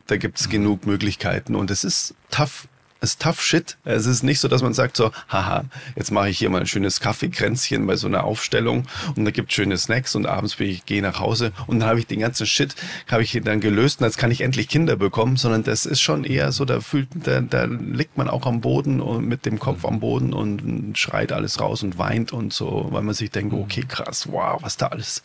Da 0.07 0.17
gibt's 0.17 0.47
mhm. 0.47 0.51
genug 0.51 0.87
Möglichkeiten 0.87 1.55
und 1.55 1.71
es 1.71 1.85
ist 1.85 2.15
tough 2.31 2.69
ist 3.11 3.23
tough 3.23 3.43
shit. 3.43 3.77
Es 3.85 4.07
ist 4.07 4.23
nicht 4.23 4.41
so, 4.41 4.49
dass 4.49 4.63
man 4.63 4.75
sagt 4.75 4.97
so, 4.97 5.11
haha, 5.29 5.65
jetzt 5.97 6.11
mache 6.11 6.29
ich 6.31 6.39
hier 6.39 6.51
mal 6.51 6.61
ein 6.61 6.67
schönes 6.67 7.01
Kaffeekränzchen 7.01 7.87
bei 7.87 7.97
so 7.97 8.07
einer 8.07 8.25
Aufstellung 8.25 8.87
und 9.17 9.25
da 9.25 9.31
gibt 9.31 9.53
schöne 9.53 9.77
Snacks 9.77 10.15
und 10.15 10.27
abends 10.27 10.57
bin 10.57 10.69
ich, 10.69 10.87
gehe 10.87 11.03
nach 11.03 11.21
Hause 11.21 11.53
und 11.67 11.81
dann 11.81 11.89
habe 11.89 12.01
ich 12.01 12.07
den 12.07 12.21
ganzen 12.21 12.47
Shit, 12.47 12.75
habe 13.11 13.23
ich 13.23 13.41
dann 13.45 13.61
gelöst 13.61 14.01
und 14.01 14.07
jetzt 14.07 14.19
kann 14.19 14.31
ich 14.31 14.41
endlich 14.41 14.69
Kinder 14.69 14.97
bekommen, 14.97 15.37
sondern 15.37 15.63
das 15.63 15.87
ist 15.87 16.01
schon 16.01 16.25
eher 16.25 16.53
so, 16.53 16.65
da 16.65 16.81
fühlt, 16.81 17.09
da, 17.15 17.41
da 17.41 17.65
liegt 17.65 18.17
man 18.17 18.29
auch 18.29 18.47
am 18.47 18.61
Boden 18.61 19.01
und 19.01 19.27
mit 19.27 19.47
dem 19.47 19.59
Kopf 19.59 19.85
am 19.85 20.01
Boden 20.01 20.33
und 20.33 20.99
schreit 20.99 21.33
alles 21.33 21.61
raus 21.61 21.83
und 21.83 21.99
weint 21.99 22.33
und 22.33 22.53
so, 22.53 22.89
weil 22.91 23.03
man 23.03 23.15
sich 23.15 23.31
denkt, 23.31 23.53
mhm. 23.53 23.61
okay, 23.61 23.85
krass, 23.87 24.29
wow, 24.31 24.63
was 24.63 24.77
da 24.77 24.89
alles 24.89 25.23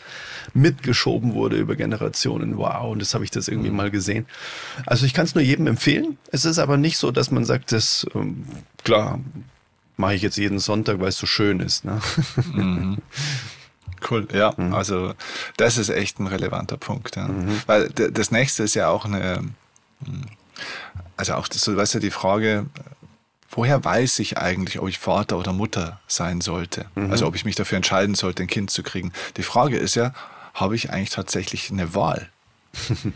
mitgeschoben 0.54 1.34
wurde 1.34 1.58
über 1.58 1.76
Generationen, 1.76 2.58
wow, 2.58 2.92
und 2.92 3.02
das 3.02 3.14
habe 3.14 3.24
ich 3.24 3.32
das 3.32 3.48
irgendwie 3.48 3.70
mhm. 3.70 3.78
mal 3.78 3.92
gesehen. 3.92 4.26
Also 4.86 5.06
ich 5.06 5.14
kann 5.14 5.26
es 5.26 5.36
nur 5.36 5.44
jedem 5.44 5.68
empfehlen. 5.68 6.18
Es 6.32 6.46
ist 6.46 6.60
aber 6.60 6.78
nicht 6.78 6.98
so, 6.98 7.12
dass 7.12 7.32
man 7.32 7.46
sagt, 7.46 7.69
das, 7.72 8.06
ähm, 8.16 8.46
klar, 8.84 9.20
mache 9.98 10.16
ich 10.16 10.22
jetzt 10.22 10.38
jeden 10.38 10.60
Sonntag, 10.60 11.00
weil 11.00 11.10
es 11.10 11.18
so 11.18 11.28
schön 11.28 11.60
ist. 11.60 11.86
Ne? 11.86 12.02
Mhm. 12.54 12.98
Cool, 14.10 14.28
ja, 14.34 14.54
mhm. 14.56 14.74
also 14.74 15.14
das 15.58 15.78
ist 15.78 15.90
echt 15.90 16.20
ein 16.20 16.28
relevanter 16.28 16.78
Punkt. 16.78 17.18
Ja. 17.18 17.28
Mhm. 17.28 17.62
Weil 17.66 17.90
das 17.90 18.32
nächste 18.32 18.64
ist 18.64 18.76
ja 18.76 18.88
auch 18.88 19.04
eine, 19.06 19.44
hm, 20.06 20.26
also 21.18 21.34
auch 21.34 21.48
das, 21.48 21.68
weißt 21.68 21.96
du, 21.96 22.00
die 22.00 22.12
Frage, 22.12 22.68
woher 23.52 23.84
weiß 23.84 24.20
ich 24.20 24.38
eigentlich, 24.38 24.80
ob 24.80 24.88
ich 24.88 25.00
Vater 25.00 25.38
oder 25.38 25.52
Mutter 25.52 26.00
sein 26.08 26.40
sollte? 26.40 26.86
Mhm. 26.96 27.12
Also 27.12 27.28
ob 27.28 27.36
ich 27.36 27.46
mich 27.46 27.56
dafür 27.56 27.76
entscheiden 27.76 28.16
sollte, 28.16 28.44
ein 28.44 28.48
Kind 28.48 28.72
zu 28.72 28.84
kriegen. 28.84 29.12
Die 29.38 29.44
Frage 29.44 29.78
ist 29.78 29.96
ja, 29.96 30.14
habe 30.54 30.76
ich 30.76 30.92
eigentlich 30.92 31.10
tatsächlich 31.10 31.70
eine 31.72 31.94
Wahl? 31.94 32.30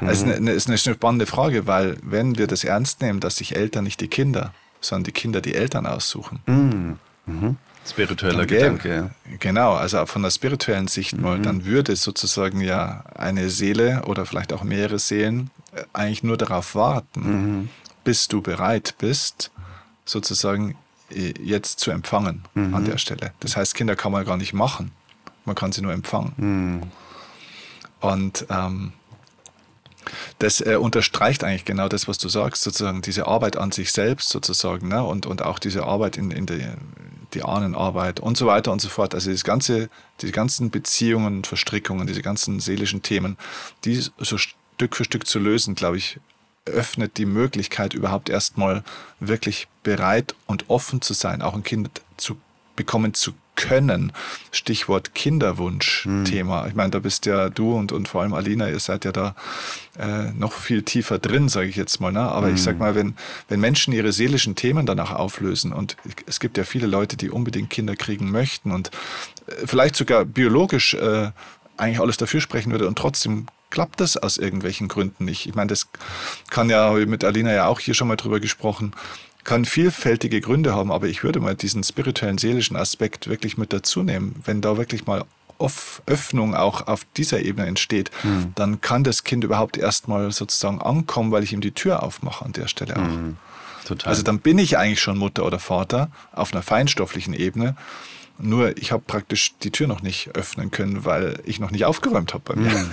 Das 0.00 0.22
ist 0.22 0.24
eine, 0.24 0.52
ist 0.52 0.68
eine 0.68 0.78
spannende 0.78 1.26
Frage, 1.26 1.66
weil 1.66 1.96
wenn 2.02 2.38
wir 2.38 2.46
das 2.46 2.64
ernst 2.64 3.00
nehmen, 3.00 3.20
dass 3.20 3.36
sich 3.36 3.56
Eltern 3.56 3.84
nicht 3.84 4.00
die 4.00 4.08
Kinder, 4.08 4.52
sondern 4.80 5.04
die 5.04 5.12
Kinder 5.12 5.40
die 5.40 5.54
Eltern 5.54 5.86
aussuchen. 5.86 6.40
Mhm. 6.46 6.98
Mhm. 7.26 7.56
Spiritueller 7.86 8.46
Gedanke. 8.46 9.10
Genau, 9.38 9.74
also 9.74 10.06
von 10.06 10.22
der 10.22 10.30
spirituellen 10.30 10.88
Sicht 10.88 11.18
mal, 11.18 11.38
mhm. 11.38 11.42
dann 11.42 11.64
würde 11.64 11.94
sozusagen 11.94 12.60
ja 12.60 13.04
eine 13.14 13.48
Seele 13.48 14.02
oder 14.06 14.26
vielleicht 14.26 14.52
auch 14.52 14.64
mehrere 14.64 14.98
Seelen 14.98 15.50
äh, 15.72 15.82
eigentlich 15.92 16.22
nur 16.22 16.36
darauf 16.36 16.74
warten, 16.74 17.20
mhm. 17.20 17.68
bis 18.02 18.28
du 18.28 18.42
bereit 18.42 18.96
bist, 18.98 19.52
sozusagen 20.04 20.76
äh, 21.10 21.34
jetzt 21.40 21.78
zu 21.78 21.90
empfangen 21.92 22.42
an 22.54 22.70
mhm. 22.70 22.84
der 22.84 22.98
Stelle. 22.98 23.32
Das 23.40 23.56
heißt, 23.56 23.74
Kinder 23.74 23.94
kann 23.94 24.12
man 24.12 24.24
gar 24.24 24.36
nicht 24.36 24.52
machen, 24.52 24.90
man 25.44 25.54
kann 25.54 25.70
sie 25.70 25.82
nur 25.82 25.92
empfangen. 25.92 26.32
Mhm. 26.36 26.82
Und 28.00 28.46
ähm, 28.50 28.92
das 30.38 30.60
äh, 30.60 30.76
unterstreicht 30.76 31.44
eigentlich 31.44 31.64
genau 31.64 31.88
das, 31.88 32.08
was 32.08 32.18
du 32.18 32.28
sagst, 32.28 32.62
sozusagen 32.62 33.02
diese 33.02 33.26
Arbeit 33.26 33.56
an 33.56 33.72
sich 33.72 33.92
selbst 33.92 34.28
sozusagen 34.28 34.88
ne? 34.88 35.02
und, 35.02 35.26
und 35.26 35.42
auch 35.42 35.58
diese 35.58 35.84
Arbeit 35.84 36.16
in, 36.16 36.30
in 36.30 36.46
die, 36.46 36.64
die 37.34 37.42
Ahnenarbeit 37.42 38.20
und 38.20 38.36
so 38.36 38.46
weiter 38.46 38.72
und 38.72 38.80
so 38.80 38.88
fort. 38.88 39.14
Also 39.14 39.30
das 39.30 39.44
ganze, 39.44 39.88
die 40.20 40.32
ganzen 40.32 40.70
Beziehungen, 40.70 41.44
Verstrickungen, 41.44 42.06
diese 42.06 42.22
ganzen 42.22 42.60
seelischen 42.60 43.02
Themen, 43.02 43.36
die 43.84 44.02
so 44.18 44.38
Stück 44.38 44.96
für 44.96 45.04
Stück 45.04 45.26
zu 45.26 45.38
lösen, 45.38 45.74
glaube 45.74 45.96
ich, 45.96 46.18
öffnet 46.66 47.16
die 47.16 47.26
Möglichkeit, 47.26 47.94
überhaupt 47.94 48.28
erstmal 48.28 48.82
wirklich 49.20 49.68
bereit 49.82 50.34
und 50.46 50.68
offen 50.68 51.00
zu 51.00 51.14
sein, 51.14 51.40
auch 51.40 51.54
ein 51.54 51.62
Kind 51.62 52.02
zu 52.16 52.36
bekommen 52.74 53.14
zu 53.14 53.32
können. 53.56 54.12
Stichwort 54.52 55.14
Kinderwunsch-Thema. 55.14 56.62
Hm. 56.62 56.68
Ich 56.68 56.74
meine, 56.74 56.90
da 56.90 56.98
bist 56.98 57.26
ja 57.26 57.48
du 57.48 57.74
und, 57.74 57.92
und 57.92 58.08
vor 58.08 58.22
allem 58.22 58.34
Alina, 58.34 58.68
ihr 58.68 58.78
seid 58.78 59.04
ja 59.04 59.12
da 59.12 59.34
äh, 59.98 60.30
noch 60.38 60.52
viel 60.52 60.82
tiefer 60.82 61.18
drin, 61.18 61.48
sage 61.48 61.68
ich 61.68 61.76
jetzt 61.76 62.00
mal. 62.00 62.12
Ne? 62.12 62.20
Aber 62.20 62.48
hm. 62.48 62.54
ich 62.54 62.62
sag 62.62 62.72
hm. 62.72 62.78
mal, 62.78 62.94
wenn, 62.94 63.16
wenn 63.48 63.60
Menschen 63.60 63.92
ihre 63.92 64.12
seelischen 64.12 64.54
Themen 64.54 64.86
danach 64.86 65.12
auflösen 65.12 65.72
und 65.72 65.96
es 66.26 66.38
gibt 66.38 66.58
ja 66.58 66.64
viele 66.64 66.86
Leute, 66.86 67.16
die 67.16 67.30
unbedingt 67.30 67.70
Kinder 67.70 67.96
kriegen 67.96 68.30
möchten 68.30 68.70
und 68.70 68.90
äh, 69.46 69.66
vielleicht 69.66 69.96
sogar 69.96 70.24
biologisch 70.24 70.94
äh, 70.94 71.30
eigentlich 71.76 72.00
alles 72.00 72.16
dafür 72.16 72.40
sprechen 72.40 72.72
würde 72.72 72.86
und 72.86 72.96
trotzdem 72.96 73.46
klappt 73.70 74.00
das 74.00 74.16
aus 74.16 74.38
irgendwelchen 74.38 74.88
Gründen 74.88 75.24
nicht. 75.24 75.46
Ich 75.46 75.54
meine, 75.54 75.68
das 75.68 75.88
kann 76.50 76.70
ja, 76.70 76.92
mit 76.92 77.24
Alina 77.24 77.52
ja 77.52 77.66
auch 77.66 77.80
hier 77.80 77.94
schon 77.94 78.08
mal 78.08 78.16
drüber 78.16 78.40
gesprochen, 78.40 78.92
kann 79.46 79.64
vielfältige 79.64 80.40
Gründe 80.40 80.74
haben, 80.74 80.92
aber 80.92 81.06
ich 81.06 81.22
würde 81.24 81.40
mal 81.40 81.54
diesen 81.54 81.82
spirituellen, 81.82 82.36
seelischen 82.36 82.76
Aspekt 82.76 83.28
wirklich 83.28 83.56
mit 83.56 83.72
dazu 83.72 84.02
nehmen. 84.02 84.42
Wenn 84.44 84.60
da 84.60 84.76
wirklich 84.76 85.06
mal 85.06 85.24
Öffnung 86.06 86.54
auch 86.54 86.86
auf 86.86 87.06
dieser 87.16 87.40
Ebene 87.40 87.66
entsteht, 87.66 88.10
mhm. 88.24 88.52
dann 88.56 88.80
kann 88.82 89.04
das 89.04 89.24
Kind 89.24 89.42
überhaupt 89.42 89.78
erstmal 89.78 90.30
sozusagen 90.30 90.82
ankommen, 90.82 91.32
weil 91.32 91.42
ich 91.44 91.54
ihm 91.54 91.62
die 91.62 91.70
Tür 91.70 92.02
aufmache 92.02 92.44
an 92.44 92.52
der 92.52 92.68
Stelle 92.68 92.96
auch. 92.96 93.00
Mhm. 93.00 93.38
Also 94.04 94.22
dann 94.22 94.40
bin 94.40 94.58
ich 94.58 94.78
eigentlich 94.78 95.00
schon 95.00 95.16
Mutter 95.16 95.46
oder 95.46 95.60
Vater 95.60 96.10
auf 96.32 96.52
einer 96.52 96.62
feinstofflichen 96.62 97.32
Ebene. 97.32 97.76
Nur 98.38 98.76
ich 98.76 98.92
habe 98.92 99.02
praktisch 99.06 99.54
die 99.62 99.70
Tür 99.70 99.86
noch 99.86 100.02
nicht 100.02 100.30
öffnen 100.34 100.70
können, 100.70 101.04
weil 101.04 101.40
ich 101.46 101.60
noch 101.60 101.70
nicht 101.70 101.84
aufgeräumt 101.84 102.34
habe 102.34 102.54
bei 102.54 102.60
mir. 102.60 102.70
Mhm. 102.70 102.92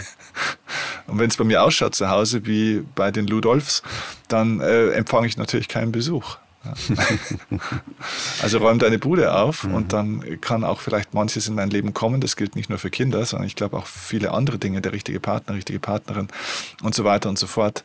Und 1.07 1.19
wenn 1.19 1.29
es 1.29 1.35
bei 1.35 1.43
mir 1.43 1.63
ausschaut 1.63 1.95
zu 1.95 2.09
Hause 2.09 2.45
wie 2.45 2.83
bei 2.95 3.11
den 3.11 3.27
Ludolfs, 3.27 3.83
dann 4.29 4.61
äh, 4.61 4.91
empfange 4.91 5.27
ich 5.27 5.35
natürlich 5.35 5.67
keinen 5.67 5.91
Besuch. 5.91 6.37
Also 8.41 8.57
räum 8.59 8.79
deine 8.79 8.99
Bude 8.99 9.33
auf 9.35 9.63
mhm. 9.63 9.73
und 9.73 9.93
dann 9.93 10.41
kann 10.41 10.63
auch 10.63 10.79
vielleicht 10.79 11.13
manches 11.13 11.47
in 11.47 11.57
dein 11.57 11.69
Leben 11.69 11.93
kommen. 11.93 12.21
Das 12.21 12.35
gilt 12.35 12.55
nicht 12.55 12.69
nur 12.69 12.79
für 12.79 12.89
Kinder, 12.89 13.25
sondern 13.25 13.47
ich 13.47 13.55
glaube 13.55 13.77
auch 13.77 13.85
viele 13.85 14.31
andere 14.31 14.57
Dinge, 14.57 14.81
der 14.81 14.93
richtige 14.93 15.19
Partner, 15.19 15.55
richtige 15.55 15.79
Partnerin 15.79 16.29
und 16.81 16.95
so 16.95 17.03
weiter 17.03 17.29
und 17.29 17.37
so 17.37 17.47
fort. 17.47 17.83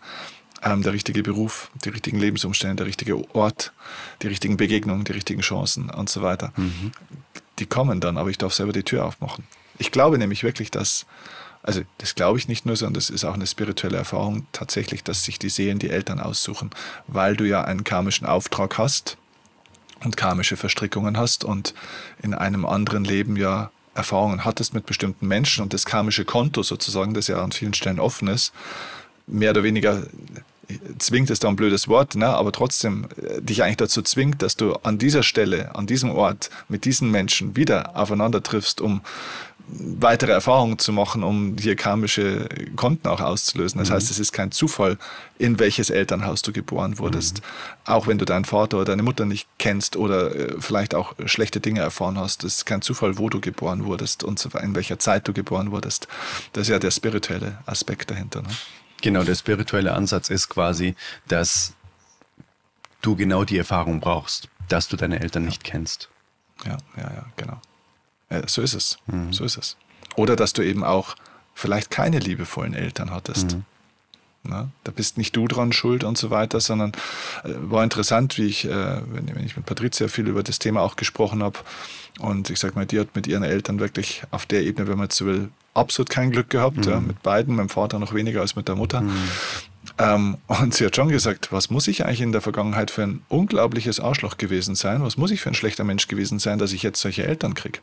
Ähm, 0.62 0.82
der 0.82 0.92
richtige 0.92 1.22
Beruf, 1.22 1.70
die 1.84 1.88
richtigen 1.90 2.18
Lebensumstände, 2.18 2.76
der 2.76 2.86
richtige 2.86 3.32
Ort, 3.34 3.72
die 4.22 4.26
richtigen 4.26 4.56
Begegnungen, 4.56 5.04
die 5.04 5.12
richtigen 5.12 5.40
Chancen 5.40 5.88
und 5.90 6.08
so 6.08 6.22
weiter. 6.22 6.52
Mhm. 6.56 6.90
Die 7.60 7.66
kommen 7.66 8.00
dann, 8.00 8.16
aber 8.16 8.30
ich 8.30 8.38
darf 8.38 8.54
selber 8.54 8.72
die 8.72 8.82
Tür 8.82 9.04
aufmachen. 9.04 9.44
Ich 9.78 9.92
glaube 9.92 10.18
nämlich 10.18 10.42
wirklich, 10.42 10.72
dass 10.72 11.06
also 11.68 11.82
das 11.98 12.14
glaube 12.14 12.38
ich 12.38 12.48
nicht 12.48 12.64
nur, 12.64 12.76
sondern 12.76 12.94
das 12.94 13.10
ist 13.10 13.26
auch 13.26 13.34
eine 13.34 13.46
spirituelle 13.46 13.98
Erfahrung 13.98 14.46
tatsächlich, 14.52 15.04
dass 15.04 15.24
sich 15.24 15.38
die 15.38 15.50
Seelen 15.50 15.78
die 15.78 15.90
Eltern 15.90 16.18
aussuchen, 16.18 16.70
weil 17.08 17.36
du 17.36 17.44
ja 17.44 17.62
einen 17.62 17.84
karmischen 17.84 18.26
Auftrag 18.26 18.78
hast 18.78 19.18
und 20.02 20.16
karmische 20.16 20.56
Verstrickungen 20.56 21.18
hast 21.18 21.44
und 21.44 21.74
in 22.22 22.32
einem 22.32 22.64
anderen 22.64 23.04
Leben 23.04 23.36
ja 23.36 23.70
Erfahrungen 23.94 24.46
hattest 24.46 24.72
mit 24.72 24.86
bestimmten 24.86 25.28
Menschen 25.28 25.62
und 25.62 25.74
das 25.74 25.84
karmische 25.84 26.24
Konto 26.24 26.62
sozusagen, 26.62 27.12
das 27.12 27.26
ja 27.26 27.44
an 27.44 27.52
vielen 27.52 27.74
Stellen 27.74 28.00
offen 28.00 28.28
ist, 28.28 28.54
mehr 29.26 29.50
oder 29.50 29.62
weniger 29.62 30.04
zwingt 30.98 31.30
ist 31.30 31.44
da 31.44 31.48
ein 31.48 31.56
blödes 31.56 31.88
Wort, 31.88 32.14
ne? 32.14 32.26
aber 32.26 32.52
trotzdem 32.52 33.08
äh, 33.16 33.40
dich 33.40 33.62
eigentlich 33.62 33.78
dazu 33.78 34.02
zwingt, 34.02 34.42
dass 34.42 34.56
du 34.56 34.74
an 34.74 34.98
dieser 34.98 35.22
Stelle, 35.22 35.74
an 35.74 35.86
diesem 35.86 36.10
Ort 36.10 36.50
mit 36.68 36.84
diesen 36.84 37.10
Menschen 37.10 37.56
wieder 37.56 37.96
aufeinander 37.96 38.42
triffst, 38.42 38.80
um 38.80 39.00
weitere 39.70 40.32
Erfahrungen 40.32 40.78
zu 40.78 40.92
machen, 40.92 41.22
um 41.22 41.56
hier 41.58 41.76
karmische 41.76 42.48
Konten 42.76 43.08
auch 43.08 43.20
auszulösen. 43.20 43.78
Das 43.78 43.90
mhm. 43.90 43.94
heißt, 43.94 44.10
es 44.10 44.18
ist 44.18 44.32
kein 44.32 44.50
Zufall, 44.50 44.98
in 45.38 45.58
welches 45.58 45.90
Elternhaus 45.90 46.42
du 46.42 46.52
geboren 46.52 46.98
wurdest. 46.98 47.40
Mhm. 47.40 47.44
Auch 47.84 48.06
wenn 48.06 48.18
du 48.18 48.24
deinen 48.24 48.44
Vater 48.44 48.78
oder 48.78 48.86
deine 48.86 49.02
Mutter 49.02 49.24
nicht 49.24 49.48
kennst 49.58 49.96
oder 49.96 50.34
äh, 50.34 50.54
vielleicht 50.58 50.94
auch 50.94 51.14
schlechte 51.26 51.60
Dinge 51.60 51.80
erfahren 51.80 52.18
hast, 52.18 52.44
es 52.44 52.56
ist 52.56 52.64
kein 52.66 52.82
Zufall, 52.82 53.18
wo 53.18 53.28
du 53.28 53.40
geboren 53.40 53.84
wurdest 53.84 54.24
und 54.24 54.44
in 54.62 54.74
welcher 54.74 54.98
Zeit 54.98 55.28
du 55.28 55.32
geboren 55.32 55.70
wurdest. 55.70 56.08
Das 56.52 56.62
ist 56.62 56.68
ja 56.68 56.78
der 56.78 56.90
spirituelle 56.90 57.58
Aspekt 57.66 58.10
dahinter. 58.10 58.42
Ne? 58.42 58.48
Genau, 59.02 59.22
der 59.22 59.34
spirituelle 59.34 59.92
Ansatz 59.92 60.28
ist 60.30 60.48
quasi, 60.48 60.96
dass 61.28 61.74
du 63.02 63.16
genau 63.16 63.44
die 63.44 63.58
Erfahrung 63.58 64.00
brauchst, 64.00 64.48
dass 64.68 64.88
du 64.88 64.96
deine 64.96 65.20
Eltern 65.20 65.44
ja. 65.44 65.50
nicht 65.50 65.64
kennst. 65.64 66.08
Ja, 66.64 66.78
ja, 66.96 67.02
ja, 67.02 67.26
genau. 67.36 67.60
Ja, 68.30 68.46
so 68.46 68.62
ist 68.62 68.74
es. 68.74 68.98
Mhm. 69.06 69.32
So 69.32 69.44
ist 69.44 69.56
es. 69.56 69.76
Oder 70.16 70.36
dass 70.36 70.52
du 70.52 70.62
eben 70.62 70.84
auch 70.84 71.14
vielleicht 71.54 71.90
keine 71.90 72.18
liebevollen 72.18 72.74
Eltern 72.74 73.10
hattest. 73.10 73.56
Mhm. 73.56 73.64
Na, 74.44 74.68
da 74.84 74.92
bist 74.92 75.18
nicht 75.18 75.34
du 75.36 75.48
dran 75.48 75.72
schuld 75.72 76.04
und 76.04 76.16
so 76.16 76.30
weiter, 76.30 76.60
sondern 76.60 76.92
äh, 77.44 77.50
war 77.60 77.82
interessant, 77.82 78.38
wie 78.38 78.46
ich, 78.46 78.64
äh, 78.64 78.68
wenn, 78.68 79.34
wenn, 79.34 79.44
ich 79.44 79.56
mit 79.56 79.66
Patricia 79.66 80.08
viel 80.08 80.28
über 80.28 80.42
das 80.42 80.58
Thema 80.58 80.80
auch 80.80 80.96
gesprochen 80.96 81.42
habe. 81.42 81.58
Und 82.20 82.48
ich 82.48 82.58
sag 82.58 82.74
mal, 82.74 82.86
die 82.86 82.98
hat 82.98 83.14
mit 83.14 83.26
ihren 83.26 83.42
Eltern 83.42 83.80
wirklich 83.80 84.22
auf 84.30 84.46
der 84.46 84.62
Ebene, 84.62 84.88
wenn 84.88 84.96
man 84.96 85.10
so 85.10 85.26
will, 85.26 85.50
absolut 85.74 86.08
kein 86.08 86.30
Glück 86.30 86.50
gehabt. 86.50 86.78
Mhm. 86.78 86.90
Ja, 86.90 87.00
mit 87.00 87.22
beiden, 87.22 87.56
mit 87.56 87.64
dem 87.64 87.68
Vater 87.68 87.98
noch 87.98 88.14
weniger 88.14 88.40
als 88.40 88.56
mit 88.56 88.68
der 88.68 88.76
Mutter. 88.76 89.00
Mhm. 89.02 89.28
Ähm, 89.98 90.38
und 90.46 90.74
sie 90.74 90.86
hat 90.86 90.96
schon 90.96 91.08
gesagt, 91.08 91.52
was 91.52 91.70
muss 91.70 91.88
ich 91.88 92.04
eigentlich 92.04 92.20
in 92.20 92.32
der 92.32 92.40
Vergangenheit 92.40 92.90
für 92.90 93.02
ein 93.02 93.22
unglaubliches 93.28 94.00
Arschloch 94.00 94.38
gewesen 94.38 94.76
sein? 94.76 95.02
Was 95.02 95.16
muss 95.16 95.30
ich 95.30 95.40
für 95.40 95.50
ein 95.50 95.54
schlechter 95.54 95.84
Mensch 95.84 96.08
gewesen 96.08 96.38
sein, 96.38 96.58
dass 96.58 96.72
ich 96.72 96.82
jetzt 96.82 97.00
solche 97.00 97.24
Eltern 97.24 97.54
kriege? 97.54 97.80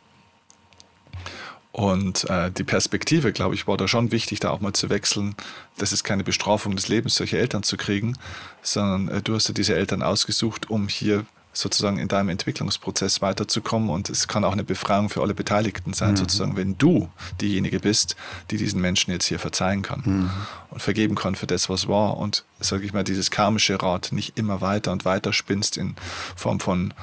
Und 1.76 2.30
äh, 2.30 2.52
die 2.52 2.64
Perspektive, 2.64 3.34
glaube 3.34 3.54
ich, 3.54 3.68
war 3.68 3.76
da 3.76 3.86
schon 3.86 4.14
wichtig, 4.14 4.40
da 4.40 4.50
auch 4.50 4.62
mal 4.62 4.72
zu 4.72 4.90
wechseln. 4.90 5.36
Das 5.78 5.92
ist 5.92 6.06
keine 6.06 6.24
Bestrafung 6.24 6.74
des 6.78 6.88
Lebens, 6.88 7.16
solche 7.16 7.38
Eltern 7.38 7.64
zu 7.64 7.76
kriegen, 7.76 8.18
sondern 8.62 9.10
äh, 9.10 9.22
du 9.22 9.36
hast 9.36 9.50
dir 9.50 9.54
diese 9.54 9.76
Eltern 9.76 10.02
ausgesucht, 10.02 10.70
um 10.70 10.88
hier 10.88 11.26
sozusagen 11.52 11.98
in 11.98 12.08
deinem 12.08 12.30
Entwicklungsprozess 12.30 13.22
weiterzukommen. 13.22 13.90
Und 13.90 14.10
es 14.10 14.30
kann 14.30 14.46
auch 14.46 14.54
eine 14.54 14.64
Befreiung 14.64 15.10
für 15.10 15.22
alle 15.22 15.34
Beteiligten 15.34 15.92
sein, 15.92 16.12
mhm. 16.12 16.16
sozusagen, 16.16 16.56
wenn 16.56 16.78
du 16.78 17.10
diejenige 17.42 17.82
bist, 17.82 18.16
die 18.52 18.58
diesen 18.58 18.80
Menschen 18.80 19.12
jetzt 19.12 19.26
hier 19.26 19.40
verzeihen 19.40 19.82
kann 19.82 20.02
mhm. 20.06 20.30
und 20.70 20.82
vergeben 20.82 21.16
kann 21.16 21.36
für 21.36 21.48
das, 21.48 21.70
was 21.70 21.90
war. 21.90 22.16
Und, 22.16 22.46
sage 22.62 22.86
ich 22.86 22.94
mal, 22.94 23.04
dieses 23.04 23.32
karmische 23.32 23.82
Rad 23.82 24.14
nicht 24.14 24.38
immer 24.38 24.62
weiter 24.62 24.94
und 24.94 25.04
weiter 25.04 25.34
spinnst 25.34 25.76
in 25.76 25.98
Form 26.38 26.62
von 26.62 26.94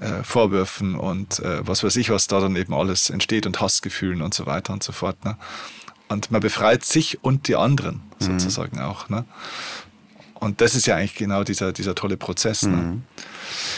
äh, 0.00 0.22
Vorwürfen 0.22 0.96
und 0.96 1.40
äh, 1.40 1.66
was 1.66 1.84
weiß 1.84 1.96
ich, 1.96 2.10
was 2.10 2.26
da 2.26 2.40
dann 2.40 2.56
eben 2.56 2.74
alles 2.74 3.10
entsteht 3.10 3.46
und 3.46 3.60
Hassgefühlen 3.60 4.22
und 4.22 4.34
so 4.34 4.46
weiter 4.46 4.72
und 4.72 4.82
so 4.82 4.92
fort. 4.92 5.24
Ne? 5.24 5.36
Und 6.08 6.30
man 6.30 6.40
befreit 6.40 6.84
sich 6.84 7.22
und 7.22 7.48
die 7.48 7.56
anderen 7.56 8.02
mhm. 8.20 8.24
sozusagen 8.24 8.78
mhm. 8.78 8.84
auch. 8.84 9.08
Ne? 9.08 9.24
Und 10.34 10.60
das 10.60 10.74
ist 10.74 10.86
ja 10.86 10.96
eigentlich 10.96 11.14
genau 11.14 11.44
dieser, 11.44 11.72
dieser 11.72 11.94
tolle 11.94 12.16
Prozess. 12.16 12.64
Ne? 12.64 13.02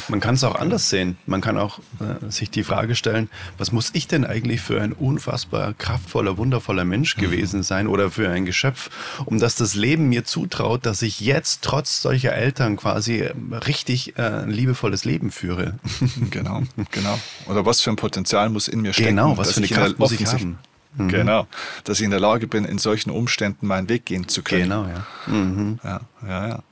Man 0.09 0.21
kann 0.21 0.35
es 0.35 0.45
auch 0.45 0.55
anders 0.55 0.91
sehen. 0.91 1.17
Man 1.27 1.41
kann 1.41 1.59
auch 1.59 1.79
äh, 2.01 2.31
sich 2.31 2.51
die 2.51 2.65
Frage 2.65 2.95
stellen, 2.95 3.29
was 3.59 3.73
muss 3.73 3.91
ich 3.93 4.07
denn 4.07 4.25
eigentlich 4.25 4.61
für 4.61 4.81
ein 4.81 4.93
unfassbar 4.93 5.75
kraftvoller, 5.75 6.37
wundervoller 6.37 6.85
Mensch 6.85 7.17
mhm. 7.17 7.21
gewesen 7.21 7.63
sein 7.63 7.87
oder 7.87 8.11
für 8.11 8.29
ein 8.29 8.45
Geschöpf, 8.45 8.91
um 9.25 9.39
dass 9.39 9.57
das 9.57 9.75
Leben 9.75 10.09
mir 10.09 10.25
zutraut, 10.25 10.87
dass 10.87 11.03
ich 11.03 11.21
jetzt 11.21 11.63
trotz 11.63 12.03
solcher 12.03 12.33
Eltern 12.33 12.77
quasi 12.77 13.19
äh, 13.21 13.35
richtig 13.67 14.19
äh, 14.19 14.23
ein 14.23 14.51
liebevolles 14.51 15.05
Leben 15.05 15.31
führe. 15.31 15.75
Genau, 16.31 16.63
genau. 16.91 17.19
Oder 17.47 17.67
was 17.67 17.81
für 17.81 17.91
ein 17.91 17.97
Potenzial 17.97 18.49
muss 18.49 18.69
in 18.69 18.81
mir 18.81 18.93
stecken. 18.93 19.11
Genau, 19.11 19.37
was 19.37 19.53
für 19.53 19.59
eine 19.59 19.69
Kraft 19.69 19.99
muss 19.99 20.13
ich 20.13 20.27
haben. 20.27 20.59
Mhm. 20.97 21.09
Genau, 21.09 21.47
dass 21.85 21.99
ich 21.99 22.05
in 22.05 22.11
der 22.11 22.21
Lage 22.21 22.47
bin, 22.47 22.65
in 22.65 22.79
solchen 22.79 23.11
Umständen 23.11 23.67
meinen 23.67 23.89
Weg 23.89 24.07
gehen 24.07 24.29
zu 24.29 24.43
können. 24.43 24.63
Genau, 24.63 24.87
ja. 24.87 25.07
Mhm. 25.27 25.79
Ja, 25.85 26.01
ja, 26.27 26.49
ja. 26.49 26.63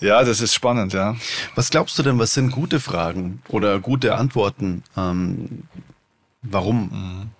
Ja, 0.00 0.24
das 0.24 0.40
ist 0.40 0.54
spannend, 0.54 0.92
ja. 0.92 1.16
Was 1.54 1.70
glaubst 1.70 1.98
du 1.98 2.02
denn, 2.02 2.18
was 2.18 2.34
sind 2.34 2.50
gute 2.50 2.80
Fragen 2.80 3.42
oder 3.48 3.78
gute 3.78 4.16
Antworten? 4.16 4.82
Ähm, 4.96 5.64
warum 6.42 6.88
mhm. 6.90 7.30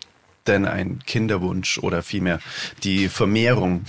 denn 0.47 0.67
ein 0.67 0.99
Kinderwunsch 1.07 1.79
oder 1.79 2.03
vielmehr 2.03 2.39
die 2.83 3.09
Vermehrung 3.09 3.85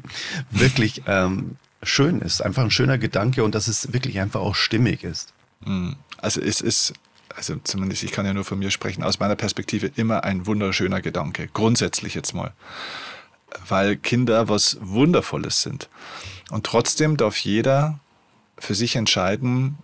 wirklich 0.50 1.02
ähm, 1.06 1.56
schön 1.84 2.20
ist? 2.20 2.40
Einfach 2.40 2.64
ein 2.64 2.72
schöner 2.72 2.98
Gedanke 2.98 3.44
und 3.44 3.54
dass 3.54 3.68
es 3.68 3.92
wirklich 3.92 4.18
einfach 4.18 4.40
auch 4.40 4.56
stimmig 4.56 5.04
ist. 5.04 5.32
Mhm. 5.64 5.94
Also 6.18 6.40
es 6.40 6.60
ist 6.60 6.94
also 7.36 7.56
zumindest 7.62 8.02
ich 8.02 8.12
kann 8.12 8.24
ja 8.24 8.32
nur 8.32 8.44
von 8.44 8.58
mir 8.58 8.70
sprechen, 8.70 9.02
aus 9.02 9.20
meiner 9.20 9.36
Perspektive 9.36 9.90
immer 9.94 10.24
ein 10.24 10.46
wunderschöner 10.46 11.02
Gedanke, 11.02 11.48
grundsätzlich 11.52 12.14
jetzt 12.14 12.32
mal, 12.32 12.52
weil 13.68 13.96
Kinder 13.96 14.48
was 14.48 14.78
Wundervolles 14.80 15.60
sind. 15.60 15.90
Und 16.50 16.64
trotzdem 16.64 17.16
darf 17.18 17.36
jeder 17.36 18.00
für 18.58 18.74
sich 18.74 18.96
entscheiden, 18.96 19.78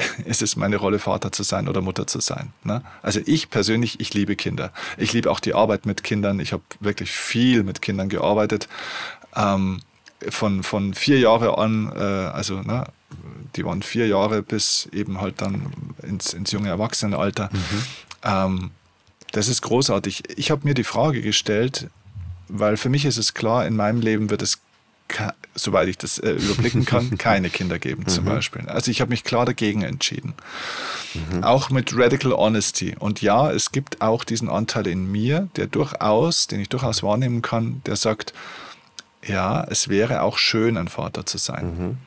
ist 0.24 0.42
es 0.42 0.56
meine 0.56 0.76
Rolle, 0.76 0.98
Vater 0.98 1.32
zu 1.32 1.42
sein 1.42 1.68
oder 1.68 1.80
Mutter 1.80 2.06
zu 2.06 2.20
sein. 2.20 2.52
Ne? 2.64 2.82
Also 3.02 3.20
ich 3.26 3.50
persönlich, 3.50 4.00
ich 4.00 4.14
liebe 4.14 4.36
Kinder. 4.36 4.72
Ich 4.96 5.12
liebe 5.12 5.30
auch 5.30 5.40
die 5.40 5.54
Arbeit 5.54 5.86
mit 5.86 6.02
Kindern. 6.02 6.40
Ich 6.40 6.52
habe 6.52 6.62
wirklich 6.80 7.10
viel 7.12 7.62
mit 7.62 7.82
Kindern 7.82 8.08
gearbeitet. 8.08 8.68
Ähm, 9.36 9.80
von, 10.28 10.62
von 10.62 10.94
vier 10.94 11.18
Jahre 11.18 11.56
an, 11.56 11.92
äh, 11.94 12.00
also 12.00 12.60
ne, 12.60 12.84
die 13.56 13.64
waren 13.64 13.82
vier 13.82 14.06
Jahre 14.06 14.42
bis 14.42 14.88
eben 14.92 15.20
halt 15.20 15.40
dann 15.40 15.72
ins, 16.02 16.34
ins 16.34 16.52
junge 16.52 16.68
Erwachsenenalter. 16.68 17.48
Mhm. 17.52 17.82
Ähm, 18.22 18.70
das 19.32 19.48
ist 19.48 19.62
großartig. 19.62 20.38
Ich 20.38 20.50
habe 20.50 20.66
mir 20.66 20.74
die 20.74 20.84
Frage 20.84 21.22
gestellt, 21.22 21.88
weil 22.48 22.76
für 22.76 22.88
mich 22.88 23.04
ist 23.04 23.16
es 23.16 23.32
klar, 23.34 23.66
in 23.66 23.76
meinem 23.76 24.00
Leben 24.00 24.28
wird 24.28 24.42
es, 24.42 24.58
soweit 25.54 25.88
ich 25.88 25.98
das 25.98 26.18
äh, 26.18 26.30
überblicken 26.32 26.84
kann, 26.84 27.16
keine 27.18 27.50
Kinder 27.50 27.78
geben 27.78 28.06
zum 28.06 28.24
mhm. 28.24 28.28
Beispiel. 28.28 28.68
Also 28.68 28.90
ich 28.90 29.00
habe 29.00 29.10
mich 29.10 29.24
klar 29.24 29.46
dagegen 29.46 29.82
entschieden. 29.82 30.34
Mhm. 31.14 31.44
Auch 31.44 31.70
mit 31.70 31.96
Radical 31.96 32.32
Honesty. 32.32 32.94
Und 32.98 33.22
ja, 33.22 33.50
es 33.50 33.72
gibt 33.72 34.00
auch 34.00 34.24
diesen 34.24 34.48
Anteil 34.48 34.86
in 34.86 35.10
mir, 35.10 35.48
der 35.56 35.66
durchaus, 35.66 36.46
den 36.46 36.60
ich 36.60 36.68
durchaus 36.68 37.02
wahrnehmen 37.02 37.42
kann, 37.42 37.82
der 37.86 37.96
sagt, 37.96 38.32
ja, 39.26 39.64
es 39.64 39.88
wäre 39.88 40.22
auch 40.22 40.38
schön, 40.38 40.76
ein 40.76 40.88
Vater 40.88 41.26
zu 41.26 41.38
sein. 41.38 41.76
Mhm. 41.78 41.98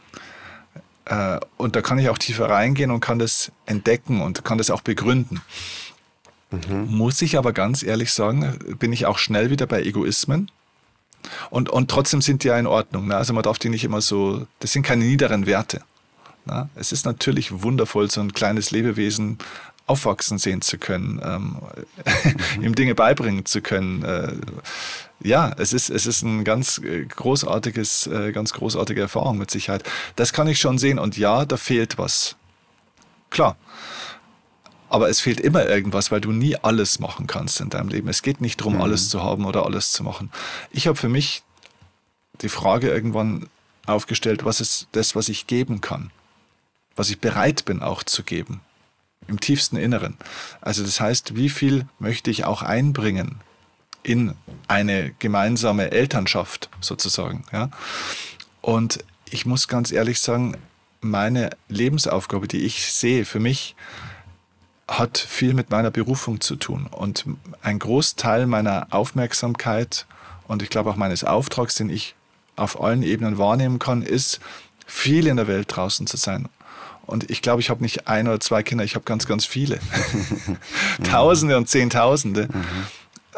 Äh, 1.06 1.40
und 1.58 1.76
da 1.76 1.82
kann 1.82 2.00
ich 2.00 2.10
auch 2.10 2.18
tiefer 2.18 2.50
reingehen 2.50 2.92
und 2.92 3.02
kann 3.02 3.20
das 3.20 3.52
entdecken 3.66 4.22
und 4.22 4.44
kann 4.44 4.58
das 4.58 4.70
auch 4.70 4.82
begründen. 4.82 5.42
Mhm. 6.52 6.86
Muss 6.88 7.22
ich 7.22 7.38
aber 7.38 7.54
ganz 7.54 7.84
ehrlich 7.84 8.14
sagen, 8.14 8.58
bin 8.80 8.94
ich 8.94 9.06
auch 9.06 9.18
schnell 9.18 9.50
wieder 9.50 9.66
bei 9.66 9.82
Egoismen. 9.82 10.50
Und, 11.50 11.70
und 11.70 11.90
trotzdem 11.90 12.22
sind 12.22 12.44
die 12.44 12.48
ja 12.48 12.58
in 12.58 12.68
Ordnung. 12.68 13.08
Ne? 13.08 13.16
Also 13.16 13.34
man 13.34 13.44
darf 13.44 13.60
die 13.60 13.70
nicht 13.70 13.84
immer 13.84 14.02
so, 14.02 14.46
das 14.60 14.72
sind 14.72 14.84
keine 14.84 15.06
niederen 15.06 15.46
Werte. 15.46 15.82
Ne? 16.46 16.70
Es 16.76 16.92
ist 16.92 17.06
natürlich 17.06 17.64
wundervoll, 17.64 18.10
so 18.10 18.22
ein 18.22 18.34
kleines 18.34 18.72
Lebewesen 18.72 19.38
aufwachsen 19.86 20.38
sehen 20.38 20.62
zu 20.62 20.78
können, 20.78 21.22
ähm, 21.24 21.58
mhm. 22.56 22.64
ihm 22.64 22.76
Dinge 22.76 22.96
beibringen 22.96 23.46
zu 23.46 23.62
können. 23.62 24.04
Äh, 24.04 24.34
ja, 25.22 25.54
es 25.58 25.74
ist, 25.74 25.90
es 25.90 26.06
ist 26.06 26.22
ein 26.22 26.44
ganz 26.44 26.80
äh, 26.80 27.06
großartiges, 27.06 28.08
äh, 28.08 28.32
ganz 28.32 28.54
großartige 28.54 29.02
Erfahrung 29.02 29.38
mit 29.38 29.52
Sicherheit. 29.52 29.84
Das 30.16 30.34
kann 30.34 30.48
ich 30.48 30.60
schon 30.60 30.78
sehen 30.78 31.00
und 31.00 31.18
ja, 31.18 31.46
da 31.46 31.58
fehlt 31.58 31.98
was. 31.98 32.36
Klar. 33.30 33.58
Aber 34.94 35.10
es 35.10 35.22
fehlt 35.22 35.40
immer 35.40 35.66
irgendwas, 35.66 36.12
weil 36.12 36.22
du 36.22 36.32
nie 36.32 36.56
alles 36.56 37.00
machen 37.00 37.26
kannst 37.26 37.60
in 37.60 37.72
deinem 37.72 37.90
Leben. 37.90 38.10
Es 38.10 38.22
geht 38.22 38.42
nicht 38.42 38.62
darum, 38.62 38.76
mhm. 38.76 38.82
alles 38.82 39.10
zu 39.10 39.24
haben 39.24 39.46
oder 39.46 39.66
alles 39.66 39.92
zu 39.92 40.04
machen. 40.04 40.32
Ich 40.70 40.86
habe 40.86 40.96
für 40.96 41.10
mich 41.10 41.42
die 42.42 42.50
Frage 42.50 42.92
irgendwann 42.92 43.50
aufgestellt, 43.88 44.46
was 44.46 44.62
ist 44.62 44.86
das, 44.92 45.16
was 45.16 45.30
ich 45.30 45.48
geben 45.48 45.82
kann? 45.82 46.12
Was 46.96 47.10
ich 47.10 47.20
bereit 47.20 47.66
bin 47.66 47.82
auch 47.82 48.04
zu 48.04 48.22
geben 48.22 48.62
im 49.28 49.40
tiefsten 49.40 49.78
Inneren. 49.78 50.16
Also 50.62 50.84
das 50.84 51.00
heißt, 51.00 51.36
wie 51.36 51.50
viel 51.50 51.88
möchte 51.98 52.30
ich 52.30 52.46
auch 52.46 52.62
einbringen 52.62 53.42
in 54.04 54.36
eine 54.68 55.12
gemeinsame 55.18 55.90
Elternschaft 55.90 56.70
sozusagen. 56.82 57.46
Ja? 57.52 57.72
Und 58.62 59.04
ich 59.32 59.48
muss 59.48 59.68
ganz 59.68 59.92
ehrlich 59.92 60.20
sagen, 60.20 60.56
meine 61.02 61.50
Lebensaufgabe, 61.68 62.48
die 62.48 62.60
ich 62.60 62.92
sehe 62.92 63.26
für 63.26 63.40
mich, 63.40 63.76
hat 64.88 65.18
viel 65.18 65.54
mit 65.54 65.70
meiner 65.70 65.92
Berufung 65.92 66.42
zu 66.42 66.56
tun. 66.56 66.88
Und 66.92 67.26
ein 67.62 67.80
Großteil 67.80 68.48
meiner 68.48 68.88
Aufmerksamkeit 68.92 70.06
und 70.48 70.62
ich 70.62 70.70
glaube 70.70 70.90
auch 70.90 70.96
meines 70.96 71.24
Auftrags, 71.24 71.76
den 71.76 71.90
ich 71.90 72.16
auf 72.56 72.82
allen 72.82 73.04
Ebenen 73.04 73.38
wahrnehmen 73.38 73.80
kann, 73.80 74.02
ist, 74.02 74.40
viel 74.86 75.28
in 75.28 75.38
der 75.38 75.48
Welt 75.48 75.68
draußen 75.76 76.06
zu 76.06 76.18
sein. 76.18 76.50
Und 77.06 77.30
ich 77.30 77.42
glaube, 77.42 77.62
ich 77.62 77.70
habe 77.70 77.82
nicht 77.82 78.08
ein 78.08 78.28
oder 78.28 78.40
zwei 78.40 78.64
Kinder, 78.64 78.84
ich 78.84 78.96
habe 78.96 79.06
ganz, 79.06 79.26
ganz 79.26 79.46
viele. 79.46 79.80
Tausende 81.04 81.58
und 81.58 81.68
Zehntausende. 81.68 82.48
Mhm. 82.52 82.64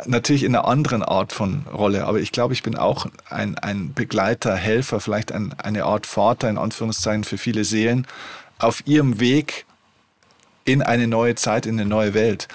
Natürlich 0.08 0.44
in 0.44 0.54
einer 0.54 0.68
anderen 0.68 1.04
Art 1.04 1.32
von 1.32 1.66
Rolle, 1.74 2.06
aber 2.06 2.20
ich 2.20 2.34
glaube, 2.34 2.54
ich 2.54 2.64
bin 2.64 2.76
auch 2.76 3.08
ein, 3.30 3.58
ein 3.58 3.94
Begleiter, 3.94 4.56
Helfer, 4.56 5.00
vielleicht 5.00 5.32
ein, 5.32 5.54
eine 5.58 5.86
Art 5.86 6.06
Vater 6.06 6.50
in 6.50 6.58
Anführungszeichen 6.58 7.24
für 7.24 7.38
viele 7.38 7.64
Seelen 7.64 8.06
auf 8.60 8.86
ihrem 8.86 9.20
Weg 9.20 9.66
in 10.66 10.82
eine 10.82 11.08
neue 11.08 11.36
Zeit, 11.36 11.66
in 11.66 11.80
eine 11.80 11.88
neue 11.88 12.14
Welt 12.14 12.48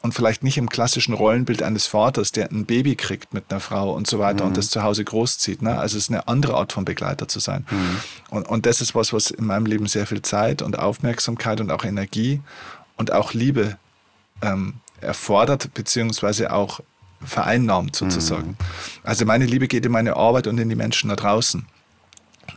und 0.00 0.14
vielleicht 0.14 0.42
nicht 0.42 0.56
im 0.56 0.68
klassischen 0.68 1.14
Rollenbild 1.14 1.62
eines 1.62 1.86
Vaters, 1.86 2.32
der 2.32 2.50
ein 2.50 2.64
Baby 2.64 2.96
kriegt 2.96 3.34
mit 3.34 3.44
einer 3.50 3.60
Frau 3.60 3.92
und 3.92 4.06
so 4.06 4.18
weiter 4.18 4.44
mhm. 4.44 4.48
und 4.48 4.56
das 4.56 4.70
zu 4.70 4.82
Hause 4.82 5.04
großzieht. 5.04 5.62
Ne? 5.62 5.78
Also 5.78 5.96
es 5.98 6.04
ist 6.04 6.10
eine 6.10 6.26
andere 6.28 6.54
Art 6.54 6.72
von 6.72 6.84
Begleiter 6.84 7.28
zu 7.28 7.40
sein. 7.40 7.66
Mhm. 7.70 8.00
Und, 8.30 8.48
und 8.48 8.66
das 8.66 8.80
ist 8.80 8.94
was, 8.94 9.12
was 9.12 9.30
in 9.30 9.44
meinem 9.44 9.66
Leben 9.66 9.86
sehr 9.86 10.06
viel 10.06 10.22
Zeit 10.22 10.62
und 10.62 10.78
Aufmerksamkeit 10.78 11.60
und 11.60 11.70
auch 11.70 11.84
Energie 11.84 12.40
und 12.96 13.12
auch 13.12 13.34
Liebe 13.34 13.76
ähm, 14.42 14.74
erfordert, 15.00 15.74
beziehungsweise 15.74 16.52
auch 16.52 16.80
vereinnahmt 17.24 17.96
sozusagen. 17.96 18.50
Mhm. 18.50 18.56
Also 19.02 19.24
meine 19.24 19.46
Liebe 19.46 19.68
geht 19.68 19.84
in 19.86 19.92
meine 19.92 20.16
Arbeit 20.16 20.46
und 20.46 20.58
in 20.58 20.68
die 20.68 20.76
Menschen 20.76 21.08
da 21.10 21.16
draußen. 21.16 21.66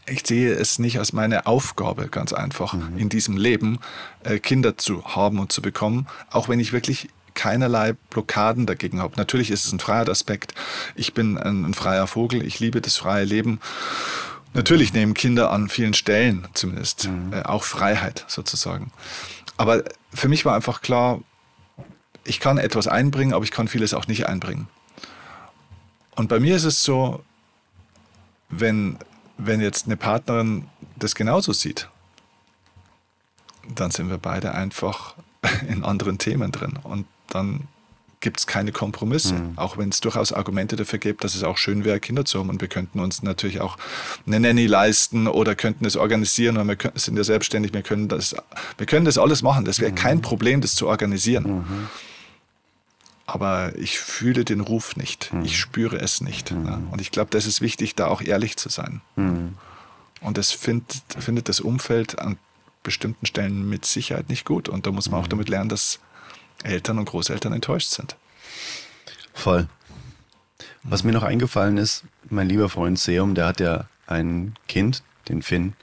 Ich 0.07 0.25
sehe 0.25 0.53
es 0.53 0.79
nicht 0.79 0.99
als 0.99 1.13
meine 1.13 1.45
Aufgabe, 1.45 2.07
ganz 2.07 2.33
einfach, 2.33 2.73
mhm. 2.73 2.97
in 2.97 3.09
diesem 3.09 3.38
Leben 3.38 3.79
äh, 4.23 4.39
Kinder 4.39 4.77
zu 4.77 5.03
haben 5.05 5.39
und 5.39 5.51
zu 5.51 5.61
bekommen, 5.61 6.07
auch 6.29 6.49
wenn 6.49 6.59
ich 6.59 6.73
wirklich 6.73 7.09
keinerlei 7.33 7.93
Blockaden 8.09 8.65
dagegen 8.65 8.99
habe. 8.99 9.15
Natürlich 9.15 9.51
ist 9.51 9.65
es 9.65 9.71
ein 9.71 9.79
Freiheitsaspekt. 9.79 10.53
Ich 10.95 11.13
bin 11.13 11.38
ein, 11.38 11.65
ein 11.65 11.73
freier 11.73 12.07
Vogel, 12.07 12.45
ich 12.45 12.59
liebe 12.59 12.81
das 12.81 12.97
freie 12.97 13.25
Leben. 13.25 13.59
Natürlich 14.53 14.93
nehmen 14.93 15.13
Kinder 15.13 15.51
an 15.51 15.69
vielen 15.69 15.93
Stellen 15.93 16.47
zumindest 16.53 17.07
mhm. 17.07 17.33
äh, 17.33 17.43
auch 17.43 17.63
Freiheit 17.63 18.25
sozusagen. 18.27 18.91
Aber 19.55 19.83
für 20.13 20.27
mich 20.29 20.45
war 20.45 20.55
einfach 20.55 20.81
klar, 20.81 21.21
ich 22.23 22.39
kann 22.39 22.57
etwas 22.57 22.88
einbringen, 22.88 23.33
aber 23.33 23.43
ich 23.43 23.51
kann 23.51 23.67
vieles 23.67 23.93
auch 23.93 24.07
nicht 24.07 24.27
einbringen. 24.27 24.67
Und 26.15 26.27
bei 26.27 26.39
mir 26.39 26.55
ist 26.55 26.63
es 26.63 26.83
so, 26.83 27.23
wenn, 28.49 28.97
wenn 29.38 29.61
jetzt 29.61 29.85
eine 29.85 29.97
Partnerin 29.97 30.65
das 30.95 31.15
genauso 31.15 31.53
sieht, 31.53 31.89
dann 33.75 33.91
sind 33.91 34.09
wir 34.09 34.17
beide 34.17 34.53
einfach 34.53 35.15
in 35.67 35.83
anderen 35.83 36.17
Themen 36.17 36.51
drin. 36.51 36.79
Und 36.83 37.05
dann 37.29 37.67
gibt 38.19 38.39
es 38.39 38.47
keine 38.47 38.71
Kompromisse, 38.71 39.35
mhm. 39.35 39.57
auch 39.57 39.77
wenn 39.77 39.89
es 39.89 40.01
durchaus 40.01 40.33
Argumente 40.33 40.75
dafür 40.75 40.97
gibt, 40.97 41.23
dass 41.23 41.35
es 41.35 41.43
auch 41.43 41.57
schön 41.57 41.85
wäre, 41.85 41.99
Kinder 41.99 42.25
zu 42.25 42.39
haben. 42.39 42.49
Und 42.49 42.61
wir 42.61 42.67
könnten 42.67 42.99
uns 42.99 43.21
natürlich 43.21 43.61
auch 43.61 43.77
eine 44.25 44.39
Nanny 44.39 44.65
leisten 44.65 45.27
oder 45.27 45.53
könnten 45.53 45.85
es 45.85 45.95
organisieren. 45.95 46.57
Und 46.57 46.67
wir 46.67 46.75
können, 46.75 46.97
sind 46.97 47.15
ja 47.15 47.23
selbstständig, 47.23 47.73
wir 47.73 47.83
können 47.83 48.07
das, 48.07 48.35
wir 48.77 48.88
können 48.88 49.05
das 49.05 49.17
alles 49.17 49.43
machen. 49.43 49.65
Das 49.65 49.79
wäre 49.79 49.91
mhm. 49.91 49.95
kein 49.95 50.21
Problem, 50.21 50.61
das 50.61 50.75
zu 50.75 50.88
organisieren. 50.88 51.43
Mhm. 51.43 51.89
Aber 53.28 53.75
ich 53.75 53.99
fühle 53.99 54.45
den 54.45 54.61
Ruf 54.61 54.95
nicht. 54.95 55.32
Mhm. 55.34 55.43
Ich 55.43 55.57
spüre 55.57 55.99
es 55.99 56.21
nicht. 56.21 56.51
Ja. 56.51 56.82
Und 56.89 57.01
ich 57.01 57.11
glaube, 57.11 57.30
das 57.30 57.45
ist 57.45 57.61
wichtig, 57.61 57.93
da 57.93 58.07
auch 58.07 58.21
ehrlich 58.21 58.57
zu 58.57 58.69
sein. 58.69 59.01
Mhm. 59.15 59.55
Und 60.21 60.38
das 60.38 60.51
find, 60.51 61.03
findet 61.19 61.49
das 61.49 61.59
Umfeld 61.59 62.17
an 62.19 62.38
bestimmten 62.84 63.25
Stellen 63.25 63.67
mit 63.69 63.86
Sicherheit 63.86 64.30
nicht 64.30 64.45
gut. 64.45 64.69
Und 64.69 64.88
da 64.88 64.91
muss 64.91 65.11
man 65.11 65.19
auch 65.19 65.25
mhm. 65.25 65.32
damit 65.32 65.49
lernen, 65.49 65.69
dass 65.69 65.99
Eltern 66.63 66.97
und 66.99 67.05
Großeltern 67.05 67.53
enttäuscht 67.53 67.89
sind. 67.89 68.15
Voll. 69.34 69.67
Was 70.84 71.03
mir 71.03 71.11
noch 71.11 71.23
eingefallen 71.23 71.78
ist, 71.78 72.05
mein 72.30 72.47
lieber 72.47 72.69
Freund 72.69 72.97
Seum, 72.97 73.36
der 73.36 73.45
hat 73.45 73.59
ja 73.59 73.88
ein 74.07 74.55
Kind, 74.69 75.03
den 75.28 75.41
Finn. 75.41 75.63
Mhm. 75.63 75.73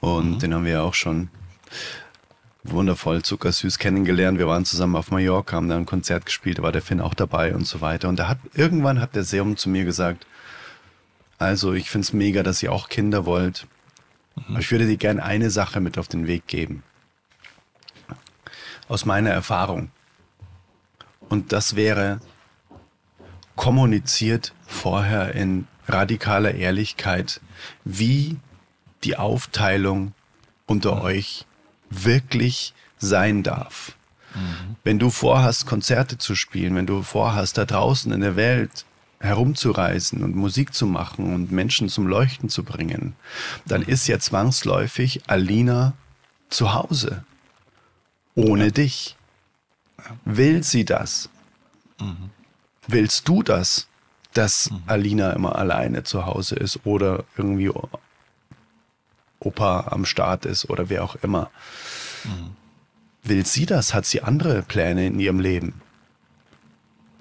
Und 0.00 0.30
mhm. 0.30 0.38
den 0.38 0.54
haben 0.54 0.64
wir 0.64 0.72
ja 0.72 0.82
auch 0.82 0.94
schon 0.94 1.30
wundervoll 2.70 3.22
zuckersüß 3.22 3.78
kennengelernt. 3.78 4.38
Wir 4.38 4.46
waren 4.46 4.64
zusammen 4.64 4.96
auf 4.96 5.10
Mallorca, 5.10 5.56
haben 5.56 5.68
da 5.68 5.76
ein 5.76 5.86
Konzert 5.86 6.26
gespielt, 6.26 6.58
da 6.58 6.62
war 6.62 6.72
der 6.72 6.82
Finn 6.82 7.00
auch 7.00 7.14
dabei 7.14 7.54
und 7.54 7.66
so 7.66 7.80
weiter. 7.80 8.08
Und 8.08 8.18
da 8.18 8.28
hat 8.28 8.38
irgendwann 8.54 9.00
hat 9.00 9.14
der 9.14 9.24
Seum 9.24 9.56
zu 9.56 9.68
mir 9.68 9.84
gesagt, 9.84 10.26
also 11.38 11.74
ich 11.74 11.90
finde 11.90 12.06
es 12.06 12.12
mega, 12.12 12.42
dass 12.42 12.62
ihr 12.62 12.72
auch 12.72 12.88
Kinder 12.88 13.26
wollt. 13.26 13.66
Mhm. 14.48 14.58
Ich 14.58 14.70
würde 14.70 14.86
dir 14.86 14.96
gerne 14.96 15.22
eine 15.22 15.50
Sache 15.50 15.80
mit 15.80 15.98
auf 15.98 16.08
den 16.08 16.26
Weg 16.26 16.46
geben. 16.46 16.82
Aus 18.88 19.04
meiner 19.04 19.30
Erfahrung. 19.30 19.90
Und 21.28 21.52
das 21.52 21.76
wäre 21.76 22.20
kommuniziert 23.56 24.54
vorher 24.66 25.34
in 25.34 25.66
radikaler 25.88 26.54
Ehrlichkeit, 26.54 27.40
wie 27.84 28.36
die 29.04 29.16
Aufteilung 29.16 30.12
unter 30.66 31.02
euch 31.02 31.46
wirklich 31.90 32.74
sein 32.98 33.42
darf. 33.42 33.96
Mhm. 34.34 34.76
Wenn 34.84 34.98
du 34.98 35.10
vorhast, 35.10 35.66
Konzerte 35.66 36.18
zu 36.18 36.34
spielen, 36.34 36.74
wenn 36.74 36.86
du 36.86 37.02
vorhast, 37.02 37.58
da 37.58 37.64
draußen 37.64 38.12
in 38.12 38.20
der 38.20 38.36
Welt 38.36 38.84
herumzureisen 39.20 40.22
und 40.22 40.36
Musik 40.36 40.74
zu 40.74 40.86
machen 40.86 41.32
und 41.32 41.50
Menschen 41.50 41.88
zum 41.88 42.06
Leuchten 42.06 42.48
zu 42.48 42.64
bringen, 42.64 43.14
dann 43.64 43.82
mhm. 43.82 43.88
ist 43.88 44.06
ja 44.06 44.18
zwangsläufig 44.18 45.22
Alina 45.26 45.94
zu 46.50 46.74
Hause. 46.74 47.24
Ohne 48.34 48.66
ja. 48.66 48.70
dich. 48.70 49.16
Will 50.24 50.62
sie 50.62 50.84
das? 50.84 51.30
Mhm. 52.00 52.30
Willst 52.86 53.26
du 53.26 53.42
das, 53.42 53.88
dass 54.34 54.70
mhm. 54.70 54.82
Alina 54.86 55.32
immer 55.32 55.56
alleine 55.56 56.04
zu 56.04 56.26
Hause 56.26 56.56
ist 56.56 56.80
oder 56.84 57.24
irgendwie 57.36 57.70
Opa 59.46 59.88
am 59.90 60.04
Start 60.04 60.44
ist 60.44 60.68
oder 60.68 60.88
wer 60.88 61.04
auch 61.04 61.16
immer? 61.16 61.50
Mhm. 62.24 62.56
Will 63.22 63.46
sie 63.46 63.66
das? 63.66 63.94
Hat 63.94 64.06
sie 64.06 64.22
andere 64.22 64.62
Pläne 64.62 65.06
in 65.06 65.18
ihrem 65.18 65.40
Leben? 65.40 65.80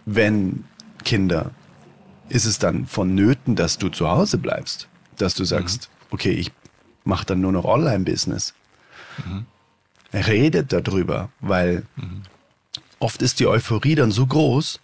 Wenn 0.06 0.66
Kinder, 1.04 1.52
ist 2.30 2.46
es 2.46 2.60
dann 2.60 2.88
vonnöten, 2.88 3.56
dass 3.56 3.78
du 3.78 3.90
zu 3.90 4.10
Hause 4.10 4.38
bleibst? 4.38 4.88
Dass 5.18 5.36
du 5.36 5.44
sagst, 5.44 5.90
mhm. 5.90 6.06
okay, 6.12 6.32
ich 6.32 6.52
mache 7.04 7.26
dann 7.26 7.42
nur 7.42 7.52
noch 7.52 7.66
Online-Business. 7.66 8.54
Mhm. 9.26 9.46
Redet 10.14 10.72
darüber, 10.72 11.30
weil 11.40 11.84
oft 13.00 13.22
ist 13.22 13.40
die 13.40 13.48
Euphorie 13.48 13.96
dann 13.96 14.12
so 14.12 14.26
groß, 14.26 14.80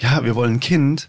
ja, 0.00 0.24
wir 0.24 0.34
wollen 0.34 0.54
ein 0.54 0.60
Kind, 0.60 1.08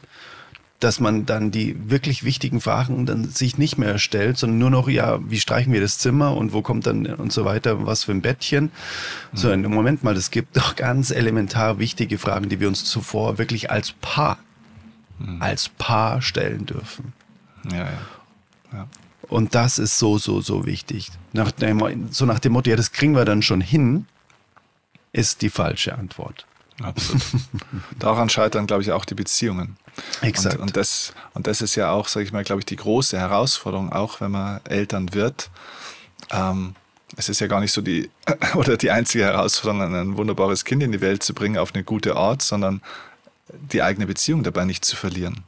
dass 0.80 0.99
man 0.99 1.26
dann 1.26 1.51
die 1.51 1.89
wirklich 1.89 2.23
wichtigen 2.23 2.59
Fragen 2.59 3.05
dann 3.05 3.30
sich 3.30 3.57
nicht 3.57 3.78
mehr 3.78 3.97
stellt, 3.97 4.38
sondern 4.38 4.59
nur 4.59 4.69
noch, 4.69 4.89
ja, 4.89 5.19
wie 5.30 5.39
streichen 5.39 5.71
wir 5.71 5.82
das 5.82 5.97
Zimmer 5.97 6.36
und 6.36 6.53
wo 6.53 6.61
kommt 6.61 6.86
dann 6.86 7.05
und 7.05 7.32
so 7.32 7.45
weiter, 7.45 7.86
was 7.86 8.03
für 8.03 8.11
ein 8.11 8.21
Bettchen. 8.21 8.65
Mhm. 8.65 9.38
So, 9.38 9.51
im 9.51 9.61
Moment 9.71 10.03
mal, 10.03 10.15
es 10.15 10.32
gibt 10.32 10.57
doch 10.57 10.76
ganz 10.76 11.11
elementar 11.11 11.80
wichtige 11.80 12.17
Fragen, 12.17 12.49
die 12.49 12.59
wir 12.59 12.67
uns 12.67 12.84
zuvor 12.84 13.38
wirklich 13.38 13.71
als 13.71 13.93
Paar, 13.93 14.38
mhm. 15.19 15.41
als 15.41 15.69
Paar 15.69 16.21
stellen 16.21 16.65
dürfen. 16.65 17.13
Ja, 17.71 17.78
ja. 17.78 17.91
ja. 18.73 18.88
Und 19.28 19.55
das 19.55 19.80
ist 19.80 19.97
so, 19.97 20.17
so, 20.17 20.41
so 20.41 20.65
wichtig. 20.65 21.09
Nach 21.34 21.51
dem, 21.51 22.09
so 22.11 22.26
nach 22.26 22.39
dem 22.39 22.53
Motto, 22.53 22.69
ja, 22.69 22.76
das 22.76 22.91
kriegen 22.91 23.15
wir 23.15 23.26
dann 23.26 23.41
schon 23.41 23.61
hin 23.61 24.05
ist 25.15 25.41
die 25.41 25.49
falsche 25.49 25.97
Antwort. 25.97 26.45
Absolut. 26.82 27.23
Daran 27.99 28.30
scheitern, 28.30 28.67
glaube 28.67 28.84
ich, 28.84 28.91
auch 28.91 29.05
die 29.05 29.15
Beziehungen. 29.15 29.78
Exakt. 30.22 30.56
Und, 30.56 30.62
und, 30.62 30.78
das, 30.78 31.14
und 31.34 31.48
das 31.48 31.62
ist 31.62 31.76
ja 31.76 31.91
auch, 31.91 32.08
sage 32.08 32.26
ich 32.26 32.32
mal, 32.32 32.43
glaube 32.43 32.62
ich, 32.62 32.66
die 32.66 32.76
große 32.76 33.18
Herausforderung, 33.18 33.91
auch 33.91 34.22
wenn 34.22 34.32
man 34.32 34.62
Eltern 34.66 35.14
wird. 35.14 35.50
Ähm, 36.32 36.76
es 37.18 37.30
ist 37.30 37.39
ja 37.39 37.48
gar 37.48 37.60
nicht 37.60 37.72
so 37.72 37.82
die, 37.82 38.10
oder 38.56 38.78
die 38.78 38.91
einzige 38.91 39.26
Herausforderung, 39.26 39.93
ein 39.93 40.18
wunderbares 40.18 40.66
Kind 40.66 40.84
in 40.84 40.91
die 40.91 41.02
Welt 41.02 41.24
zu 41.24 41.34
bringen 41.34 41.58
auf 41.58 41.74
eine 41.74 41.84
gute 41.84 42.16
Art, 42.16 42.41
sondern 42.41 42.82
die 43.50 43.82
eigene 43.82 44.08
Beziehung 44.08 44.43
dabei 44.43 44.66
nicht 44.66 44.84
zu 44.84 44.96
verlieren, 44.96 45.43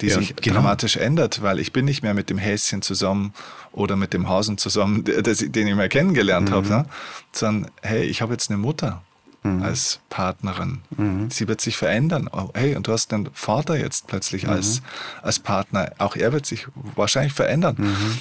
die 0.00 0.08
ja, 0.08 0.18
sich 0.18 0.36
genau. 0.36 0.56
dramatisch 0.56 0.96
ändert, 0.96 1.42
weil 1.42 1.58
ich 1.58 1.72
bin 1.72 1.86
nicht 1.86 2.02
mehr 2.02 2.14
mit 2.14 2.30
dem 2.30 2.38
Häschen 2.38 2.82
zusammen 2.82 3.32
oder 3.72 3.96
mit 3.96 4.12
dem 4.12 4.28
Hasen 4.28 4.58
zusammen, 4.58 5.04
den 5.04 5.66
ich 5.66 5.74
mal 5.74 5.88
kennengelernt 5.88 6.50
mhm. 6.50 6.54
habe, 6.54 6.68
ne? 6.68 6.86
sondern 7.32 7.70
hey, 7.82 8.04
ich 8.04 8.22
habe 8.22 8.32
jetzt 8.32 8.50
eine 8.50 8.58
Mutter 8.58 9.02
mhm. 9.42 9.62
als 9.62 10.00
Partnerin. 10.08 10.80
Mhm. 10.96 11.30
Sie 11.30 11.48
wird 11.48 11.60
sich 11.60 11.76
verändern. 11.76 12.28
Oh, 12.32 12.50
hey, 12.54 12.76
und 12.76 12.86
du 12.86 12.92
hast 12.92 13.12
einen 13.12 13.28
Vater 13.32 13.78
jetzt 13.78 14.06
plötzlich 14.06 14.44
mhm. 14.44 14.50
als, 14.50 14.82
als 15.22 15.38
Partner. 15.38 15.92
Auch 15.98 16.16
er 16.16 16.32
wird 16.32 16.46
sich 16.46 16.66
wahrscheinlich 16.94 17.32
verändern. 17.32 17.76
Mhm. 17.78 18.18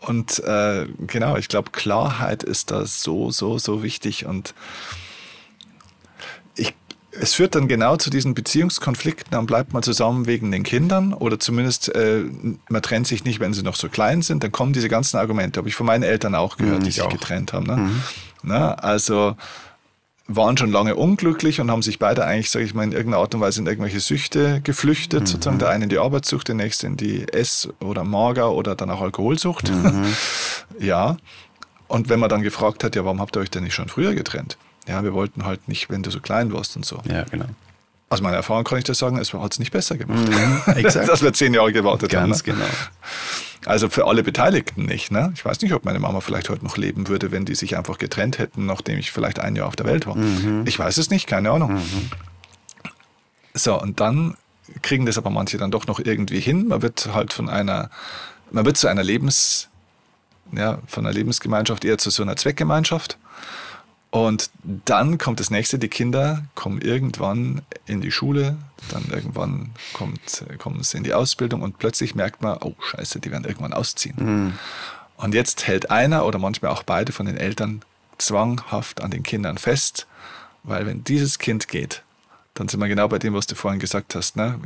Und 0.00 0.40
äh, 0.40 0.86
genau, 1.06 1.36
ich 1.36 1.48
glaube, 1.48 1.70
Klarheit 1.70 2.42
ist 2.42 2.72
da 2.72 2.84
so, 2.86 3.30
so, 3.30 3.58
so 3.58 3.84
wichtig. 3.84 4.26
Und 4.26 4.52
ich, 6.56 6.74
es 7.12 7.34
führt 7.34 7.54
dann 7.54 7.68
genau 7.68 7.96
zu 7.96 8.10
diesen 8.10 8.34
Beziehungskonflikten, 8.34 9.30
dann 9.30 9.46
bleibt 9.46 9.72
man 9.72 9.84
zusammen 9.84 10.26
wegen 10.26 10.50
den 10.50 10.64
Kindern 10.64 11.14
oder 11.14 11.38
zumindest 11.38 11.94
äh, 11.94 12.24
man 12.68 12.82
trennt 12.82 13.06
sich 13.06 13.24
nicht, 13.24 13.38
wenn 13.38 13.54
sie 13.54 13.62
noch 13.62 13.76
so 13.76 13.88
klein 13.88 14.22
sind, 14.22 14.42
dann 14.42 14.50
kommen 14.50 14.72
diese 14.72 14.88
ganzen 14.88 15.18
Argumente. 15.18 15.58
Habe 15.58 15.68
ich 15.68 15.76
von 15.76 15.86
meinen 15.86 16.02
Eltern 16.02 16.34
auch 16.34 16.56
gehört, 16.56 16.80
mhm, 16.80 16.84
die 16.84 16.90
sich 16.90 17.02
auch. 17.02 17.08
getrennt 17.08 17.52
haben. 17.52 17.66
Ne? 17.66 17.76
Mhm. 17.76 18.02
Na, 18.42 18.74
also 18.74 19.36
waren 20.36 20.56
schon 20.56 20.70
lange 20.70 20.96
unglücklich 20.96 21.60
und 21.60 21.70
haben 21.70 21.82
sich 21.82 21.98
beide 21.98 22.24
eigentlich, 22.24 22.50
sage 22.50 22.64
ich 22.64 22.74
mal, 22.74 22.84
in 22.84 22.92
irgendeiner 22.92 23.22
Art 23.22 23.34
und 23.34 23.40
Weise 23.40 23.60
in 23.60 23.66
irgendwelche 23.66 24.00
Süchte 24.00 24.60
geflüchtet. 24.62 25.22
Mhm. 25.22 25.26
Sozusagen 25.26 25.58
der 25.58 25.70
eine 25.70 25.84
in 25.84 25.90
die 25.90 25.98
Arbeitssucht, 25.98 26.48
der 26.48 26.54
nächste 26.54 26.86
in 26.86 26.96
die 26.96 27.26
Ess- 27.32 27.68
oder 27.80 28.04
Mager- 28.04 28.52
oder 28.52 28.74
dann 28.74 28.90
auch 28.90 29.00
Alkoholsucht. 29.00 29.70
Mhm. 29.70 30.06
ja. 30.78 31.16
Und 31.88 32.08
wenn 32.08 32.20
man 32.20 32.30
dann 32.30 32.42
gefragt 32.42 32.84
hat, 32.84 32.96
ja, 32.96 33.04
warum 33.04 33.20
habt 33.20 33.36
ihr 33.36 33.40
euch 33.40 33.50
denn 33.50 33.64
nicht 33.64 33.74
schon 33.74 33.88
früher 33.88 34.14
getrennt? 34.14 34.56
Ja, 34.88 35.04
wir 35.04 35.14
wollten 35.14 35.44
halt 35.44 35.68
nicht, 35.68 35.90
wenn 35.90 36.02
du 36.02 36.10
so 36.10 36.20
klein 36.20 36.52
warst 36.52 36.76
und 36.76 36.84
so. 36.84 37.00
Ja, 37.04 37.24
genau. 37.24 37.46
Aus 38.08 38.20
meiner 38.20 38.36
Erfahrung 38.36 38.64
kann 38.64 38.78
ich 38.78 38.84
das 38.84 38.98
sagen, 38.98 39.16
es 39.18 39.32
hat 39.32 39.52
es 39.52 39.58
nicht 39.58 39.72
besser 39.72 39.96
gemacht. 39.96 40.28
Mhm, 40.28 40.72
exakt. 40.76 41.08
Dass 41.08 41.22
wir 41.22 41.32
zehn 41.32 41.54
Jahre 41.54 41.72
gewartet 41.72 42.10
Ganz 42.10 42.22
haben. 42.22 42.30
Ganz 42.30 42.46
ne? 42.46 42.52
genau. 42.52 42.66
Also 43.64 43.88
für 43.88 44.06
alle 44.06 44.22
Beteiligten 44.22 44.84
nicht. 44.84 45.10
Ne? 45.10 45.32
Ich 45.34 45.44
weiß 45.44 45.60
nicht, 45.60 45.72
ob 45.72 45.84
meine 45.84 46.00
Mama 46.00 46.20
vielleicht 46.20 46.48
heute 46.48 46.64
noch 46.64 46.76
leben 46.76 47.08
würde, 47.08 47.30
wenn 47.30 47.44
die 47.44 47.54
sich 47.54 47.76
einfach 47.76 47.98
getrennt 47.98 48.38
hätten, 48.38 48.66
nachdem 48.66 48.98
ich 48.98 49.12
vielleicht 49.12 49.38
ein 49.38 49.54
Jahr 49.54 49.68
auf 49.68 49.76
der 49.76 49.86
Welt 49.86 50.06
war. 50.06 50.16
Mhm. 50.16 50.64
Ich 50.66 50.78
weiß 50.78 50.96
es 50.96 51.10
nicht, 51.10 51.26
keine 51.26 51.50
Ahnung. 51.50 51.74
Mhm. 51.74 52.10
So, 53.54 53.80
und 53.80 54.00
dann 54.00 54.36
kriegen 54.80 55.06
das 55.06 55.18
aber 55.18 55.30
manche 55.30 55.58
dann 55.58 55.70
doch 55.70 55.86
noch 55.86 56.00
irgendwie 56.00 56.40
hin. 56.40 56.68
Man 56.68 56.82
wird 56.82 57.10
halt 57.12 57.32
von 57.32 57.48
einer, 57.48 57.90
man 58.50 58.64
wird 58.64 58.76
zu 58.76 58.88
einer 58.88 59.02
Lebens, 59.02 59.68
ja, 60.52 60.78
von 60.86 61.06
einer 61.06 61.14
Lebensgemeinschaft 61.14 61.84
eher 61.84 61.98
zu 61.98 62.10
so 62.10 62.22
einer 62.22 62.36
Zweckgemeinschaft. 62.36 63.18
Und 64.12 64.50
dann 64.62 65.16
kommt 65.16 65.40
das 65.40 65.50
nächste, 65.50 65.78
die 65.78 65.88
Kinder 65.88 66.44
kommen 66.54 66.82
irgendwann 66.82 67.62
in 67.86 68.02
die 68.02 68.10
Schule, 68.10 68.58
dann 68.90 69.08
irgendwann 69.10 69.70
kommt, 69.94 70.44
kommen 70.58 70.82
sie 70.82 70.98
in 70.98 71.02
die 71.02 71.14
Ausbildung 71.14 71.62
und 71.62 71.78
plötzlich 71.78 72.14
merkt 72.14 72.42
man, 72.42 72.58
oh 72.60 72.74
scheiße, 72.78 73.20
die 73.20 73.30
werden 73.30 73.44
irgendwann 73.44 73.72
ausziehen. 73.72 74.16
Mhm. 74.18 74.52
Und 75.16 75.34
jetzt 75.34 75.66
hält 75.66 75.90
einer 75.90 76.26
oder 76.26 76.38
manchmal 76.38 76.72
auch 76.72 76.82
beide 76.82 77.10
von 77.10 77.24
den 77.24 77.38
Eltern 77.38 77.80
zwanghaft 78.18 79.00
an 79.00 79.10
den 79.10 79.22
Kindern 79.22 79.56
fest, 79.56 80.06
weil 80.62 80.84
wenn 80.84 81.04
dieses 81.04 81.38
Kind 81.38 81.68
geht, 81.68 82.02
dann 82.54 82.68
sind 82.68 82.80
wir 82.80 82.88
genau 82.88 83.08
bei 83.08 83.18
dem, 83.18 83.32
was 83.32 83.46
du 83.46 83.54
vorhin 83.54 83.80
gesagt 83.80 84.14
hast. 84.14 84.36
Ne? 84.36 84.60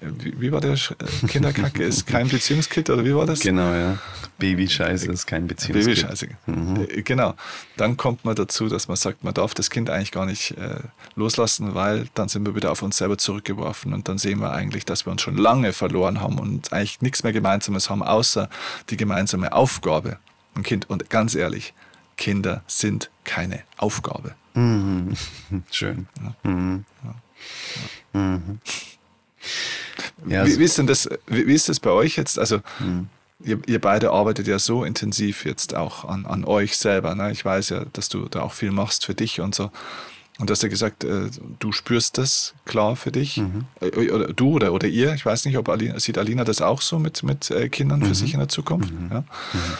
Wie 0.00 0.52
war 0.52 0.60
der 0.60 0.74
äh, 0.74 1.26
Kinderkacke? 1.26 1.82
ist 1.82 2.06
kein 2.06 2.28
Beziehungskit 2.28 2.90
oder 2.90 3.02
wie 3.02 3.14
war 3.14 3.24
das? 3.24 3.40
Genau, 3.40 3.72
ja. 3.72 3.98
Babyscheiße 4.38 5.10
ist 5.10 5.26
kein 5.26 5.46
Beziehungskit. 5.46 5.96
Babyscheiße. 5.96 6.28
Mhm. 6.44 6.86
Äh, 6.88 7.02
genau. 7.02 7.34
Dann 7.78 7.96
kommt 7.96 8.26
man 8.26 8.34
dazu, 8.34 8.68
dass 8.68 8.88
man 8.88 8.98
sagt, 8.98 9.24
man 9.24 9.32
darf 9.32 9.54
das 9.54 9.70
Kind 9.70 9.88
eigentlich 9.88 10.12
gar 10.12 10.26
nicht 10.26 10.50
äh, 10.58 10.80
loslassen, 11.14 11.74
weil 11.74 12.08
dann 12.14 12.28
sind 12.28 12.44
wir 12.44 12.54
wieder 12.54 12.72
auf 12.72 12.82
uns 12.82 12.98
selber 12.98 13.16
zurückgeworfen 13.16 13.94
und 13.94 14.08
dann 14.08 14.18
sehen 14.18 14.40
wir 14.40 14.52
eigentlich, 14.52 14.84
dass 14.84 15.06
wir 15.06 15.12
uns 15.12 15.22
schon 15.22 15.38
lange 15.38 15.72
verloren 15.72 16.20
haben 16.20 16.38
und 16.38 16.74
eigentlich 16.74 17.00
nichts 17.00 17.22
mehr 17.22 17.32
Gemeinsames 17.32 17.88
haben, 17.88 18.02
außer 18.02 18.50
die 18.90 18.98
gemeinsame 18.98 19.54
Aufgabe. 19.54 20.18
Ein 20.54 20.62
Kind, 20.62 20.90
und 20.90 21.08
ganz 21.08 21.34
ehrlich, 21.34 21.72
Kinder 22.18 22.62
sind 22.66 23.10
keine 23.24 23.62
Aufgabe. 23.78 24.34
Mhm. 24.54 25.14
Schön. 25.70 26.06
Ja. 26.22 26.50
Mhm. 26.50 26.84
Ja. 27.04 27.14
Mhm. 28.12 28.60
Ja, 30.26 30.46
wie, 30.46 30.58
wie, 30.58 30.64
ist 30.64 30.78
denn 30.78 30.86
das, 30.86 31.08
wie, 31.26 31.46
wie, 31.46 31.54
ist 31.54 31.68
das 31.68 31.80
bei 31.80 31.90
euch 31.90 32.16
jetzt? 32.16 32.38
Also, 32.38 32.60
mhm. 32.78 33.08
ihr, 33.42 33.58
ihr, 33.66 33.80
beide 33.80 34.10
arbeitet 34.10 34.46
ja 34.46 34.58
so 34.58 34.84
intensiv 34.84 35.44
jetzt 35.44 35.74
auch 35.74 36.04
an, 36.04 36.26
an 36.26 36.44
euch 36.44 36.76
selber. 36.76 37.14
Ne? 37.14 37.32
Ich 37.32 37.44
weiß 37.44 37.70
ja, 37.70 37.84
dass 37.92 38.08
du 38.08 38.28
da 38.28 38.42
auch 38.42 38.52
viel 38.52 38.70
machst 38.70 39.06
für 39.06 39.14
dich 39.14 39.40
und 39.40 39.54
so. 39.54 39.70
Und 40.40 40.48
du 40.48 40.52
hast 40.52 40.62
ja 40.62 40.70
gesagt, 40.70 41.04
äh, 41.04 41.28
du 41.58 41.70
spürst 41.70 42.16
das 42.16 42.54
klar 42.64 42.96
für 42.96 43.12
dich. 43.12 43.36
Mhm. 43.36 43.66
Äh, 43.80 44.10
oder 44.10 44.32
du 44.32 44.52
oder, 44.52 44.72
oder 44.72 44.88
ihr. 44.88 45.14
Ich 45.14 45.26
weiß 45.26 45.44
nicht, 45.44 45.58
ob 45.58 45.68
Alina, 45.68 46.00
sieht 46.00 46.16
Alina 46.16 46.44
das 46.44 46.62
auch 46.62 46.80
so 46.80 46.98
mit, 46.98 47.22
mit 47.22 47.50
äh, 47.50 47.68
Kindern 47.68 48.00
für 48.00 48.08
mhm. 48.08 48.14
sich 48.14 48.32
in 48.32 48.40
der 48.40 48.48
Zukunft? 48.48 48.90
Mhm. 48.90 49.10
Ja? 49.10 49.24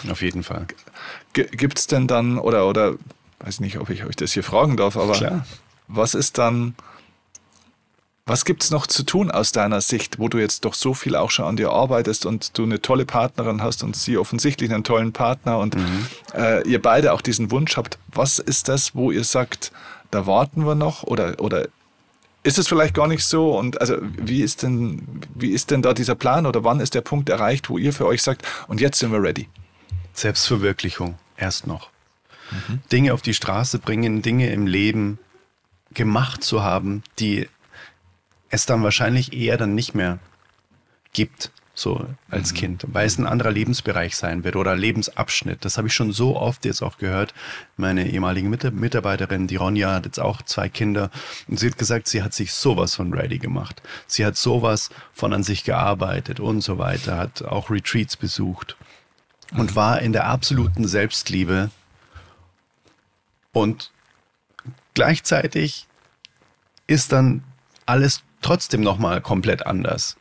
Mhm. 0.05 0.11
Auf 0.11 0.21
jeden 0.21 0.43
Fall. 0.43 0.67
Gibt 1.33 1.79
es 1.79 1.87
denn 1.87 2.07
dann, 2.07 2.39
oder, 2.39 2.69
oder 2.69 2.95
weiß 3.39 3.61
nicht, 3.61 3.79
ob 3.79 3.89
ich 3.89 4.05
euch 4.05 4.17
das 4.17 4.33
hier 4.33 4.43
fragen 4.43 4.77
darf, 4.77 4.99
aber 4.99 5.13
Klar. 5.13 5.47
was 5.89 6.15
ist 6.15 6.37
dann 6.37 6.75
was 8.27 8.45
gibt 8.45 8.63
es 8.63 8.71
noch 8.71 8.87
zu 8.87 9.03
tun 9.03 9.31
aus 9.31 9.53
deiner 9.53 9.81
Sicht, 9.81 10.19
wo 10.19 10.29
du 10.29 10.39
jetzt 10.39 10.65
doch 10.65 10.75
so 10.75 10.95
viel 10.95 11.17
auch 11.17 11.31
schon 11.31 11.47
an 11.47 11.57
dir 11.57 11.71
arbeitest 11.71 12.27
und 12.27 12.57
du 12.57 12.63
eine 12.63 12.81
tolle 12.81 13.05
Partnerin 13.05 13.63
hast 13.63 13.83
und 13.83 13.97
sie 13.97 14.17
offensichtlich 14.19 14.73
einen 14.73 14.85
tollen 14.85 15.13
Partner 15.13 15.59
und 15.59 15.77
mhm. 15.77 16.07
äh, 16.35 16.63
ihr 16.69 16.81
beide 16.81 17.13
auch 17.13 17.23
diesen 17.23 17.51
Wunsch 17.51 17.77
habt? 17.77 17.99
Was 18.13 18.39
ist 18.39 18.69
das, 18.69 18.95
wo 18.95 19.11
ihr 19.11 19.25
sagt, 19.25 19.73
da 20.11 20.27
warten 20.27 20.65
wir 20.65 20.75
noch 20.75 21.03
oder, 21.03 21.41
oder 21.41 21.67
ist 22.43 22.59
es 22.59 22.69
vielleicht 22.69 22.95
gar 22.95 23.07
nicht 23.07 23.25
so? 23.25 23.59
Und 23.59 23.81
also 23.81 23.97
wie 24.01 24.43
ist 24.43 24.63
denn, 24.63 25.07
wie 25.35 25.51
ist 25.51 25.71
denn 25.71 25.83
da 25.83 25.93
dieser 25.93 26.15
Plan 26.15 26.47
oder 26.47 26.65
wann 26.65 26.81
ist 26.81 26.95
der 26.95 27.03
Punkt 27.03 27.29
erreicht, 27.29 27.69
wo 27.69 27.79
ihr 27.79 27.93
für 27.93 28.07
euch 28.07 28.23
sagt, 28.23 28.47
und 28.69 28.81
jetzt 28.81 28.99
sind 28.99 29.13
wir 29.13 29.23
ready? 29.23 29.49
Selbstverwirklichung, 30.15 31.19
erst 31.37 31.67
noch. 31.67 31.91
Mhm. 32.51 32.81
Dinge 32.93 33.15
auf 33.15 33.23
die 33.23 33.35
Straße 33.35 33.79
bringen, 33.79 34.23
Dinge 34.23 34.51
im 34.51 34.67
Leben 34.67 35.19
gemacht 35.93 36.43
zu 36.43 36.63
haben, 36.63 37.03
die 37.19 37.49
es 38.51 38.67
dann 38.67 38.83
wahrscheinlich 38.83 39.33
eher 39.33 39.57
dann 39.57 39.75
nicht 39.75 39.95
mehr 39.95 40.19
gibt, 41.13 41.51
so 41.75 42.07
als 42.29 42.53
mhm. 42.53 42.57
Kind, 42.57 42.85
weil 42.89 43.07
es 43.07 43.17
ein 43.17 43.27
anderer 43.27 43.51
Lebensbereich 43.51 44.17
sein 44.17 44.45
wird 44.45 44.57
oder 44.57 44.77
Lebensabschnitt. 44.77 45.65
Das 45.65 45.79
habe 45.79 45.89
ich 45.89 45.95
schon 45.95 46.13
so 46.13 46.37
oft 46.37 46.65
jetzt 46.65 46.83
auch 46.83 46.99
gehört. 46.99 47.33
Meine 47.77 48.09
ehemalige 48.09 48.49
Mitarbeiterin, 48.49 49.47
die 49.47 49.57
Ronja, 49.57 49.95
hat 49.95 50.05
jetzt 50.05 50.21
auch 50.21 50.43
zwei 50.43 50.69
Kinder 50.69 51.11
und 51.49 51.59
sie 51.59 51.69
hat 51.69 51.79
gesagt, 51.79 52.09
sie 52.09 52.23
hat 52.23 52.35
sich 52.35 52.53
sowas 52.53 52.95
von 52.95 53.15
ready 53.15 53.39
gemacht. 53.39 53.81
Sie 54.07 54.27
hat 54.27 54.37
sowas 54.37 54.91
von 55.15 55.33
an 55.33 55.43
sich 55.43 55.65
gearbeitet 55.65 56.39
und 56.39 56.61
so 56.61 56.77
weiter, 56.79 57.17
hat 57.17 57.43
auch 57.43 57.71
Retreats 57.71 58.17
besucht 58.17 58.77
und 59.53 59.71
mhm. 59.71 59.77
war 59.77 60.01
in 60.01 60.13
der 60.13 60.27
absoluten 60.27 60.87
Selbstliebe 60.87 61.71
und 63.53 63.91
gleichzeitig 64.95 65.87
ist 66.87 67.13
dann 67.13 67.43
alles 67.87 68.23
trotzdem 68.43 68.81
nochmal 68.81 69.21
komplett 69.21 69.67
anders. 69.67 70.17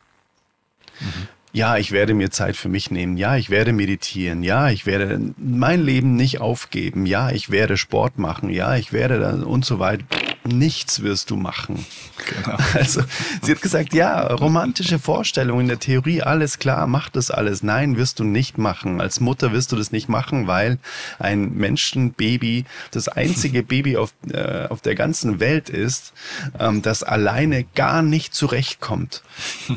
Mhm. 1.00 1.28
Ja, 1.52 1.78
ich 1.78 1.90
werde 1.90 2.14
mir 2.14 2.30
Zeit 2.30 2.56
für 2.56 2.68
mich 2.68 2.92
nehmen. 2.92 3.16
Ja, 3.16 3.36
ich 3.36 3.50
werde 3.50 3.72
meditieren. 3.72 4.44
Ja, 4.44 4.70
ich 4.70 4.86
werde 4.86 5.32
mein 5.36 5.82
Leben 5.82 6.14
nicht 6.14 6.40
aufgeben. 6.40 7.06
Ja, 7.06 7.30
ich 7.30 7.50
werde 7.50 7.76
Sport 7.76 8.18
machen. 8.18 8.50
Ja, 8.50 8.76
ich 8.76 8.92
werde 8.92 9.18
dann 9.18 9.42
und 9.42 9.64
so 9.64 9.80
weiter 9.80 10.04
nichts 10.44 11.02
wirst 11.02 11.30
du 11.30 11.36
machen. 11.36 11.84
Genau. 12.26 12.56
Also 12.74 13.02
sie 13.42 13.52
hat 13.52 13.62
gesagt, 13.62 13.94
ja, 13.94 14.26
romantische 14.28 14.98
Vorstellungen 14.98 15.62
in 15.62 15.68
der 15.68 15.80
Theorie, 15.80 16.22
alles 16.22 16.58
klar, 16.58 16.86
mach 16.86 17.08
das 17.08 17.30
alles. 17.30 17.62
Nein, 17.62 17.96
wirst 17.96 18.18
du 18.20 18.24
nicht 18.24 18.58
machen. 18.58 19.00
Als 19.00 19.20
Mutter 19.20 19.52
wirst 19.52 19.72
du 19.72 19.76
das 19.76 19.92
nicht 19.92 20.08
machen, 20.08 20.46
weil 20.46 20.78
ein 21.18 21.52
Menschenbaby 21.54 22.64
das 22.90 23.08
einzige 23.08 23.62
Baby 23.62 23.96
auf, 23.96 24.14
äh, 24.30 24.66
auf 24.68 24.80
der 24.80 24.94
ganzen 24.94 25.40
Welt 25.40 25.68
ist, 25.68 26.12
ähm, 26.58 26.82
das 26.82 27.02
alleine 27.02 27.64
gar 27.74 28.02
nicht 28.02 28.34
zurechtkommt. 28.34 29.22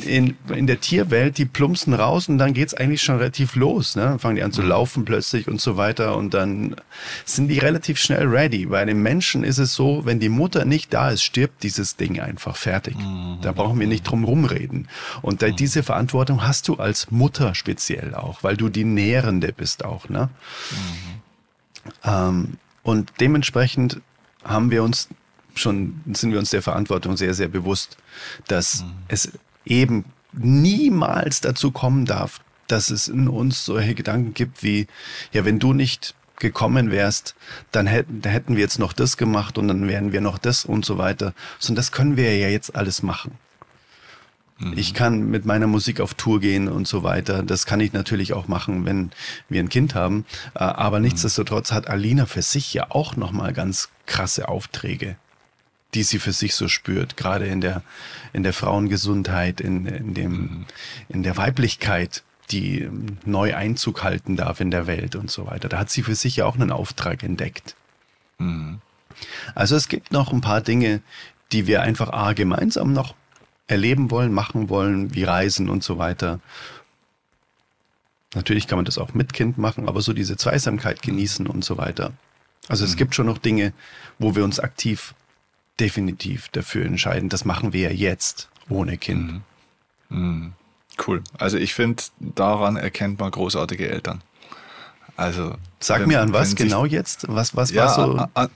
In, 0.05 0.37
in 0.53 0.67
der 0.67 0.79
Tierwelt, 0.79 1.37
die 1.37 1.45
plumpsen 1.45 1.93
raus 1.93 2.29
und 2.29 2.37
dann 2.37 2.53
geht's 2.53 2.73
eigentlich 2.73 3.01
schon 3.01 3.17
relativ 3.17 3.55
los. 3.55 3.95
Ne? 3.95 4.03
Dann 4.03 4.19
fangen 4.19 4.35
die 4.35 4.43
an 4.43 4.51
zu 4.51 4.61
laufen 4.61 5.03
plötzlich 5.05 5.47
und 5.47 5.59
so 5.59 5.77
weiter 5.77 6.15
und 6.15 6.33
dann 6.33 6.75
sind 7.25 7.47
die 7.47 7.59
relativ 7.59 7.97
schnell 7.99 8.27
ready. 8.27 8.67
Bei 8.67 8.85
den 8.85 9.01
Menschen 9.01 9.43
ist 9.43 9.57
es 9.57 9.73
so, 9.73 10.05
wenn 10.05 10.19
die 10.19 10.29
Mutter 10.29 10.52
Mutter 10.53 10.65
nicht 10.65 10.93
da 10.93 11.09
ist, 11.09 11.23
stirbt 11.23 11.63
dieses 11.63 11.95
Ding 11.95 12.19
einfach 12.19 12.55
fertig. 12.55 12.95
Mhm. 12.95 13.39
Da 13.41 13.53
brauchen 13.53 13.79
wir 13.79 13.87
nicht 13.87 14.03
drum 14.03 14.23
rumreden. 14.23 14.87
Und 15.23 15.41
da, 15.41 15.49
diese 15.49 15.81
Verantwortung 15.81 16.45
hast 16.45 16.67
du 16.67 16.75
als 16.75 17.09
Mutter 17.09 17.55
speziell 17.55 18.13
auch, 18.13 18.43
weil 18.43 18.55
du 18.55 18.69
die 18.69 18.83
Nährende 18.83 19.51
bist 19.51 19.83
auch. 19.83 20.09
Ne? 20.09 20.29
Mhm. 20.69 21.87
Ähm, 22.03 22.57
und 22.83 23.13
dementsprechend 23.19 23.99
haben 24.43 24.69
wir 24.69 24.83
uns 24.83 25.09
schon, 25.55 26.01
sind 26.13 26.31
wir 26.31 26.39
uns 26.39 26.51
der 26.51 26.61
Verantwortung 26.61 27.17
sehr, 27.17 27.33
sehr 27.33 27.47
bewusst, 27.47 27.97
dass 28.47 28.83
mhm. 28.83 28.91
es 29.07 29.31
eben 29.65 30.05
niemals 30.33 31.41
dazu 31.41 31.71
kommen 31.71 32.05
darf, 32.05 32.41
dass 32.67 32.91
es 32.91 33.07
in 33.07 33.27
uns 33.27 33.65
solche 33.65 33.95
Gedanken 33.95 34.35
gibt 34.35 34.61
wie, 34.61 34.85
ja, 35.31 35.45
wenn 35.45 35.57
du 35.57 35.73
nicht 35.73 36.13
gekommen 36.43 36.91
wärst, 36.91 37.35
dann 37.71 37.87
hätten, 37.87 38.21
hätten 38.23 38.55
wir 38.55 38.61
jetzt 38.61 38.77
noch 38.77 38.93
das 38.93 39.17
gemacht 39.17 39.57
und 39.57 39.67
dann 39.67 39.87
wären 39.87 40.11
wir 40.11 40.21
noch 40.21 40.37
das 40.37 40.65
und 40.65 40.85
so 40.85 40.99
weiter. 40.99 41.33
So, 41.57 41.71
und 41.71 41.75
das 41.75 41.91
können 41.91 42.17
wir 42.17 42.37
ja 42.37 42.49
jetzt 42.49 42.75
alles 42.75 43.01
machen. 43.01 43.31
Mhm. 44.59 44.73
Ich 44.77 44.93
kann 44.93 45.29
mit 45.29 45.45
meiner 45.45 45.67
Musik 45.67 45.99
auf 45.99 46.13
Tour 46.13 46.39
gehen 46.39 46.67
und 46.67 46.87
so 46.87 47.01
weiter. 47.03 47.43
Das 47.43 47.65
kann 47.65 47.79
ich 47.79 47.93
natürlich 47.93 48.33
auch 48.33 48.47
machen, 48.47 48.85
wenn 48.85 49.11
wir 49.49 49.61
ein 49.61 49.69
Kind 49.69 49.95
haben. 49.95 50.25
Aber 50.53 50.99
mhm. 50.99 51.05
nichtsdestotrotz 51.05 51.71
hat 51.71 51.87
Alina 51.87 52.25
für 52.25 52.41
sich 52.41 52.73
ja 52.73 52.87
auch 52.89 53.15
nochmal 53.15 53.53
ganz 53.53 53.89
krasse 54.05 54.49
Aufträge, 54.49 55.15
die 55.93 56.03
sie 56.03 56.19
für 56.19 56.33
sich 56.33 56.55
so 56.55 56.67
spürt. 56.67 57.17
Gerade 57.17 57.47
in 57.47 57.61
der, 57.61 57.81
in 58.33 58.43
der 58.43 58.53
Frauengesundheit, 58.53 59.61
in, 59.61 59.85
in 59.85 60.13
dem, 60.13 60.31
mhm. 60.31 60.65
in 61.09 61.23
der 61.23 61.37
Weiblichkeit 61.37 62.23
die 62.51 62.89
neu 63.25 63.55
Einzug 63.55 64.03
halten 64.03 64.35
darf 64.35 64.59
in 64.59 64.71
der 64.71 64.87
Welt 64.87 65.15
und 65.15 65.31
so 65.31 65.47
weiter. 65.47 65.69
Da 65.69 65.79
hat 65.79 65.89
sie 65.89 66.03
für 66.03 66.15
sich 66.15 66.37
ja 66.37 66.45
auch 66.45 66.55
einen 66.55 66.71
Auftrag 66.71 67.23
entdeckt. 67.23 67.75
Mhm. 68.37 68.81
Also 69.55 69.75
es 69.75 69.87
gibt 69.87 70.11
noch 70.11 70.31
ein 70.33 70.41
paar 70.41 70.61
Dinge, 70.61 71.01
die 71.51 71.67
wir 71.67 71.81
einfach 71.81 72.11
A, 72.11 72.33
gemeinsam 72.33 72.93
noch 72.93 73.15
erleben 73.67 74.11
wollen, 74.11 74.33
machen 74.33 74.69
wollen, 74.69 75.13
wie 75.13 75.23
Reisen 75.23 75.69
und 75.69 75.83
so 75.83 75.97
weiter. 75.97 76.39
Natürlich 78.35 78.67
kann 78.67 78.77
man 78.77 78.85
das 78.85 78.97
auch 78.97 79.13
mit 79.13 79.33
Kind 79.33 79.57
machen, 79.57 79.87
aber 79.87 80.01
so 80.01 80.11
diese 80.11 80.37
Zweisamkeit 80.37 81.01
genießen 81.01 81.47
und 81.47 81.63
so 81.63 81.77
weiter. 81.77 82.11
Also 82.67 82.83
es 82.83 82.93
mhm. 82.93 82.97
gibt 82.97 83.15
schon 83.15 83.27
noch 83.27 83.37
Dinge, 83.37 83.73
wo 84.19 84.35
wir 84.35 84.43
uns 84.43 84.59
aktiv 84.59 85.13
definitiv 85.79 86.49
dafür 86.49 86.85
entscheiden. 86.85 87.29
Das 87.29 87.45
machen 87.45 87.73
wir 87.73 87.91
ja 87.91 87.91
jetzt 87.91 88.49
ohne 88.69 88.97
Kind. 88.97 89.43
Mhm. 90.09 90.19
Mhm. 90.19 90.53
Cool. 91.05 91.23
Also 91.37 91.57
ich 91.57 91.73
finde, 91.73 92.03
daran 92.19 92.75
erkennt 92.75 93.19
man 93.19 93.31
großartige 93.31 93.89
Eltern. 93.89 94.21
Also 95.15 95.55
sag 95.79 96.01
wenn, 96.01 96.07
mir 96.07 96.21
an 96.21 96.33
was 96.33 96.55
genau 96.55 96.85
jetzt? 96.85 97.25
Was 97.29 97.55
was 97.55 97.71
ja, 97.71 97.85
war 97.85 97.95
so? 97.95 98.27
An, 98.33 98.49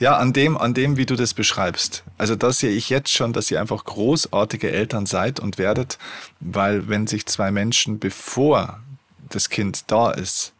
ja, 0.00 0.16
an 0.16 0.32
dem, 0.32 0.56
an 0.56 0.74
dem, 0.74 0.96
wie 0.96 1.06
du 1.06 1.16
das 1.16 1.34
beschreibst. 1.34 2.02
Also 2.16 2.34
das 2.34 2.58
sehe 2.58 2.70
ich 2.70 2.90
jetzt 2.90 3.12
schon, 3.12 3.32
dass 3.32 3.50
ihr 3.50 3.60
einfach 3.60 3.84
großartige 3.84 4.70
Eltern 4.70 5.06
seid 5.06 5.40
und 5.40 5.58
werdet, 5.58 5.98
weil 6.40 6.88
wenn 6.88 7.06
sich 7.06 7.26
zwei 7.26 7.50
Menschen, 7.50 7.98
bevor 7.98 8.80
das 9.28 9.50
Kind 9.50 9.90
da 9.90 10.10
ist, 10.10 10.52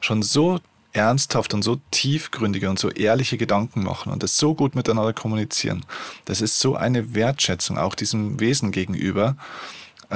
schon 0.00 0.22
so 0.22 0.60
ernsthaft 0.92 1.54
und 1.54 1.62
so 1.62 1.80
tiefgründige 1.90 2.70
und 2.70 2.78
so 2.78 2.90
ehrliche 2.90 3.36
Gedanken 3.36 3.82
machen 3.82 4.12
und 4.12 4.22
es 4.22 4.36
so 4.36 4.54
gut 4.54 4.74
miteinander 4.74 5.12
kommunizieren, 5.12 5.84
das 6.24 6.40
ist 6.40 6.58
so 6.60 6.76
eine 6.76 7.14
Wertschätzung 7.14 7.78
auch 7.78 7.94
diesem 7.94 8.40
Wesen 8.40 8.70
gegenüber, 8.70 9.36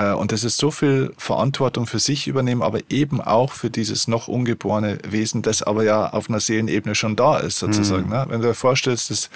und 0.03 0.33
das 0.33 0.45
ist 0.45 0.59
so 0.59 0.71
viel 0.71 1.13
Verantwortung 1.17 1.87
für 1.87 1.99
sich 1.99 2.29
übernehmen, 2.29 2.63
aber 2.63 2.81
eben 2.91 3.21
auch 3.21 3.53
für 3.53 3.71
dieses 3.71 4.07
noch 4.07 4.29
ungeborene 4.29 4.99
Wesen, 5.09 5.43
das 5.43 5.63
aber 5.63 5.85
ja 5.85 6.11
auf 6.13 6.29
einer 6.29 6.41
Seelenebene 6.41 6.95
schon 6.95 7.17
da 7.17 7.39
ist, 7.39 7.59
sozusagen. 7.59 8.05
Mhm. 8.05 8.11
Ne? 8.11 8.27
Wenn 8.29 8.41
du 8.41 8.49
dir 8.49 8.55
vorstellst, 8.55 9.11
das 9.11 9.31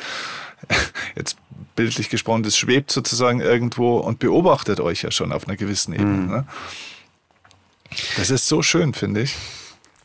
jetzt 1.17 1.37
bildlich 1.75 2.11
gesprochen, 2.11 2.43
das 2.43 2.57
schwebt 2.57 2.91
sozusagen 2.91 3.41
irgendwo 3.41 3.99
und 3.99 4.19
beobachtet 4.19 4.81
euch 4.81 5.03
ja 5.03 5.11
schon 5.11 5.33
auf 5.33 5.49
einer 5.49 5.57
gewissen 5.57 5.95
Ebene. 5.95 6.17
Mhm. 6.17 6.31
Ne? 6.31 6.47
Das 8.17 8.31
ist 8.31 8.47
so 8.47 8.63
schön, 8.63 8.95
finde 8.95 9.23
ich. 9.23 9.37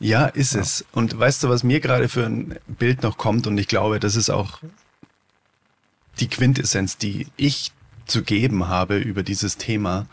Ja, 0.00 0.26
ist 0.26 0.54
ja. 0.54 0.60
es. 0.60 0.84
Und 0.92 1.18
weißt 1.18 1.42
du, 1.42 1.48
was 1.48 1.64
mir 1.64 1.80
gerade 1.80 2.08
für 2.08 2.24
ein 2.24 2.58
Bild 2.66 3.02
noch 3.02 3.18
kommt? 3.18 3.46
Und 3.46 3.58
ich 3.58 3.68
glaube, 3.68 4.00
das 4.00 4.16
ist 4.16 4.30
auch 4.30 4.60
die 6.20 6.28
Quintessenz, 6.28 6.96
die 6.98 7.26
ich 7.36 7.72
zu 8.06 8.22
geben 8.22 8.68
habe 8.68 8.98
über 8.98 9.22
dieses 9.22 9.56
Thema. 9.56 10.06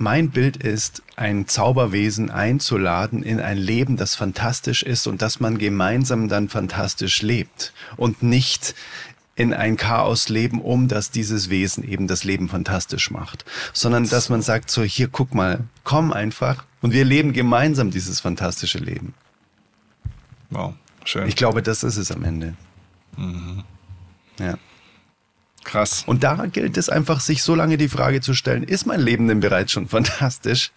Mein 0.00 0.30
Bild 0.30 0.56
ist, 0.56 1.02
ein 1.16 1.46
Zauberwesen 1.46 2.30
einzuladen 2.30 3.22
in 3.22 3.38
ein 3.38 3.58
Leben, 3.58 3.98
das 3.98 4.14
fantastisch 4.14 4.82
ist 4.82 5.06
und 5.06 5.20
dass 5.20 5.40
man 5.40 5.58
gemeinsam 5.58 6.26
dann 6.26 6.48
fantastisch 6.48 7.20
lebt 7.20 7.74
und 7.98 8.22
nicht 8.22 8.74
in 9.34 9.52
ein 9.52 9.76
Chaos 9.76 10.30
leben, 10.30 10.62
um 10.62 10.88
dass 10.88 11.10
dieses 11.10 11.50
Wesen 11.50 11.86
eben 11.86 12.06
das 12.06 12.24
Leben 12.24 12.48
fantastisch 12.48 13.10
macht, 13.10 13.44
sondern 13.74 14.08
dass 14.08 14.30
man 14.30 14.40
sagt 14.40 14.70
so, 14.70 14.82
hier 14.82 15.08
guck 15.08 15.34
mal, 15.34 15.64
komm 15.84 16.14
einfach 16.14 16.64
und 16.80 16.94
wir 16.94 17.04
leben 17.04 17.34
gemeinsam 17.34 17.90
dieses 17.90 18.20
fantastische 18.20 18.78
Leben. 18.78 19.12
Wow, 20.48 20.72
schön. 21.04 21.28
Ich 21.28 21.36
glaube, 21.36 21.60
das 21.60 21.82
ist 21.82 21.98
es 21.98 22.10
am 22.10 22.24
Ende. 22.24 22.54
Mhm. 23.18 23.64
Ja. 24.38 24.56
Krass. 25.64 26.04
Und 26.06 26.22
da 26.24 26.46
gilt 26.46 26.76
es 26.76 26.88
einfach, 26.88 27.20
sich 27.20 27.42
so 27.42 27.54
lange 27.54 27.76
die 27.76 27.88
Frage 27.88 28.20
zu 28.20 28.34
stellen, 28.34 28.62
ist 28.62 28.86
mein 28.86 29.00
Leben 29.00 29.28
denn 29.28 29.40
bereits 29.40 29.72
schon 29.72 29.88
fantastisch? 29.88 30.72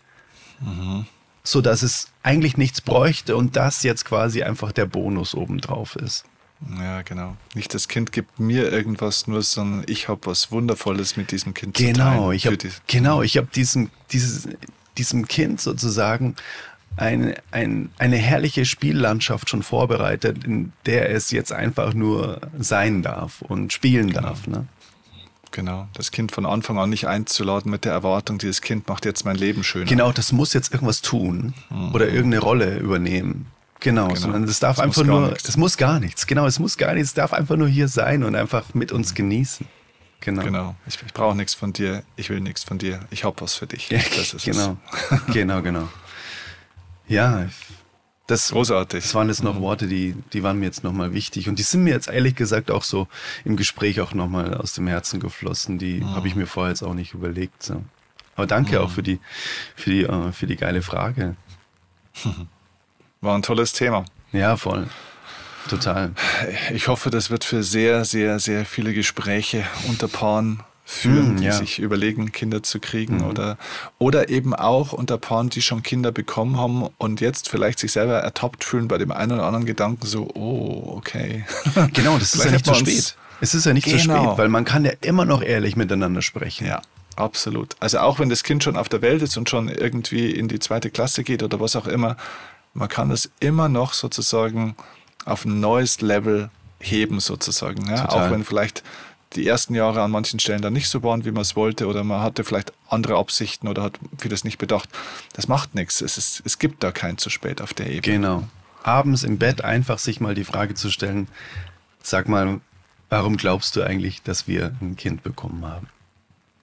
Mhm. 0.60 1.06
So 1.44 1.62
dass 1.62 1.84
es 1.84 2.10
eigentlich 2.22 2.58
nichts 2.58 2.82
bräuchte 2.82 3.36
und 3.36 3.56
das 3.56 3.84
jetzt 3.84 4.06
quasi 4.06 4.44
einfach 4.44 4.72
der 4.72 4.86
Bonus 4.86 5.36
obendrauf 5.36 5.96
ist. 5.96 6.26
Ja, 6.80 7.02
genau. 7.02 7.36
Nicht 7.54 7.74
das 7.74 7.88
Kind 7.88 8.12
gibt 8.12 8.40
mir 8.40 8.72
irgendwas 8.72 9.28
nur, 9.28 9.42
sondern 9.42 9.84
ich 9.88 10.08
habe 10.08 10.22
was 10.26 10.52
Wundervolles 10.52 11.18
mit 11.18 11.32
diesem 11.32 11.54
Kind 11.54 11.76
genau, 11.76 11.92
zu 11.92 12.00
teilen. 12.00 12.32
Ich 12.32 12.48
hab, 12.48 12.88
genau, 12.88 13.22
ich 13.22 13.38
habe 13.38 13.48
diesem, 13.54 13.90
dieses, 14.12 14.48
diesem 14.98 15.28
Kind 15.28 15.60
sozusagen 15.60 16.36
eine, 16.96 17.36
ein, 17.52 17.90
eine 17.98 18.18
herrliche 18.18 18.66
Spiellandschaft 18.66 19.50
schon 19.50 19.64
vorbereitet, 19.64 20.44
in 20.44 20.74
der 20.86 21.10
es 21.10 21.32
jetzt 21.32 21.52
einfach 21.52 21.94
nur 21.94 22.42
sein 22.58 23.02
darf 23.02 23.42
und 23.42 23.74
spielen 23.74 24.08
genau. 24.08 24.22
darf. 24.22 24.48
Ne? 24.48 24.68
Genau, 25.52 25.88
das 25.94 26.12
Kind 26.12 26.32
von 26.32 26.46
Anfang 26.48 26.80
an 26.80 26.90
nicht 26.90 27.08
einzuladen 27.08 27.70
mit 27.70 27.86
der 27.86 27.92
Erwartung, 27.92 28.40
dieses 28.40 28.62
Kind 28.62 28.88
macht 28.88 29.06
jetzt 29.06 29.24
mein 29.24 29.36
Leben 29.36 29.64
schöner. 29.64 29.86
Genau, 29.86 30.12
das 30.12 30.32
muss 30.32 30.54
jetzt 30.54 30.74
irgendwas 30.74 31.02
tun 31.02 31.54
mhm. 31.70 31.94
oder 31.94 32.08
irgendeine 32.08 32.40
Rolle 32.40 32.78
übernehmen. 32.80 33.46
Genau, 33.80 34.08
genau. 34.08 34.20
sondern 34.20 34.44
es 34.46 34.60
darf 34.60 34.78
das 34.78 34.86
einfach 34.86 35.04
nur, 35.04 35.28
nichts. 35.28 35.44
das 35.44 35.58
muss 35.58 35.78
gar 35.78 36.00
nichts. 36.00 36.26
Genau, 36.26 36.48
es 36.48 36.58
muss 36.58 36.78
gar 36.78 36.94
nichts, 36.94 37.10
es 37.10 37.14
darf 37.14 37.34
einfach 37.34 37.56
nur 37.56 37.68
hier 37.68 37.88
sein 37.88 38.24
und 38.24 38.36
einfach 38.36 38.74
mit 38.74 38.92
uns 38.92 39.14
genießen. 39.14 39.68
Genau. 40.22 40.42
Genau. 40.42 40.76
Ich, 40.88 40.98
ich 41.06 41.14
brauche 41.14 41.36
nichts 41.36 41.54
von 41.54 41.74
dir, 41.74 42.02
ich 42.16 42.30
will 42.30 42.40
nichts 42.40 42.64
von 42.64 42.78
dir, 42.78 43.02
ich 43.12 43.24
habe 43.26 43.42
was 43.42 43.56
für 43.56 43.68
dich. 43.68 43.90
Ja, 43.90 44.00
genau. 44.44 44.78
genau, 45.34 45.62
genau. 45.62 45.90
Ja, 47.14 47.48
das, 48.28 48.52
Großartig. 48.52 49.04
Das 49.04 49.16
waren 49.16 49.28
jetzt 49.28 49.44
noch 49.44 49.56
mhm. 49.56 49.62
Worte, 49.62 49.88
die, 49.88 50.16
die 50.32 50.44
waren 50.44 50.60
mir 50.60 50.66
jetzt 50.66 50.84
nochmal 50.84 51.14
wichtig. 51.14 51.50
Und 51.50 51.60
die 51.60 51.64
sind 51.64 51.84
mir 51.84 51.94
jetzt 51.94 52.08
ehrlich 52.08 52.36
gesagt 52.36 52.72
auch 52.72 52.84
so 52.84 53.08
im 53.44 53.58
Gespräch 53.58 54.00
auch 54.00 54.14
nochmal 54.14 54.54
aus 54.54 54.74
dem 54.74 54.88
Herzen 54.88 55.20
geflossen. 55.20 55.78
Die 55.78 56.02
mhm. 56.02 56.16
habe 56.16 56.28
ich 56.28 56.36
mir 56.36 56.48
vorher 56.48 56.72
jetzt 56.72 56.84
auch 56.84 56.94
nicht 56.94 57.14
überlegt. 57.14 57.64
So. 57.64 57.84
Aber 58.36 58.48
danke 58.48 58.78
mhm. 58.80 58.86
auch 58.86 58.90
für 58.90 59.04
die, 59.04 59.20
für, 59.76 59.90
die, 59.90 60.08
uh, 60.08 60.32
für 60.32 60.48
die 60.48 60.56
geile 60.56 60.82
Frage. 60.82 61.36
War 63.22 63.36
ein 63.36 63.42
tolles 63.42 63.74
Thema. 63.74 64.06
Ja, 64.32 64.56
voll. 64.56 64.88
Total. 65.70 66.12
Ich 66.74 66.88
hoffe, 66.88 67.10
das 67.10 67.30
wird 67.30 67.44
für 67.44 67.64
sehr, 67.64 68.04
sehr, 68.04 68.40
sehr 68.40 68.66
viele 68.66 68.94
Gespräche 68.94 69.66
unter 69.88 70.08
Paaren 70.08 70.62
führen, 70.94 71.36
mm, 71.36 71.38
die 71.38 71.46
ja. 71.46 71.54
sich 71.54 71.80
überlegen, 71.80 72.32
Kinder 72.32 72.64
zu 72.64 72.80
kriegen 72.80 73.18
mhm. 73.18 73.26
oder, 73.26 73.58
oder 73.98 74.30
eben 74.30 74.54
auch 74.54 74.94
unter 74.94 75.18
Paaren, 75.18 75.50
die 75.50 75.62
schon 75.62 75.84
Kinder 75.84 76.12
bekommen 76.12 76.58
haben 76.58 76.88
und 76.98 77.22
jetzt 77.22 77.50
vielleicht 77.50 77.80
sich 77.80 77.92
selber 77.92 78.20
ertappt 78.20 78.64
fühlen 78.64 78.88
bei 78.88 78.98
dem 78.98 79.12
einen 79.12 79.34
oder 79.34 79.44
anderen 79.44 79.66
Gedanken 79.66 80.06
so, 80.06 80.30
oh, 80.34 80.96
okay. 80.98 81.46
Genau, 81.94 82.18
das 82.18 82.36
ist 82.36 82.46
ja 82.46 82.52
nicht 82.52 82.66
zu 82.66 82.76
spät. 82.76 83.16
Es 83.42 83.54
ist 83.54 83.66
ja 83.66 83.74
nicht 83.74 83.86
genau. 83.86 83.98
zu 83.98 84.04
spät, 84.04 84.38
weil 84.38 84.50
man 84.50 84.64
kann 84.64 84.86
ja 84.86 84.92
immer 85.02 85.26
noch 85.26 85.42
ehrlich 85.42 85.76
miteinander 85.76 86.22
sprechen. 86.22 86.68
Ja, 86.68 86.82
absolut. 87.16 87.76
Also 87.80 88.00
auch 88.00 88.20
wenn 88.20 88.30
das 88.30 88.44
Kind 88.44 88.64
schon 88.64 88.78
auf 88.78 88.88
der 88.88 89.02
Welt 89.02 89.22
ist 89.22 89.36
und 89.38 89.50
schon 89.50 89.68
irgendwie 89.68 90.32
in 90.32 90.48
die 90.48 90.60
zweite 90.60 90.90
Klasse 90.90 91.24
geht 91.24 91.44
oder 91.44 91.60
was 91.60 91.76
auch 91.76 91.88
immer, 91.88 92.16
man 92.74 92.88
kann 92.88 93.12
es 93.12 93.32
immer 93.40 93.70
noch 93.70 93.94
sozusagen 93.94 94.76
auf 95.26 95.46
ein 95.46 95.60
neues 95.60 96.02
Level 96.02 96.50
heben 96.80 97.20
sozusagen. 97.20 97.88
Ja? 97.90 98.10
Auch 98.10 98.32
wenn 98.32 98.44
vielleicht 98.44 98.84
die 99.36 99.48
ersten 99.48 99.76
Jahre 99.76 100.02
an 100.02 100.12
manchen 100.12 100.40
Stellen 100.40 100.62
dann 100.62 100.74
nicht 100.74 100.90
so 100.90 101.04
waren, 101.04 101.26
wie 101.26 101.32
man 101.32 101.42
es 101.42 101.56
wollte, 101.56 101.88
oder 101.88 102.04
man 102.04 102.22
hatte 102.22 102.44
vielleicht 102.44 102.74
andere 102.90 103.18
Absichten 103.18 103.68
oder 103.68 103.84
hat 103.84 104.00
vieles 104.18 104.44
nicht 104.44 104.58
bedacht. 104.58 104.90
Das 105.34 105.48
macht 105.48 105.76
nichts. 105.76 106.02
Es, 106.02 106.18
ist, 106.18 106.42
es 106.46 106.60
gibt 106.60 106.84
da 106.84 106.92
kein 106.92 107.18
zu 107.18 107.30
spät 107.30 107.62
auf 107.62 107.74
der 107.74 107.88
Ebene. 107.88 108.02
Genau. 108.02 108.48
Abends 108.84 109.24
im 109.24 109.38
Bett 109.38 109.64
einfach 109.64 110.00
sich 110.00 110.20
mal 110.20 110.36
die 110.36 110.44
Frage 110.44 110.74
zu 110.74 110.90
stellen, 110.90 111.28
sag 112.02 112.28
mal, 112.28 112.60
warum 113.10 113.38
glaubst 113.38 113.76
du 113.76 113.84
eigentlich, 113.84 114.22
dass 114.24 114.48
wir 114.48 114.76
ein 114.82 114.96
Kind 114.96 115.24
bekommen 115.24 115.66
haben? 115.66 115.88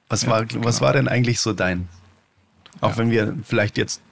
Was, 0.08 0.22
ja, 0.22 0.30
war, 0.30 0.44
genau. 0.44 0.64
was 0.64 0.80
war 0.80 0.92
denn 0.92 1.08
eigentlich 1.08 1.40
so 1.40 1.52
dein? 1.52 1.88
Auch 2.80 2.90
ja. 2.90 2.96
wenn 2.98 3.10
wir 3.10 3.36
vielleicht 3.44 3.78
jetzt 3.78 4.02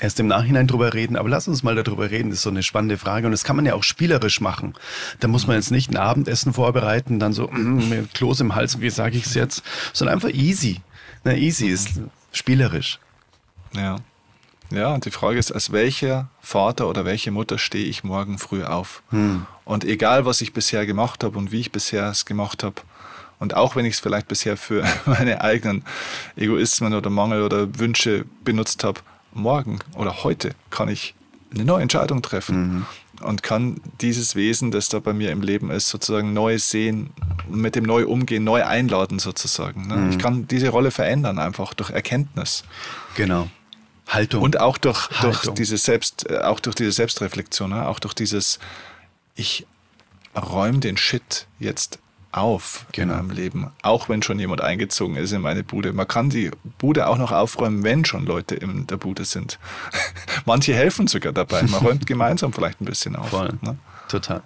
erst 0.00 0.20
im 0.20 0.26
Nachhinein 0.26 0.66
drüber 0.66 0.94
reden, 0.94 1.16
aber 1.16 1.28
lass 1.28 1.48
uns 1.48 1.62
mal 1.62 1.74
darüber 1.74 2.10
reden. 2.10 2.30
Das 2.30 2.38
ist 2.38 2.42
so 2.44 2.50
eine 2.50 2.62
spannende 2.62 2.98
Frage 2.98 3.26
und 3.26 3.32
das 3.32 3.44
kann 3.44 3.56
man 3.56 3.66
ja 3.66 3.74
auch 3.74 3.82
spielerisch 3.82 4.40
machen. 4.40 4.74
Da 5.20 5.28
muss 5.28 5.46
man 5.46 5.56
jetzt 5.56 5.70
nicht 5.70 5.90
ein 5.90 5.96
Abendessen 5.96 6.52
vorbereiten, 6.52 7.18
dann 7.18 7.32
so 7.32 7.48
mm, 7.48 7.88
mit 7.88 8.14
Kloß 8.14 8.40
im 8.40 8.54
Hals, 8.54 8.80
wie 8.80 8.90
sage 8.90 9.16
ich 9.16 9.26
es 9.26 9.34
jetzt, 9.34 9.62
sondern 9.92 10.14
einfach 10.14 10.30
easy. 10.30 10.80
Na, 11.24 11.34
easy 11.34 11.66
ist 11.66 12.00
spielerisch. 12.32 12.98
Ja. 13.74 13.96
Ja, 14.70 14.92
und 14.92 15.06
die 15.06 15.10
Frage 15.10 15.38
ist, 15.38 15.50
als 15.50 15.72
welcher 15.72 16.28
Vater 16.40 16.88
oder 16.88 17.06
welche 17.06 17.30
Mutter 17.30 17.56
stehe 17.58 17.86
ich 17.86 18.04
morgen 18.04 18.38
früh 18.38 18.64
auf? 18.64 19.02
Hm. 19.10 19.46
Und 19.64 19.84
egal, 19.84 20.26
was 20.26 20.42
ich 20.42 20.52
bisher 20.52 20.84
gemacht 20.84 21.24
habe 21.24 21.38
und 21.38 21.52
wie 21.52 21.60
ich 21.60 21.72
bisher 21.72 22.06
es 22.10 22.26
gemacht 22.26 22.62
habe, 22.62 22.82
und 23.38 23.54
auch 23.54 23.76
wenn 23.76 23.84
ich 23.84 23.94
es 23.94 24.00
vielleicht 24.00 24.28
bisher 24.28 24.56
für 24.56 24.84
meine 25.06 25.40
eigenen 25.40 25.84
Egoismen 26.36 26.92
oder 26.92 27.08
Mangel 27.08 27.42
oder 27.42 27.78
Wünsche 27.78 28.26
benutzt 28.44 28.84
habe, 28.84 29.00
morgen 29.32 29.78
oder 29.94 30.24
heute 30.24 30.54
kann 30.70 30.88
ich 30.88 31.14
eine 31.52 31.64
neue 31.64 31.82
Entscheidung 31.82 32.22
treffen 32.22 32.86
mhm. 33.20 33.26
und 33.26 33.42
kann 33.42 33.80
dieses 34.00 34.34
Wesen, 34.34 34.70
das 34.70 34.88
da 34.88 35.00
bei 35.00 35.12
mir 35.12 35.30
im 35.30 35.42
Leben 35.42 35.70
ist, 35.70 35.88
sozusagen 35.88 36.32
neu 36.32 36.58
sehen, 36.58 37.10
mit 37.48 37.74
dem 37.74 37.84
neu 37.84 38.06
umgehen, 38.06 38.44
neu 38.44 38.64
einladen 38.64 39.18
sozusagen. 39.18 39.86
Ne? 39.88 39.96
Mhm. 39.96 40.10
Ich 40.10 40.18
kann 40.18 40.46
diese 40.46 40.68
Rolle 40.68 40.90
verändern 40.90 41.38
einfach 41.38 41.74
durch 41.74 41.90
Erkenntnis. 41.90 42.64
Genau. 43.14 43.48
Haltung. 44.06 44.42
Und 44.42 44.60
auch 44.60 44.78
durch, 44.78 45.10
Haltung. 45.10 45.32
durch 45.42 45.54
diese 45.54 45.76
Selbst, 45.76 46.28
äh, 46.28 46.38
auch 46.38 46.60
durch 46.60 46.76
diese 46.76 46.92
Selbstreflexion, 46.92 47.70
ne? 47.70 47.86
auch 47.88 47.98
durch 47.98 48.14
dieses, 48.14 48.58
ich 49.34 49.66
räume 50.36 50.78
den 50.78 50.96
Shit 50.96 51.46
jetzt 51.58 51.98
auf 52.30 52.86
genau. 52.92 53.14
in 53.14 53.26
meinem 53.26 53.36
Leben, 53.36 53.70
auch 53.82 54.08
wenn 54.08 54.22
schon 54.22 54.38
jemand 54.38 54.60
eingezogen 54.60 55.16
ist 55.16 55.32
in 55.32 55.40
meine 55.40 55.64
Bude. 55.64 55.92
Man 55.92 56.06
kann 56.06 56.30
die 56.30 56.50
Bude 56.78 57.06
auch 57.06 57.18
noch 57.18 57.32
aufräumen, 57.32 57.82
wenn 57.84 58.04
schon 58.04 58.26
Leute 58.26 58.54
in 58.54 58.86
der 58.86 58.96
Bude 58.96 59.24
sind. 59.24 59.58
Manche 60.44 60.74
helfen 60.74 61.06
sogar 61.06 61.32
dabei. 61.32 61.62
Man 61.62 61.80
räumt 61.80 62.06
gemeinsam 62.06 62.52
vielleicht 62.52 62.80
ein 62.80 62.84
bisschen 62.84 63.16
auf. 63.16 63.30
Voll. 63.30 63.58
Ne? 63.62 63.78
Total. 64.08 64.42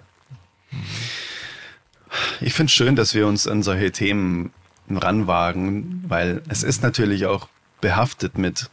Ich 2.41 2.53
finde 2.53 2.69
es 2.69 2.73
schön, 2.73 2.95
dass 2.95 3.13
wir 3.13 3.27
uns 3.27 3.47
an 3.47 3.63
solche 3.63 3.91
Themen 3.91 4.51
ranwagen, 4.89 6.03
weil 6.07 6.41
es 6.47 6.63
ist 6.63 6.83
natürlich 6.83 7.25
auch 7.25 7.47
behaftet 7.81 8.37
mit, 8.37 8.69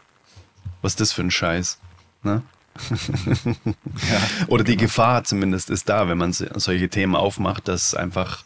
was 0.82 0.92
ist 0.92 1.00
das 1.00 1.12
für 1.12 1.22
ein 1.22 1.30
Scheiß? 1.30 1.78
Ne? 2.22 2.42
ja, 2.90 4.46
Oder 4.46 4.64
die 4.64 4.72
genau. 4.72 4.86
Gefahr 4.86 5.24
zumindest 5.24 5.70
ist 5.70 5.88
da, 5.88 6.08
wenn 6.08 6.18
man 6.18 6.32
solche 6.32 6.88
Themen 6.88 7.16
aufmacht, 7.16 7.68
dass 7.68 7.94
einfach, 7.94 8.44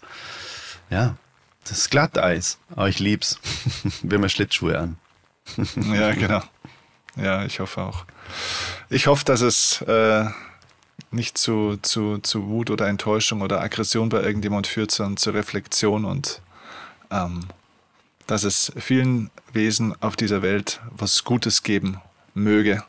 ja, 0.95 1.16
das 1.64 1.78
ist 1.78 1.90
Glatteis. 1.90 2.59
Aber 2.70 2.88
ich 2.88 3.01
lieb's. 3.01 3.40
Wir 4.03 4.18
haben 4.18 4.28
Schlittschuhe 4.28 4.78
an. 4.78 4.97
ja, 5.92 6.14
genau. 6.14 6.40
Ja, 7.16 7.45
ich 7.45 7.59
hoffe 7.59 7.82
auch. 7.82 8.05
Ich 8.90 9.09
hoffe, 9.09 9.24
dass 9.24 9.40
es 9.40 9.82
äh, 9.82 10.24
nicht 11.11 11.36
zu, 11.36 11.78
zu, 11.82 12.18
zu 12.18 12.47
Wut 12.47 12.70
oder 12.70 12.86
Enttäuschung 12.86 13.42
oder 13.42 13.61
Aggression 13.61 14.09
bei 14.09 14.22
irgendjemand 14.22 14.68
führt, 14.68 14.92
sondern 14.92 15.16
zur 15.16 15.34
Reflexion 15.34 16.05
und 16.05 16.40
ähm, 17.11 17.40
dass 18.28 18.45
es 18.45 18.72
vielen 18.78 19.30
Wesen 19.53 20.01
auf 20.01 20.14
dieser 20.14 20.42
Welt 20.42 20.80
was 20.90 21.24
Gutes 21.24 21.64
geben 21.64 22.01
möge. 22.34 22.84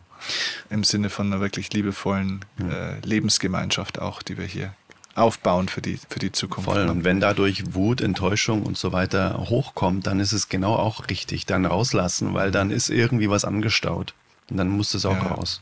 Im 0.70 0.84
Sinne 0.84 1.10
von 1.10 1.28
einer 1.28 1.42
wirklich 1.42 1.74
liebevollen 1.74 2.46
äh, 2.60 3.00
Lebensgemeinschaft 3.02 4.00
auch, 4.00 4.22
die 4.22 4.38
wir 4.38 4.46
hier 4.46 4.74
aufbauen 5.16 5.70
für 5.70 5.82
die, 5.82 6.00
für 6.10 6.20
die 6.20 6.32
Zukunft. 6.32 6.70
Voll. 6.70 6.88
Und 6.88 7.04
wenn 7.04 7.20
dadurch 7.20 7.74
Wut, 7.74 8.02
Enttäuschung 8.02 8.64
und 8.64 8.78
so 8.78 8.92
weiter 8.92 9.46
hochkommt, 9.50 10.06
dann 10.08 10.20
ist 10.20 10.34
es 10.34 10.50
genau 10.50 10.76
auch 10.76 11.10
richtig. 11.10 11.46
Dann 11.46 11.66
rauslassen, 11.66 12.34
weil 12.34 12.52
dann 12.52 12.70
ist 12.70 12.90
irgendwie 12.90 13.30
was 13.30 13.46
angestaut. 13.46 14.14
Und 14.50 14.58
dann 14.58 14.70
muss 14.70 14.94
es 14.94 15.06
auch 15.06 15.16
ja. 15.16 15.28
raus. 15.28 15.62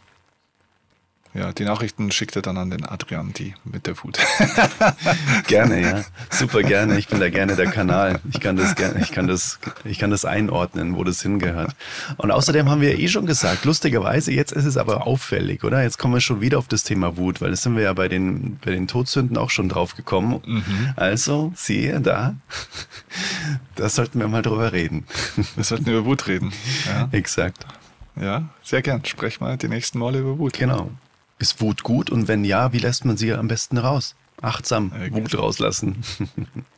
Ja, 1.34 1.52
die 1.52 1.66
Nachrichten 1.66 2.12
schickt 2.12 2.36
er 2.36 2.44
dann 2.44 2.58
an 2.58 2.70
den 2.70 2.86
Adrian, 2.86 3.34
die 3.34 3.56
mit 3.64 3.88
der 3.88 3.96
Wut. 4.04 4.20
gerne, 5.48 5.82
ja. 5.82 6.04
Super 6.30 6.62
gerne. 6.62 7.00
Ich 7.00 7.08
bin 7.08 7.20
da 7.20 7.30
gerne 7.30 7.56
der 7.56 7.72
Kanal. 7.72 8.20
Ich 8.32 8.40
kann 8.40 8.56
das 8.56 8.76
gerne, 8.76 9.02
ich 9.02 9.12
kann 9.12 9.28
das, 9.28 9.60
ich 9.84 9.98
kann 9.98 10.12
das 10.12 10.26
einordnen, 10.26 10.96
wo 10.96 11.04
das 11.04 11.24
hingehört. 11.24 11.76
Und 12.18 12.30
außerdem 12.30 12.70
haben 12.70 12.82
wir 12.82 13.00
eh 13.00 13.08
schon 13.08 13.26
gesagt, 13.26 13.66
lustigerweise, 13.66 14.32
jetzt 14.32 14.52
ist 14.52 14.66
es 14.66 14.78
aber 14.78 15.08
auffällig, 15.08 15.64
oder? 15.64 15.82
Jetzt 15.82 15.98
kommen 15.98 16.14
wir 16.14 16.22
schon 16.22 16.40
wieder 16.40 16.60
auf 16.60 16.68
das 16.68 16.84
Thema 16.84 17.18
Wut, 17.18 17.42
weil 17.42 17.50
das 17.50 17.64
sind 17.64 17.76
wir 17.76 17.84
ja 17.84 17.94
bei 17.94 18.08
den, 18.08 18.60
bei 18.64 18.70
den 18.70 18.88
Todsünden 18.88 19.36
auch 19.36 19.50
schon 19.50 19.70
drauf 19.70 19.96
gekommen. 19.96 20.40
Mhm. 20.46 20.94
Also, 20.96 21.52
siehe 21.56 22.00
da, 22.00 22.36
da 23.76 23.90
sollten 23.90 24.20
wir 24.20 24.28
mal 24.28 24.44
drüber 24.44 24.72
reden. 24.72 25.06
Wir 25.56 25.64
sollten 25.64 25.90
über 25.90 26.06
Wut 26.06 26.28
reden. 26.28 26.54
Ja. 26.86 27.10
Exakt. 27.12 27.66
Ja, 28.16 28.50
sehr 28.62 28.84
gern. 28.84 29.04
Sprech 29.04 29.40
mal 29.40 29.58
die 29.58 29.68
nächsten 29.68 29.98
Male 29.98 30.20
über 30.20 30.38
Wut. 30.38 30.54
Genau. 30.54 30.92
Ist 31.40 31.62
Wut 31.62 31.84
gut 31.84 32.10
und 32.10 32.28
wenn 32.28 32.46
ja, 32.46 32.74
wie 32.74 32.80
lässt 32.80 33.06
man 33.06 33.18
sie 33.18 33.34
am 33.34 33.48
besten 33.48 33.78
raus? 33.78 34.16
Achtsam 34.42 34.92
äh, 34.94 35.12
Wut 35.12 35.38
rauslassen. 35.38 36.04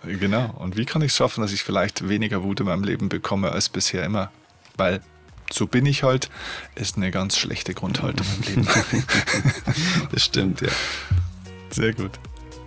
genau. 0.03 0.53
Und 0.57 0.77
wie 0.77 0.85
kann 0.85 1.01
ich 1.01 1.11
es 1.11 1.17
schaffen, 1.17 1.41
dass 1.41 1.51
ich 1.51 1.63
vielleicht 1.63 2.07
weniger 2.07 2.43
Wut 2.43 2.59
in 2.59 2.67
meinem 2.67 2.83
Leben 2.83 3.09
bekomme 3.09 3.51
als 3.51 3.69
bisher 3.69 4.03
immer? 4.03 4.31
Weil 4.77 5.01
so 5.51 5.67
bin 5.67 5.85
ich 5.85 6.03
halt, 6.03 6.29
ist 6.75 6.97
eine 6.97 7.11
ganz 7.11 7.37
schlechte 7.37 7.73
Grundhaltung 7.73 8.25
im 8.37 8.55
Leben. 8.55 8.67
das 10.11 10.23
stimmt, 10.23 10.61
ja. 10.61 10.69
Sehr 11.69 11.93
gut. 11.93 12.11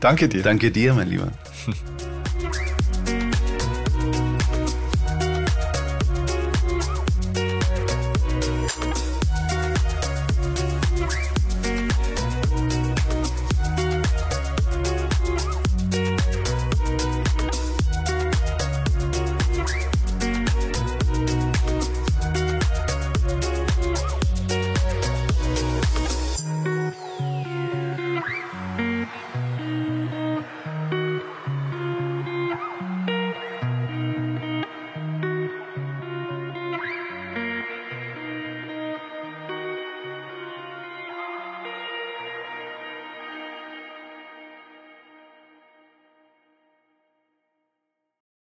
Danke 0.01 0.29
dir. 0.29 0.43
Danke 0.43 0.71
dir, 0.71 0.95
mein 0.95 1.09
Lieber. 1.09 1.33